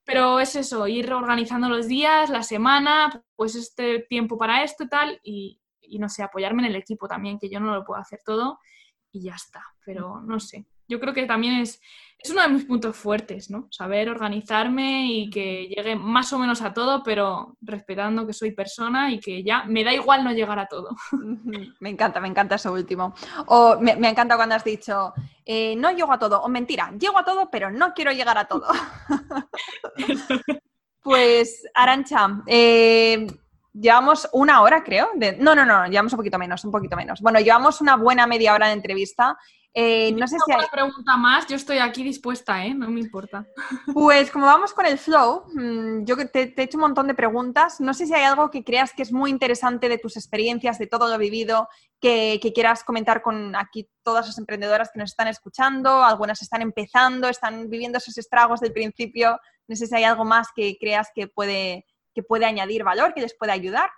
Pero 0.04 0.40
es 0.40 0.56
eso, 0.56 0.86
ir 0.88 1.12
organizando 1.12 1.68
los 1.68 1.86
días, 1.86 2.28
la 2.28 2.42
semana, 2.42 3.22
pues 3.36 3.54
este 3.54 4.00
tiempo 4.00 4.36
para 4.36 4.62
esto 4.64 4.84
y 4.84 4.88
tal, 4.88 5.20
y, 5.22 5.60
y 5.80 5.98
no 5.98 6.08
sé, 6.08 6.22
apoyarme 6.22 6.62
en 6.62 6.70
el 6.70 6.76
equipo 6.76 7.06
también, 7.08 7.38
que 7.38 7.48
yo 7.48 7.60
no 7.60 7.74
lo 7.74 7.84
puedo 7.84 8.00
hacer 8.00 8.20
todo 8.24 8.58
y 9.12 9.22
ya 9.22 9.34
está, 9.34 9.62
pero 9.84 10.20
no 10.20 10.40
sé, 10.40 10.66
yo 10.92 11.00
creo 11.00 11.14
que 11.14 11.24
también 11.24 11.54
es, 11.54 11.80
es 12.18 12.30
uno 12.30 12.42
de 12.42 12.48
mis 12.48 12.64
puntos 12.66 12.94
fuertes, 12.94 13.50
¿no? 13.50 13.66
Saber 13.70 14.10
organizarme 14.10 15.06
y 15.10 15.30
que 15.30 15.68
llegue 15.68 15.96
más 15.96 16.32
o 16.34 16.38
menos 16.38 16.60
a 16.60 16.74
todo, 16.74 17.02
pero 17.02 17.56
respetando 17.62 18.26
que 18.26 18.34
soy 18.34 18.52
persona 18.52 19.10
y 19.10 19.18
que 19.18 19.42
ya 19.42 19.64
me 19.64 19.82
da 19.82 19.92
igual 19.94 20.22
no 20.22 20.32
llegar 20.32 20.58
a 20.58 20.66
todo. 20.66 20.94
Me 21.80 21.88
encanta, 21.88 22.20
me 22.20 22.28
encanta 22.28 22.56
eso 22.56 22.72
último. 22.72 23.14
O 23.46 23.78
me, 23.80 24.08
encanta 24.08 24.36
cuando 24.36 24.54
has 24.54 24.64
dicho, 24.64 25.12
eh, 25.44 25.74
no 25.76 25.90
llego 25.90 26.12
a 26.12 26.18
todo, 26.18 26.42
o 26.42 26.48
mentira, 26.48 26.92
llego 26.98 27.18
a 27.18 27.24
todo, 27.24 27.50
pero 27.50 27.70
no 27.70 27.92
quiero 27.92 28.12
llegar 28.12 28.38
a 28.38 28.44
todo. 28.44 28.66
pues, 31.02 31.64
Arancha, 31.74 32.42
eh, 32.46 33.26
llevamos 33.72 34.28
una 34.32 34.62
hora, 34.62 34.84
creo. 34.84 35.10
De... 35.14 35.36
No, 35.36 35.54
no, 35.54 35.64
no, 35.64 35.86
llevamos 35.86 36.12
un 36.12 36.18
poquito 36.18 36.38
menos, 36.38 36.64
un 36.64 36.70
poquito 36.70 36.96
menos. 36.96 37.20
Bueno, 37.20 37.40
llevamos 37.40 37.80
una 37.80 37.96
buena 37.96 38.26
media 38.26 38.54
hora 38.54 38.68
de 38.68 38.74
entrevista 38.74 39.36
eh, 39.74 40.12
no 40.12 40.28
sé 40.28 40.36
si 40.44 40.52
hay 40.52 40.66
pregunta 40.70 41.16
más, 41.16 41.46
yo 41.46 41.56
estoy 41.56 41.78
aquí 41.78 42.04
dispuesta, 42.04 42.64
¿eh? 42.66 42.74
No 42.74 42.90
me 42.90 43.00
importa. 43.00 43.46
Pues 43.94 44.30
como 44.30 44.46
vamos 44.46 44.74
con 44.74 44.84
el 44.84 44.98
flow, 44.98 45.44
mm, 45.54 46.04
yo 46.04 46.16
te, 46.16 46.46
te, 46.46 46.62
he 46.62 46.64
hecho 46.64 46.76
un 46.76 46.82
montón 46.82 47.06
de 47.06 47.14
preguntas. 47.14 47.80
No 47.80 47.94
sé 47.94 48.06
si 48.06 48.14
hay 48.14 48.24
algo 48.24 48.50
que 48.50 48.64
creas 48.64 48.92
que 48.92 49.02
es 49.02 49.12
muy 49.12 49.30
interesante 49.30 49.88
de 49.88 49.98
tus 49.98 50.16
experiencias, 50.16 50.78
de 50.78 50.86
todo 50.86 51.08
lo 51.08 51.16
vivido, 51.16 51.68
que, 52.02 52.52
quieras 52.52 52.84
comentar 52.84 53.22
con 53.22 53.54
aquí 53.54 53.88
todas 54.02 54.26
las 54.26 54.36
emprendedoras 54.36 54.90
que 54.92 54.98
nos 54.98 55.10
están 55.10 55.28
escuchando. 55.28 56.02
Algunas 56.04 56.42
están 56.42 56.60
empezando, 56.60 57.28
están 57.28 57.70
viviendo 57.70 57.98
esos 57.98 58.18
estragos 58.18 58.60
del 58.60 58.72
principio. 58.72 59.40
No 59.68 59.76
sé 59.76 59.86
si 59.86 59.94
hay 59.94 60.04
algo 60.04 60.24
más 60.24 60.48
que 60.54 60.76
creas 60.78 61.10
que 61.14 61.28
puede, 61.28 61.86
que 62.12 62.22
puede 62.22 62.44
añadir 62.44 62.82
valor, 62.82 63.14
que 63.14 63.22
les 63.22 63.34
pueda 63.34 63.52
ayudar. 63.52 63.88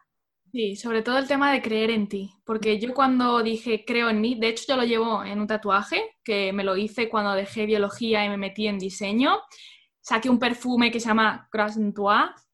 Sí, 0.55 0.77
sobre 0.77 1.03
todo 1.03 1.19
el 1.19 1.27
tema 1.27 1.51
de 1.51 1.61
creer 1.61 1.91
en 1.91 2.09
ti, 2.09 2.33
porque 2.45 2.79
yo 2.79 2.95
cuando 2.95 3.43
dije 3.43 3.85
creo 3.85 4.09
en 4.09 4.21
mí, 4.21 4.37
de 4.37 4.51
hecho 4.51 4.67
yo 4.69 4.77
lo 4.77 4.85
llevo 4.85 5.25
en 5.25 5.41
un 5.41 5.49
tatuaje, 5.49 6.15
que 6.23 6.53
me 6.53 6.63
lo 6.63 6.77
hice 6.77 7.09
cuando 7.09 7.33
dejé 7.35 7.67
biología 7.67 8.25
y 8.25 8.29
me 8.29 8.37
metí 8.37 8.69
en 8.69 8.79
diseño, 8.79 9.41
saqué 10.01 10.31
un 10.31 10.39
perfume 10.39 10.93
que 10.93 11.01
se 11.01 11.09
llama 11.09 11.49
Croissant 11.51 11.93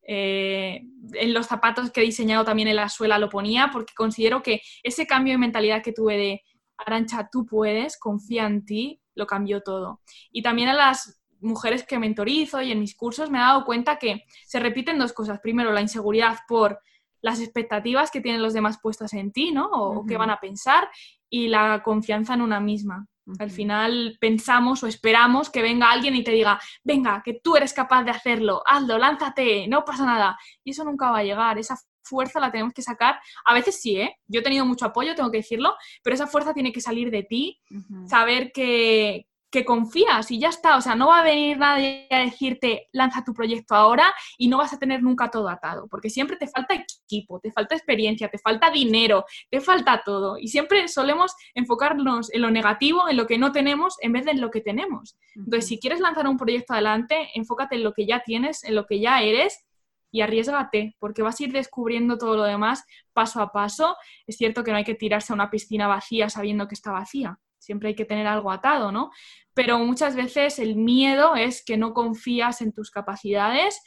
eh, 0.02 0.80
en 1.12 1.34
los 1.34 1.44
zapatos 1.46 1.90
que 1.90 2.00
he 2.00 2.04
diseñado 2.04 2.42
también 2.42 2.68
en 2.68 2.76
la 2.76 2.88
suela 2.88 3.18
lo 3.18 3.28
ponía, 3.28 3.68
porque 3.70 3.92
considero 3.94 4.42
que 4.42 4.62
ese 4.82 5.06
cambio 5.06 5.34
de 5.34 5.38
mentalidad 5.38 5.82
que 5.82 5.92
tuve 5.92 6.16
de 6.16 6.42
Arancha, 6.78 7.28
tú 7.30 7.44
puedes, 7.44 7.98
confía 7.98 8.46
en 8.46 8.64
ti, 8.64 9.02
lo 9.14 9.26
cambió 9.26 9.60
todo. 9.60 10.00
Y 10.32 10.40
también 10.40 10.70
a 10.70 10.74
las 10.74 11.20
mujeres 11.40 11.84
que 11.84 11.98
mentorizo 11.98 12.62
y 12.62 12.72
en 12.72 12.80
mis 12.80 12.96
cursos 12.96 13.30
me 13.30 13.36
he 13.36 13.42
dado 13.42 13.66
cuenta 13.66 13.98
que 13.98 14.24
se 14.46 14.58
repiten 14.58 14.98
dos 14.98 15.12
cosas. 15.12 15.38
Primero, 15.40 15.70
la 15.70 15.82
inseguridad 15.82 16.38
por 16.48 16.80
las 17.22 17.40
expectativas 17.40 18.11
que 18.11 18.20
tienen 18.20 18.42
los 18.42 18.54
demás 18.54 18.78
puestas 18.83 19.12
en 19.12 19.33
ti, 19.33 19.52
¿no? 19.52 19.66
O 19.66 20.06
qué 20.06 20.16
van 20.16 20.30
a 20.30 20.40
pensar 20.40 20.88
y 21.28 21.48
la 21.48 21.83
confianza 21.83 22.35
en 22.35 22.42
una 22.42 22.61
misma. 22.61 23.06
Al 23.38 23.50
final 23.50 24.16
pensamos 24.20 24.83
o 24.83 24.87
esperamos 24.87 25.50
que 25.50 25.62
venga 25.62 25.90
alguien 25.90 26.16
y 26.16 26.24
te 26.24 26.33
diga, 26.33 26.61
venga, 26.83 27.22
que 27.24 27.40
tú 27.42 27.56
eres 27.56 27.72
capaz 27.72 28.02
de 28.02 28.11
hacerlo, 28.11 28.62
hazlo, 28.66 28.98
lánzate, 28.98 29.68
no 29.68 29.85
pasa 29.85 30.04
nada. 30.04 30.37
Y 30.64 30.72
eso 30.72 30.85
nunca 30.85 31.11
va 31.11 31.18
a 31.18 31.24
llegar, 31.24 31.59
esa 31.59 31.76
fuerza 32.02 32.40
la 32.40 32.50
tenemos 32.50 32.72
que 32.72 32.83
sacar. 32.83 33.20
A 33.44 33.54
veces 33.54 33.80
sí, 33.80 33.96
¿eh? 33.96 34.16
Yo 34.26 34.40
he 34.40 34.42
tenido 34.42 34.66
mucho 34.66 34.87
apoyo, 34.87 35.14
tengo 35.14 35.30
que 35.30 35.38
decirlo, 35.38 35.74
pero 36.02 36.14
esa 36.14 36.26
fuerza 36.26 36.54
tiene 36.54 36.72
que 36.72 36.80
salir 36.80 37.11
de 37.11 37.22
ti, 37.22 37.61
saber 38.06 38.50
que, 38.52 39.26
que 39.50 39.64
confías 39.64 40.30
y 40.30 40.38
ya 40.38 40.48
está. 40.48 40.76
O 40.76 40.80
sea, 40.80 40.94
no 40.94 41.08
va 41.08 41.20
a 41.20 41.24
venir 41.24 41.58
nadie 41.58 42.06
a 42.10 42.20
decirte, 42.20 42.88
lanza 42.92 43.24
tu 43.24 43.34
proyecto 43.34 43.74
ahora 43.74 44.12
y 44.38 44.48
no 44.48 44.58
vas 44.58 44.72
a 44.72 44.78
tener 44.78 45.02
nunca 45.02 45.30
todo 45.30 45.48
atado, 45.48 45.88
porque 45.88 46.08
siempre 46.08 46.36
te 46.36 46.46
falta 46.46 46.74
equipo, 46.74 47.40
te 47.40 47.50
falta 47.50 47.74
experiencia, 47.74 48.28
te 48.28 48.38
falta 48.38 48.70
dinero, 48.70 49.24
te 49.50 49.60
falta 49.60 50.02
todo. 50.04 50.38
Y 50.38 50.48
siempre 50.48 50.86
solemos 50.88 51.34
enfocarnos 51.54 52.32
en 52.32 52.42
lo 52.42 52.50
negativo, 52.50 53.08
en 53.08 53.16
lo 53.16 53.26
que 53.26 53.38
no 53.38 53.52
tenemos, 53.52 53.96
en 54.00 54.12
vez 54.12 54.24
de 54.24 54.30
en 54.30 54.40
lo 54.40 54.50
que 54.50 54.60
tenemos. 54.60 55.16
Entonces, 55.34 55.66
si 55.66 55.80
quieres 55.80 55.98
lanzar 55.98 56.28
un 56.28 56.36
proyecto 56.36 56.72
adelante, 56.72 57.30
enfócate 57.34 57.74
en 57.74 57.82
lo 57.82 57.92
que 57.92 58.06
ya 58.06 58.20
tienes, 58.20 58.62
en 58.62 58.76
lo 58.76 58.86
que 58.86 59.00
ya 59.00 59.20
eres 59.22 59.66
y 60.12 60.20
arriesgate, 60.20 60.96
porque 61.00 61.22
vas 61.22 61.40
a 61.40 61.44
ir 61.44 61.52
descubriendo 61.52 62.16
todo 62.16 62.36
lo 62.36 62.44
demás 62.44 62.84
paso 63.12 63.40
a 63.40 63.50
paso. 63.50 63.96
Es 64.26 64.36
cierto 64.36 64.62
que 64.62 64.70
no 64.70 64.76
hay 64.76 64.84
que 64.84 64.94
tirarse 64.94 65.32
a 65.32 65.34
una 65.34 65.50
piscina 65.50 65.88
vacía 65.88 66.28
sabiendo 66.28 66.68
que 66.68 66.74
está 66.74 66.92
vacía 66.92 67.40
siempre 67.60 67.90
hay 67.90 67.94
que 67.94 68.04
tener 68.04 68.26
algo 68.26 68.50
atado, 68.50 68.90
¿no? 68.90 69.10
Pero 69.54 69.78
muchas 69.78 70.16
veces 70.16 70.58
el 70.58 70.76
miedo 70.76 71.36
es 71.36 71.62
que 71.64 71.76
no 71.76 71.94
confías 71.94 72.60
en 72.62 72.72
tus 72.72 72.90
capacidades 72.90 73.80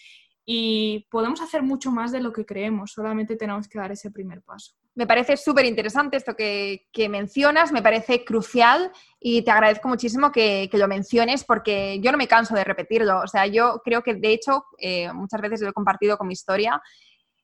y 0.45 1.07
podemos 1.09 1.41
hacer 1.41 1.63
mucho 1.63 1.91
más 1.91 2.11
de 2.11 2.19
lo 2.19 2.33
que 2.33 2.45
creemos, 2.45 2.91
solamente 2.91 3.35
tenemos 3.35 3.67
que 3.67 3.79
dar 3.79 3.91
ese 3.91 4.11
primer 4.11 4.41
paso. 4.41 4.73
Me 4.95 5.07
parece 5.07 5.37
súper 5.37 5.65
interesante 5.65 6.17
esto 6.17 6.35
que, 6.35 6.85
mencionas, 7.09 7.71
me 7.71 7.81
parece 7.81 8.23
crucial 8.23 8.91
y 9.19 9.41
te 9.41 9.51
agradezco 9.51 9.87
muchísimo 9.87 10.31
que, 10.31 10.69
lo 10.73 10.87
menciones 10.87 11.43
porque 11.43 11.99
yo 12.01 12.11
no 12.11 12.17
me 12.17 12.27
canso 12.27 12.53
de 12.53 12.63
repetirlo. 12.63 13.21
O 13.21 13.27
sea, 13.27 13.47
yo 13.47 13.81
creo 13.83 14.03
que 14.03 14.13
de 14.13 14.33
hecho 14.33 14.65
eh, 14.77 15.11
muchas 15.13 15.41
veces 15.41 15.61
lo 15.61 15.69
he 15.69 15.73
compartido 15.73 16.17
con 16.17 16.27
mi 16.27 16.33
historia 16.33 16.81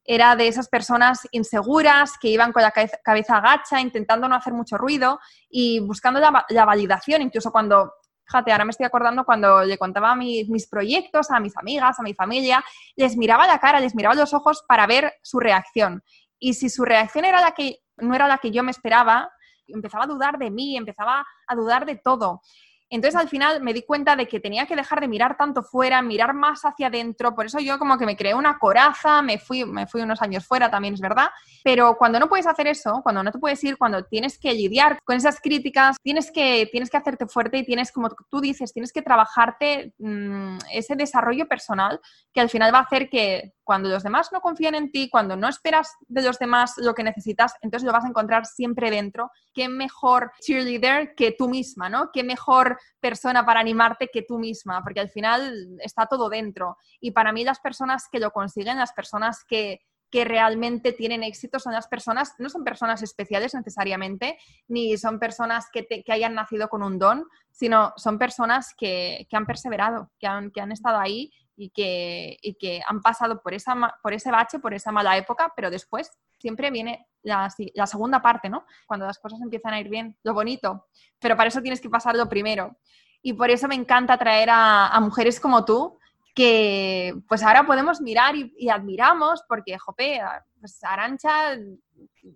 era 0.04 0.36
de 0.36 0.48
esas 0.48 0.68
personas 0.70 1.28
inseguras 1.32 2.14
que 2.20 2.30
iban 2.30 2.52
con 2.52 2.64
la 2.64 2.72
cabeza, 2.72 3.38
agacha, 3.38 3.80
intentando 3.80 4.28
no 4.28 4.36
hacer 4.36 4.54
mucho 4.54 4.78
ruido 4.78 5.20
y 5.50 5.80
buscando 5.82 6.20
la, 6.20 6.66
validación, 6.66 7.22
incluso 7.22 7.52
cuando 7.52 7.94
Fíjate, 8.26 8.52
ahora 8.52 8.64
me 8.64 8.70
estoy 8.70 8.86
acordando 8.86 9.26
cuando 9.26 9.64
le 9.64 9.80
contaba 9.80 10.16
mis 10.16 10.68
proyectos 10.68 11.32
a 11.32 11.40
mis 11.40 11.58
amigas, 11.58 12.00
a 12.00 12.04
mi 12.04 12.14
familia, 12.14 12.64
les 12.96 13.18
miraba 13.18 13.48
la 13.48 13.58
cara, 13.58 13.80
les 13.80 13.96
miraba 13.96 14.14
los 14.14 14.36
ojos 14.36 14.64
para 14.68 14.86
ver 14.86 15.14
su 15.24 15.40
reacción. 15.40 16.04
Y 16.38 16.54
si 16.54 16.70
su 16.70 16.86
reacción 16.86 17.26
era 17.26 17.42
la 17.42 17.54
que 17.54 17.80
no 17.98 18.14
era 18.14 18.28
la 18.28 18.38
que 18.38 18.52
yo 18.52 18.62
me 18.62 18.70
esperaba, 18.70 19.32
empezaba 19.68 20.04
a 20.04 20.08
dudar 20.08 20.38
de 20.38 20.52
mí, 20.52 20.78
empezaba 20.78 21.26
a 21.48 21.56
dudar 21.56 21.88
de 21.88 21.96
todo. 21.96 22.42
Entonces 22.90 23.20
al 23.20 23.30
final 23.30 23.62
me 23.62 23.74
di 23.74 23.84
cuenta 23.84 24.16
de 24.16 24.28
que 24.28 24.40
tenía 24.40 24.66
que 24.66 24.76
dejar 24.76 25.00
de 25.00 25.08
mirar 25.08 25.38
tanto 25.38 25.62
fuera, 25.62 26.02
mirar 26.02 26.34
más 26.34 26.62
hacia 26.64 26.88
adentro, 26.88 27.36
por 27.36 27.46
eso 27.46 27.60
yo 27.60 27.78
como 27.78 27.98
que 27.98 28.06
me 28.06 28.18
creé 28.18 28.34
una 28.34 28.58
coraza, 28.58 29.22
me 29.22 29.38
fui, 29.38 29.64
me 29.64 29.86
fui 29.86 30.02
unos 30.02 30.22
años 30.22 30.46
fuera 30.46 30.72
también, 30.72 30.96
es 30.96 31.02
verdad, 31.02 31.30
pero 31.64 31.98
cuando 31.98 32.20
no 32.20 32.28
puedes 32.28 32.48
hacer 32.48 32.68
eso, 32.68 33.02
cuando 33.04 33.24
no 33.24 33.32
te 33.32 33.40
puedes 33.40 33.64
ir, 33.64 33.78
cuando 33.78 34.04
tienes 34.06 34.40
que 34.40 34.54
lidiar 34.54 35.00
con 35.04 35.18
esas 35.18 35.40
críticas, 35.40 35.98
tienes 36.02 36.32
que, 36.32 36.68
tienes 36.72 36.90
que 36.90 36.98
hacerte 36.98 37.28
fuerte 37.28 37.58
y 37.60 37.66
tienes, 37.66 37.92
como 37.92 38.10
tú 38.30 38.42
dices, 38.42 38.74
tienes 38.74 38.92
que 38.92 39.02
trabajarte 39.02 39.94
mm, 40.00 40.58
ese 40.74 40.96
desarrollo 40.96 41.48
personal 41.48 42.00
que 42.34 42.42
al 42.42 42.50
final 42.50 42.74
va 42.74 42.80
a 42.80 42.84
hacer 42.84 43.10
que 43.10 43.54
cuando 43.70 43.88
los 43.88 44.02
demás 44.02 44.32
no 44.32 44.42
confían 44.42 44.74
en 44.74 44.92
ti, 44.92 45.12
cuando 45.12 45.36
no 45.36 45.48
esperas 45.48 45.96
de 46.08 46.24
los 46.24 46.40
demás 46.40 46.74
lo 46.78 46.96
que 46.96 47.04
necesitas, 47.04 47.54
entonces 47.62 47.86
lo 47.86 47.94
vas 47.94 48.04
a 48.04 48.08
encontrar 48.08 48.48
siempre 48.48 48.90
dentro. 48.90 49.30
Qué 49.54 49.70
mejor 49.70 50.32
cheerleader 50.42 51.14
que 51.14 51.36
tú 51.38 51.48
misma, 51.48 51.88
¿no? 51.88 52.10
Qué 52.12 52.24
mejor 52.24 52.79
persona 53.00 53.46
para 53.46 53.60
animarte 53.60 54.10
que 54.12 54.24
tú 54.24 54.40
misma, 54.40 54.84
porque 54.84 55.00
al 55.00 55.10
final 55.10 55.78
está 55.80 56.06
todo 56.06 56.30
dentro. 56.30 56.78
Y 57.00 57.12
para 57.12 57.32
mí 57.32 57.44
las 57.44 57.60
personas 57.60 58.08
que 58.12 58.20
lo 58.20 58.32
consiguen, 58.32 58.78
las 58.78 58.94
personas 58.94 59.44
que, 59.44 59.82
realmente 60.12 60.92
tienen 60.92 61.22
éxito 61.22 61.60
son 61.60 61.72
las 61.72 61.88
personas, 61.88 62.34
no 62.40 62.50
son 62.50 62.64
personas 62.64 63.04
especiales 63.04 63.54
necesariamente, 63.54 64.40
ni 64.68 64.98
son 64.98 65.20
personas 65.20 65.68
que, 65.72 66.04
hayan 66.08 66.34
nacido 66.34 66.68
con 66.68 66.82
un 66.82 66.98
don, 66.98 67.28
sino 67.52 67.94
son 67.96 68.18
personas 68.18 68.74
que, 68.76 69.28
han 69.32 69.46
perseverado, 69.46 70.10
que 70.20 70.26
han, 70.26 70.50
que 70.50 70.62
han 70.62 70.72
estado 70.72 70.98
ahí 70.98 71.32
y 71.60 71.72
que, 71.72 72.38
que 72.58 72.82
han 72.88 73.02
pasado 73.02 73.42
por, 73.42 73.54
esa, 73.54 73.76
por 74.02 74.14
ese 74.14 74.32
bache, 74.32 74.60
por 74.60 74.74
esa 74.74 74.94
mala 74.94 75.18
época, 75.18 75.52
pero 75.54 75.70
después 75.70 76.18
siempre 76.38 76.72
viene 76.72 77.06
la, 77.22 77.50
segunda 77.86 78.22
parte, 78.22 78.48
¿no? 78.48 78.66
Cuando 78.88 79.06
las 79.06 79.20
cosas 79.20 79.42
empiezan 79.42 79.74
a 79.74 79.80
ir 79.82 79.90
bien, 79.90 80.18
lo 80.24 80.34
bonito, 80.34 80.88
pero 81.20 81.36
para 81.36 81.50
eso 81.50 81.62
tienes 81.62 81.82
que 81.82 81.90
pasar 81.90 82.16
lo 82.16 82.30
primero. 82.30 82.78
Y 83.22 83.34
por 83.34 83.50
eso 83.50 83.68
me 83.68 83.76
encanta 83.76 84.18
traer 84.18 84.48
a, 84.50 84.98
mujeres 85.02 85.38
como 85.42 85.66
tú, 85.66 86.00
que 86.34 87.14
pues 87.28 87.44
ahora 87.44 87.66
podemos 87.66 88.00
mirar 88.00 88.36
y, 88.38 88.70
admiramos, 88.70 89.44
porque, 89.46 89.78
jope, 89.78 90.22
pues 90.62 90.82
Arancha, 90.82 91.58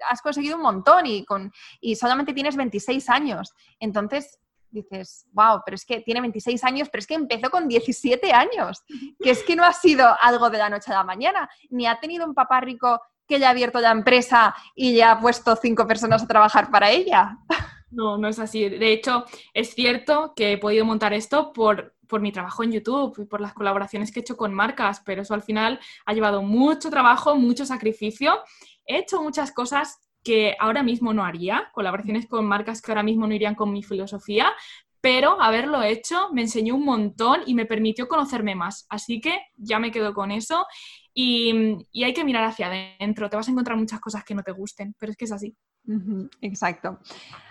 has 0.10 0.22
conseguido 0.22 0.58
un 0.58 0.64
montón 0.64 1.06
y, 1.06 1.24
con, 1.24 1.50
y 1.80 1.96
solamente 1.96 2.34
tienes 2.34 2.58
26 2.58 3.10
años. 3.10 3.54
Entonces, 3.80 4.38
dices, 4.74 5.28
wow, 5.32 5.62
pero 5.66 5.76
es 5.76 5.86
que 5.86 6.02
tiene 6.02 6.22
26 6.22 6.64
años, 6.64 6.90
pero 6.90 7.00
es 7.00 7.08
que 7.08 7.14
empezó 7.14 7.50
con 7.50 7.68
17 7.68 8.34
años, 8.34 8.84
que 9.22 9.32
es 9.32 9.44
que 9.44 9.56
no 9.56 9.64
ha 9.64 9.74
sido 9.74 10.08
algo 10.22 10.50
de 10.50 10.58
la 10.58 10.70
noche 10.70 10.92
a 10.92 10.96
la 10.96 11.04
mañana, 11.04 11.50
ni 11.70 11.86
ha 11.86 12.00
tenido 12.00 12.26
un 12.26 12.34
papá 12.34 12.60
rico 12.62 13.00
que 13.28 13.40
ya 13.40 13.48
ha 13.48 13.52
abierto 13.52 13.80
la 13.80 13.92
empresa 13.92 14.54
y 14.76 14.96
ya 14.96 15.12
ha 15.12 15.20
puesto 15.20 15.56
cinco 15.56 15.88
personas 15.88 16.24
a 16.24 16.28
trabajar 16.28 16.70
para 16.70 16.92
ella. 16.92 17.38
No, 17.90 18.18
no 18.18 18.28
es 18.28 18.40
así. 18.40 18.68
De 18.70 18.92
hecho, 18.92 19.24
es 19.54 19.76
cierto 19.76 20.34
que 20.36 20.54
he 20.54 20.58
podido 20.58 20.84
montar 20.84 21.14
esto 21.14 21.54
por, 21.54 21.96
por 22.08 22.22
mi 22.22 22.32
trabajo 22.32 22.64
en 22.64 22.72
YouTube 22.72 23.18
y 23.20 23.26
por 23.26 23.40
las 23.40 23.54
colaboraciones 23.54 24.12
que 24.12 24.20
he 24.20 24.22
hecho 24.22 24.36
con 24.36 24.54
marcas, 24.54 25.02
pero 25.06 25.22
eso 25.22 25.34
al 25.34 25.44
final 25.44 25.80
ha 26.06 26.14
llevado 26.14 26.42
mucho 26.42 26.90
trabajo, 26.90 27.36
mucho 27.36 27.66
sacrificio. 27.66 28.40
He 28.86 28.98
hecho 28.98 29.22
muchas 29.22 29.52
cosas 29.52 30.03
que 30.24 30.56
ahora 30.60 30.84
mismo 30.84 31.14
no 31.14 31.26
haría, 31.26 31.70
colaboraciones 31.74 32.28
con 32.28 32.46
marcas 32.46 32.82
que 32.82 32.92
ahora 32.92 33.04
mismo 33.04 33.28
no 33.28 33.34
irían 33.34 33.56
con 33.56 33.72
mi 33.72 33.84
filosofía, 33.84 34.52
pero 35.02 35.42
haberlo 35.42 35.84
hecho 35.84 36.30
me 36.32 36.44
enseñó 36.44 36.76
un 36.76 36.86
montón 36.86 37.42
y 37.46 37.56
me 37.56 37.66
permitió 37.66 38.08
conocerme 38.08 38.56
más. 38.56 38.86
Así 38.90 39.20
que 39.20 39.38
ya 39.58 39.78
me 39.78 39.92
quedo 39.92 40.14
con 40.14 40.32
eso 40.32 40.66
y, 41.14 41.78
y 41.92 42.04
hay 42.04 42.14
que 42.14 42.24
mirar 42.24 42.44
hacia 42.44 42.68
adentro. 42.68 43.30
Te 43.30 43.38
vas 43.38 43.48
a 43.48 43.52
encontrar 43.52 43.78
muchas 43.78 44.00
cosas 44.00 44.24
que 44.24 44.36
no 44.36 44.44
te 44.44 44.52
gusten, 44.52 44.96
pero 44.98 45.12
es 45.12 45.18
que 45.18 45.26
es 45.26 45.32
así. 45.32 45.56
Exacto. 46.42 47.00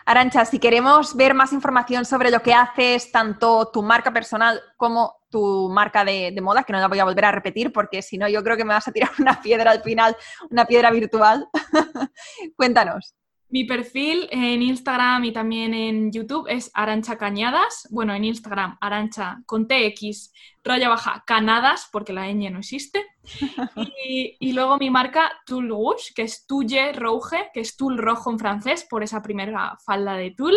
Arancha, 0.06 0.44
si 0.44 0.58
queremos 0.58 1.14
ver 1.14 1.34
más 1.34 1.52
información 1.52 2.04
sobre 2.04 2.30
lo 2.30 2.40
que 2.40 2.54
haces, 2.54 3.12
tanto 3.12 3.70
tu 3.72 3.82
marca 3.82 4.12
personal 4.12 4.60
como 4.76 5.16
tu 5.30 5.68
marca 5.68 6.04
de, 6.04 6.36
moda, 6.42 6.64
que 6.64 6.72
no 6.72 6.80
la 6.80 6.88
voy 6.88 6.98
a 6.98 7.04
volver 7.04 7.26
a 7.26 7.32
repetir 7.32 7.72
porque 7.72 8.02
si 8.02 8.18
no 8.18 8.28
yo 8.28 8.42
creo 8.42 8.56
que 8.56 8.64
me 8.64 8.74
vas 8.74 8.88
a 8.88 8.92
tirar 8.92 9.10
una 9.18 9.40
piedra 9.40 9.70
al 9.70 9.82
final, 9.82 10.16
una 10.50 10.64
piedra 10.64 10.90
virtual. 10.90 11.46
Cuéntanos. 12.56 13.14
Mi 13.48 13.64
perfil 13.64 14.28
en 14.30 14.62
Instagram 14.62 15.24
y 15.24 15.32
también 15.32 15.74
en 15.74 16.10
YouTube 16.10 16.46
es 16.48 16.70
Arancha 16.72 17.18
Cañadas. 17.18 17.86
Bueno, 17.90 18.14
en 18.14 18.24
Instagram, 18.24 18.78
Arancha 18.80 19.42
con 19.44 19.68
TX, 19.68 20.32
raya 20.64 20.88
baja, 20.88 21.22
Canadas, 21.26 21.86
porque 21.92 22.14
la 22.14 22.32
ñ 22.32 22.50
no 22.50 22.60
existe. 22.60 23.04
Y, 24.40 24.52
luego 24.52 24.78
mi 24.78 24.90
marca 24.90 25.32
Tool 25.46 25.68
Rouge, 25.68 26.12
que 26.14 26.22
es 26.22 26.46
Tulle 26.46 26.92
Rouge, 26.92 27.50
que 27.52 27.60
es 27.60 27.76
tul 27.76 27.98
rojo 27.98 28.30
en 28.30 28.38
francés, 28.38 28.86
por 28.88 29.02
esa 29.02 29.22
primera 29.22 29.76
falda 29.84 30.14
de 30.14 30.32
tul. 30.32 30.56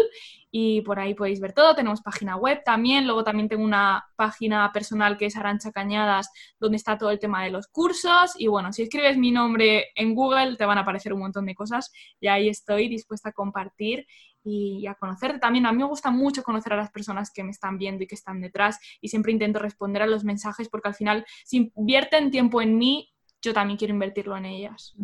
Y 0.52 0.82
por 0.82 1.00
ahí 1.00 1.14
podéis 1.14 1.42
ver 1.42 1.52
todo. 1.54 1.76
Tenemos 1.76 2.02
página 2.02 2.38
web 2.38 2.62
también, 2.64 3.06
luego 3.06 3.24
también 3.24 3.50
tengo 3.50 3.64
una 3.64 4.06
página 4.16 4.72
personal 4.72 5.18
que 5.18 5.26
es 5.26 5.36
Arancha 5.36 5.72
Cañadas, 5.72 6.30
donde 6.60 6.78
está 6.78 6.98
todo 6.98 7.12
el 7.12 7.20
tema 7.20 7.44
de 7.44 7.52
los 7.52 7.68
cursos. 7.68 8.34
Y 8.38 8.48
bueno, 8.48 8.72
si 8.72 8.84
escribes 8.84 9.18
mi 9.18 9.32
nombre 9.32 9.88
en 9.96 10.16
Google 10.16 10.56
te 10.56 10.66
van 10.66 10.78
a 10.78 10.82
aparecer 10.82 11.12
un 11.14 11.20
montón 11.20 11.46
de 11.46 11.56
cosas. 11.56 11.92
Y 12.22 12.28
ahí 12.28 12.48
estoy 12.48 12.88
dispuesta 12.88 13.30
a 13.30 13.34
compartir 13.34 14.08
y 14.46 14.86
a 14.88 14.96
conocerte 14.96 15.40
también. 15.40 15.66
A 15.66 15.72
mí 15.72 15.80
me 15.80 15.86
gusta 15.86 16.12
mucho 16.12 16.44
conocer 16.44 16.74
a 16.74 16.78
las 16.78 16.92
personas 16.92 17.32
que 17.32 17.44
me 17.44 17.52
están 17.52 17.78
viendo 17.78 18.04
y 18.04 18.08
que 18.08 18.16
están 18.16 18.40
detrás 18.40 18.80
y 19.02 19.10
siempre 19.10 19.32
intento 19.32 19.60
responder 19.60 20.04
a 20.04 20.08
los 20.08 20.24
mensajes 20.24 20.70
porque 20.70 20.88
al 20.88 20.96
final 20.96 21.26
si 21.44 21.72
invierten 21.76 22.32
tiempo 22.32 22.62
en 22.62 22.78
mí, 22.78 23.12
yo 23.42 23.54
también 23.54 23.78
quiero 23.78 23.94
invertirlo 23.94 24.38
en 24.38 24.46
ellas. 24.46 24.96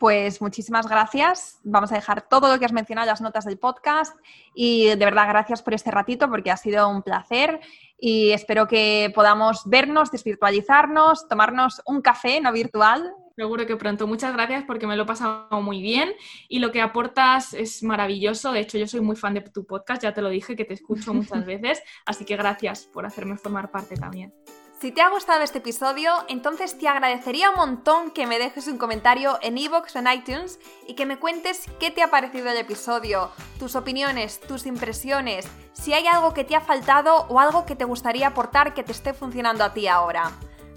Pues 0.00 0.40
muchísimas 0.40 0.88
gracias. 0.88 1.60
Vamos 1.62 1.92
a 1.92 1.96
dejar 1.96 2.26
todo 2.26 2.50
lo 2.50 2.58
que 2.58 2.64
has 2.64 2.72
mencionado 2.72 3.04
en 3.04 3.10
las 3.10 3.20
notas 3.20 3.44
del 3.44 3.58
podcast 3.58 4.16
y 4.54 4.86
de 4.86 4.96
verdad 4.96 5.28
gracias 5.28 5.62
por 5.62 5.74
este 5.74 5.90
ratito 5.90 6.30
porque 6.30 6.50
ha 6.50 6.56
sido 6.56 6.88
un 6.88 7.02
placer 7.02 7.60
y 7.98 8.30
espero 8.30 8.66
que 8.66 9.12
podamos 9.14 9.62
vernos, 9.66 10.10
desvirtualizarnos, 10.10 11.28
tomarnos 11.28 11.82
un 11.84 12.00
café 12.00 12.40
no 12.40 12.50
virtual. 12.50 13.12
Seguro 13.40 13.66
que 13.66 13.74
pronto. 13.74 14.06
Muchas 14.06 14.34
gracias 14.34 14.64
porque 14.66 14.86
me 14.86 14.96
lo 14.96 15.04
he 15.04 15.06
pasado 15.06 15.62
muy 15.62 15.80
bien 15.80 16.12
y 16.46 16.58
lo 16.58 16.72
que 16.72 16.82
aportas 16.82 17.54
es 17.54 17.82
maravilloso. 17.82 18.52
De 18.52 18.60
hecho, 18.60 18.76
yo 18.76 18.86
soy 18.86 19.00
muy 19.00 19.16
fan 19.16 19.32
de 19.32 19.40
tu 19.40 19.64
podcast, 19.64 20.02
ya 20.02 20.12
te 20.12 20.20
lo 20.20 20.28
dije, 20.28 20.56
que 20.56 20.66
te 20.66 20.74
escucho 20.74 21.14
muchas 21.14 21.46
veces, 21.46 21.82
así 22.04 22.26
que 22.26 22.36
gracias 22.36 22.84
por 22.84 23.06
hacerme 23.06 23.38
formar 23.38 23.70
parte 23.70 23.96
también. 23.96 24.34
Si 24.78 24.92
te 24.92 25.00
ha 25.00 25.08
gustado 25.08 25.42
este 25.42 25.56
episodio, 25.56 26.12
entonces 26.28 26.76
te 26.76 26.86
agradecería 26.86 27.48
un 27.48 27.56
montón 27.56 28.10
que 28.10 28.26
me 28.26 28.38
dejes 28.38 28.66
un 28.66 28.76
comentario 28.76 29.38
en 29.40 29.56
iVoox 29.56 29.96
o 29.96 29.98
en 30.00 30.12
iTunes 30.12 30.60
y 30.86 30.92
que 30.92 31.06
me 31.06 31.18
cuentes 31.18 31.64
qué 31.80 31.90
te 31.90 32.02
ha 32.02 32.10
parecido 32.10 32.50
el 32.50 32.58
episodio, 32.58 33.30
tus 33.58 33.74
opiniones, 33.74 34.38
tus 34.38 34.66
impresiones, 34.66 35.48
si 35.72 35.94
hay 35.94 36.06
algo 36.06 36.34
que 36.34 36.44
te 36.44 36.56
ha 36.56 36.60
faltado 36.60 37.26
o 37.30 37.40
algo 37.40 37.64
que 37.64 37.74
te 37.74 37.86
gustaría 37.86 38.26
aportar 38.26 38.74
que 38.74 38.82
te 38.82 38.92
esté 38.92 39.14
funcionando 39.14 39.64
a 39.64 39.72
ti 39.72 39.88
ahora. 39.88 40.30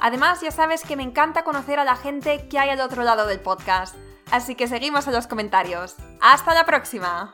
Además, 0.03 0.41
ya 0.41 0.51
sabes 0.51 0.83
que 0.83 0.97
me 0.97 1.03
encanta 1.03 1.45
conocer 1.45 1.79
a 1.79 1.85
la 1.85 1.95
gente 1.95 2.49
que 2.49 2.59
hay 2.59 2.69
al 2.69 2.81
otro 2.81 3.03
lado 3.03 3.25
del 3.25 3.39
podcast. 3.39 3.95
Así 4.31 4.53
que 4.53 4.67
seguimos 4.67 5.07
en 5.07 5.13
los 5.13 5.27
comentarios. 5.27 5.95
¡Hasta 6.19 6.53
la 6.53 6.65
próxima! 6.65 7.33